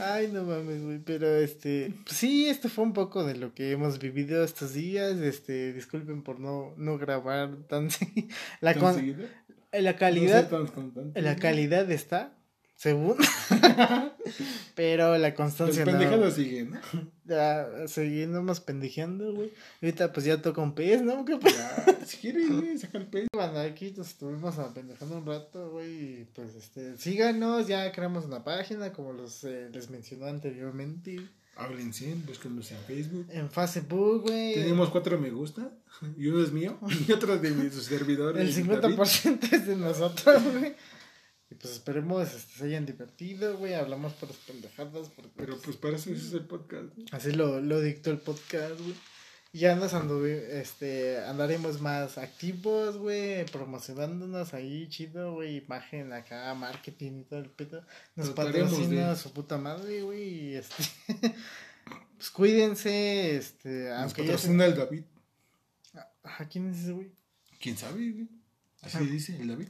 Ay, 0.00 0.28
no 0.32 0.42
mames, 0.42 0.82
güey. 0.82 0.98
Pero 0.98 1.36
este, 1.36 1.94
pues 2.04 2.16
sí, 2.16 2.48
esto 2.48 2.68
fue 2.68 2.82
un 2.84 2.94
poco 2.94 3.22
de 3.22 3.36
lo 3.36 3.54
que 3.54 3.70
hemos 3.70 3.98
vivido 4.00 4.42
estos 4.42 4.72
días. 4.72 5.16
Este, 5.18 5.72
disculpen 5.72 6.22
por 6.22 6.40
no, 6.40 6.74
no 6.78 6.98
grabar 6.98 7.54
tan 7.68 7.90
la 8.60 8.72
¿Tan 8.74 8.82
con- 8.82 9.16
No 9.72 9.96
calidad, 9.96 10.48
tan 10.48 11.12
la 11.14 11.36
calidad 11.36 11.88
está, 11.92 12.32
según, 12.76 13.16
pero 14.74 15.16
la 15.16 15.34
constancia 15.34 15.84
no. 15.84 15.92
pendejados 15.92 16.34
siguen, 16.34 16.72
¿no? 16.72 16.80
Ya 17.24 17.88
seguimos 17.88 18.60
pendejeando, 18.60 19.32
güey. 19.32 19.50
Ahorita 19.80 20.12
pues 20.12 20.26
ya 20.26 20.42
toca 20.42 20.60
un 20.60 20.74
pez, 20.74 21.00
¿no? 21.00 21.24
¿Qué? 21.24 21.38
Ya, 21.42 21.98
si 22.04 22.18
quieres, 22.18 22.50
güey, 22.52 22.76
saca 22.76 22.98
el 22.98 23.06
pez. 23.06 23.28
Bueno, 23.32 23.58
aquí 23.60 23.94
nos 23.96 24.08
estuvimos 24.08 24.58
apendejando 24.58 25.16
un 25.16 25.26
rato, 25.26 25.70
güey. 25.70 26.20
Y 26.20 26.28
pues 26.34 26.54
este, 26.54 26.98
síganos, 26.98 27.66
ya 27.66 27.90
creamos 27.92 28.26
una 28.26 28.44
página, 28.44 28.92
como 28.92 29.14
los 29.14 29.42
eh, 29.44 29.70
les 29.72 29.88
mencionó 29.88 30.26
anteriormente. 30.26 31.18
Háblense, 31.56 32.14
búsquenlos 32.26 32.70
en 32.72 32.78
Facebook. 32.86 33.26
En 33.30 33.50
Facebook, 33.50 34.22
güey. 34.24 34.52
Tenemos 34.52 34.90
cuatro 34.90 35.18
me 35.18 35.30
gusta 35.30 35.70
y 36.18 36.26
uno 36.26 36.44
es 36.44 36.52
mío 36.52 36.78
y 37.08 37.10
otro 37.10 37.34
es 37.34 37.40
de 37.40 37.50
mi 37.52 37.70
su 37.70 37.80
servidor. 37.80 38.36
El 38.36 38.48
el 38.48 38.66
David. 38.66 38.98
50% 38.98 39.52
es 39.52 39.66
de 39.66 39.76
nosotros, 39.76 40.42
güey. 40.52 40.74
Pues 41.60 41.74
esperemos 41.74 42.32
este, 42.34 42.58
se 42.58 42.64
hayan 42.64 42.86
divertido, 42.86 43.56
güey. 43.58 43.74
Hablamos 43.74 44.12
por 44.14 44.28
las 44.28 44.38
pendejadas. 44.38 45.08
Porque, 45.14 45.30
Pero 45.36 45.58
pues 45.58 45.76
para 45.76 45.96
eso 45.96 46.10
es 46.12 46.32
el 46.32 46.44
podcast. 46.46 46.88
Así 47.12 47.32
lo, 47.32 47.60
lo 47.60 47.80
dictó 47.80 48.10
el 48.10 48.18
podcast, 48.18 48.78
güey. 48.80 48.94
Y 49.52 49.60
ya 49.60 49.74
nos 49.74 49.94
anduvi- 49.94 50.48
este, 50.50 51.18
andaremos 51.24 51.80
más 51.80 52.18
activos, 52.18 52.98
güey, 52.98 53.46
promocionándonos 53.46 54.52
ahí, 54.52 54.86
chido, 54.88 55.32
güey, 55.34 55.58
imagen 55.58 56.12
acá, 56.12 56.52
marketing 56.54 57.20
y 57.20 57.24
todo 57.24 57.38
el 57.40 57.48
pedo. 57.50 57.82
Nos 58.16 58.30
patrocina 58.30 59.10
de- 59.10 59.16
su 59.16 59.32
puta 59.32 59.56
madre, 59.56 60.02
güey, 60.02 60.50
y 60.50 60.54
este, 60.56 60.84
pues 62.18 62.30
cuídense, 62.30 63.36
este, 63.36 63.88
Nos 63.88 63.98
aunque 64.00 64.22
ya 64.26 64.36
se... 64.36 64.48
patrocina 64.48 64.66
el 64.66 64.76
David. 64.76 65.02
Ajá, 66.22 66.48
¿quién 66.48 66.68
es 66.70 66.78
ese, 66.78 66.92
güey? 66.92 67.12
¿Quién 67.60 67.78
sabe, 67.78 68.10
güey? 68.10 68.28
Así 68.82 68.96
Ajá. 68.98 69.06
dice 69.06 69.36
el 69.40 69.48
David. 69.48 69.68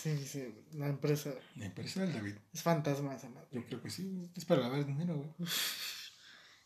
Así 0.00 0.10
dice, 0.14 0.54
la 0.72 0.88
empresa, 0.88 1.30
La 1.56 1.66
empresa 1.66 2.00
del 2.00 2.12
David. 2.14 2.34
es 2.54 2.62
fantasma 2.62 3.14
esa 3.14 3.28
madre. 3.28 3.48
Yo 3.52 3.64
creo 3.66 3.82
que 3.82 3.90
sí. 3.90 4.22
Es 4.34 4.44
para 4.46 4.62
lavar 4.62 4.86
dinero, 4.86 5.16
güey. 5.16 5.50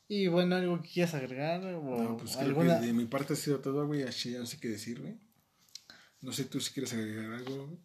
Y 0.06 0.28
bueno, 0.28 0.54
algo 0.54 0.80
que 0.80 0.88
quieras 0.88 1.14
agregar, 1.14 1.64
o 1.64 1.82
No, 2.02 2.16
pues 2.16 2.36
creo 2.36 2.46
alguna... 2.48 2.78
que 2.80 2.86
de 2.86 2.92
mi 2.92 3.06
parte 3.06 3.32
ha 3.32 3.36
sido 3.36 3.58
todo, 3.60 3.86
güey. 3.86 4.02
Así 4.04 4.30
ya 4.32 4.38
no 4.38 4.46
sé 4.46 4.58
qué 4.60 4.68
decir, 4.68 5.00
güey. 5.00 5.18
No 6.20 6.32
sé 6.32 6.44
tú 6.44 6.60
si 6.60 6.72
quieres 6.72 6.92
agregar 6.92 7.32
algo, 7.32 7.66
güey. 7.66 7.78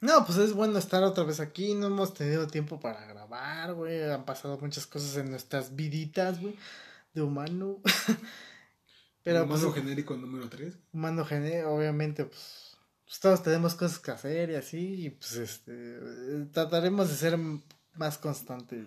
No, 0.00 0.24
pues 0.26 0.38
es 0.38 0.52
bueno 0.52 0.78
estar 0.78 1.02
otra 1.02 1.24
vez 1.24 1.40
aquí. 1.40 1.74
No 1.74 1.86
hemos 1.88 2.14
tenido 2.14 2.46
tiempo 2.46 2.78
para 2.78 3.04
grabar, 3.06 3.74
güey. 3.74 4.02
Han 4.10 4.24
pasado 4.26 4.58
muchas 4.58 4.86
cosas 4.86 5.16
en 5.16 5.30
nuestras 5.30 5.74
viditas, 5.74 6.40
güey. 6.40 6.54
De 7.14 7.22
humano. 7.22 7.80
Pero 9.24 9.40
Pero 9.40 9.48
pues, 9.48 9.60
Humano 9.62 9.74
genérico 9.74 10.16
número 10.16 10.48
3. 10.48 10.78
humano 10.92 11.24
gene, 11.24 11.64
obviamente, 11.64 12.26
pues, 12.26 12.65
pues, 13.06 13.20
todos 13.20 13.42
tenemos 13.42 13.74
cosas 13.74 13.98
que 13.98 14.10
hacer 14.10 14.50
y 14.50 14.54
así. 14.56 15.06
Y 15.06 15.10
pues 15.10 15.32
este. 15.36 15.72
eh, 15.72 16.46
Trataremos 16.52 17.08
de 17.08 17.14
ser 17.14 17.38
más 17.94 18.18
constantes. 18.18 18.86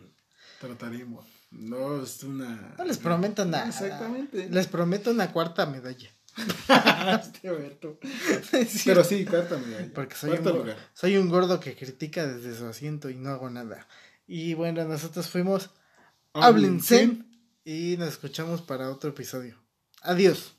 Trataremos. 0.60 1.26
No 1.52 2.04
es 2.04 2.22
una. 2.24 2.76
No 2.78 2.84
les 2.84 2.98
prometo 2.98 3.46
nada. 3.46 3.68
Exactamente. 3.70 4.50
Les 4.50 4.68
prometo 4.68 5.12
una 5.12 5.32
cuarta 5.32 5.66
medalla. 5.66 6.10
Este. 8.52 8.68
Sí, 8.68 8.82
Pero 8.86 9.04
sí, 9.04 9.26
cuarta 9.26 9.58
medalla. 9.58 9.92
Porque 9.94 10.16
soy 10.16 10.38
un, 10.38 10.44
lugar. 10.44 10.78
soy 10.94 11.18
un 11.18 11.30
gordo 11.30 11.60
que 11.60 11.76
critica 11.76 12.28
desde 12.28 12.56
su 12.56 12.68
asiento 12.68 13.10
y 13.10 13.16
no 13.16 13.30
hago 13.32 13.50
nada. 13.50 13.88
Y 14.28 14.54
bueno, 14.54 14.86
nosotros 14.86 15.28
fuimos 15.28 15.72
Háblense 16.34 17.18
y 17.64 17.96
nos 17.98 18.10
escuchamos 18.10 18.62
para 18.62 18.92
otro 18.92 19.10
episodio. 19.10 19.58
Adiós. 20.02 20.59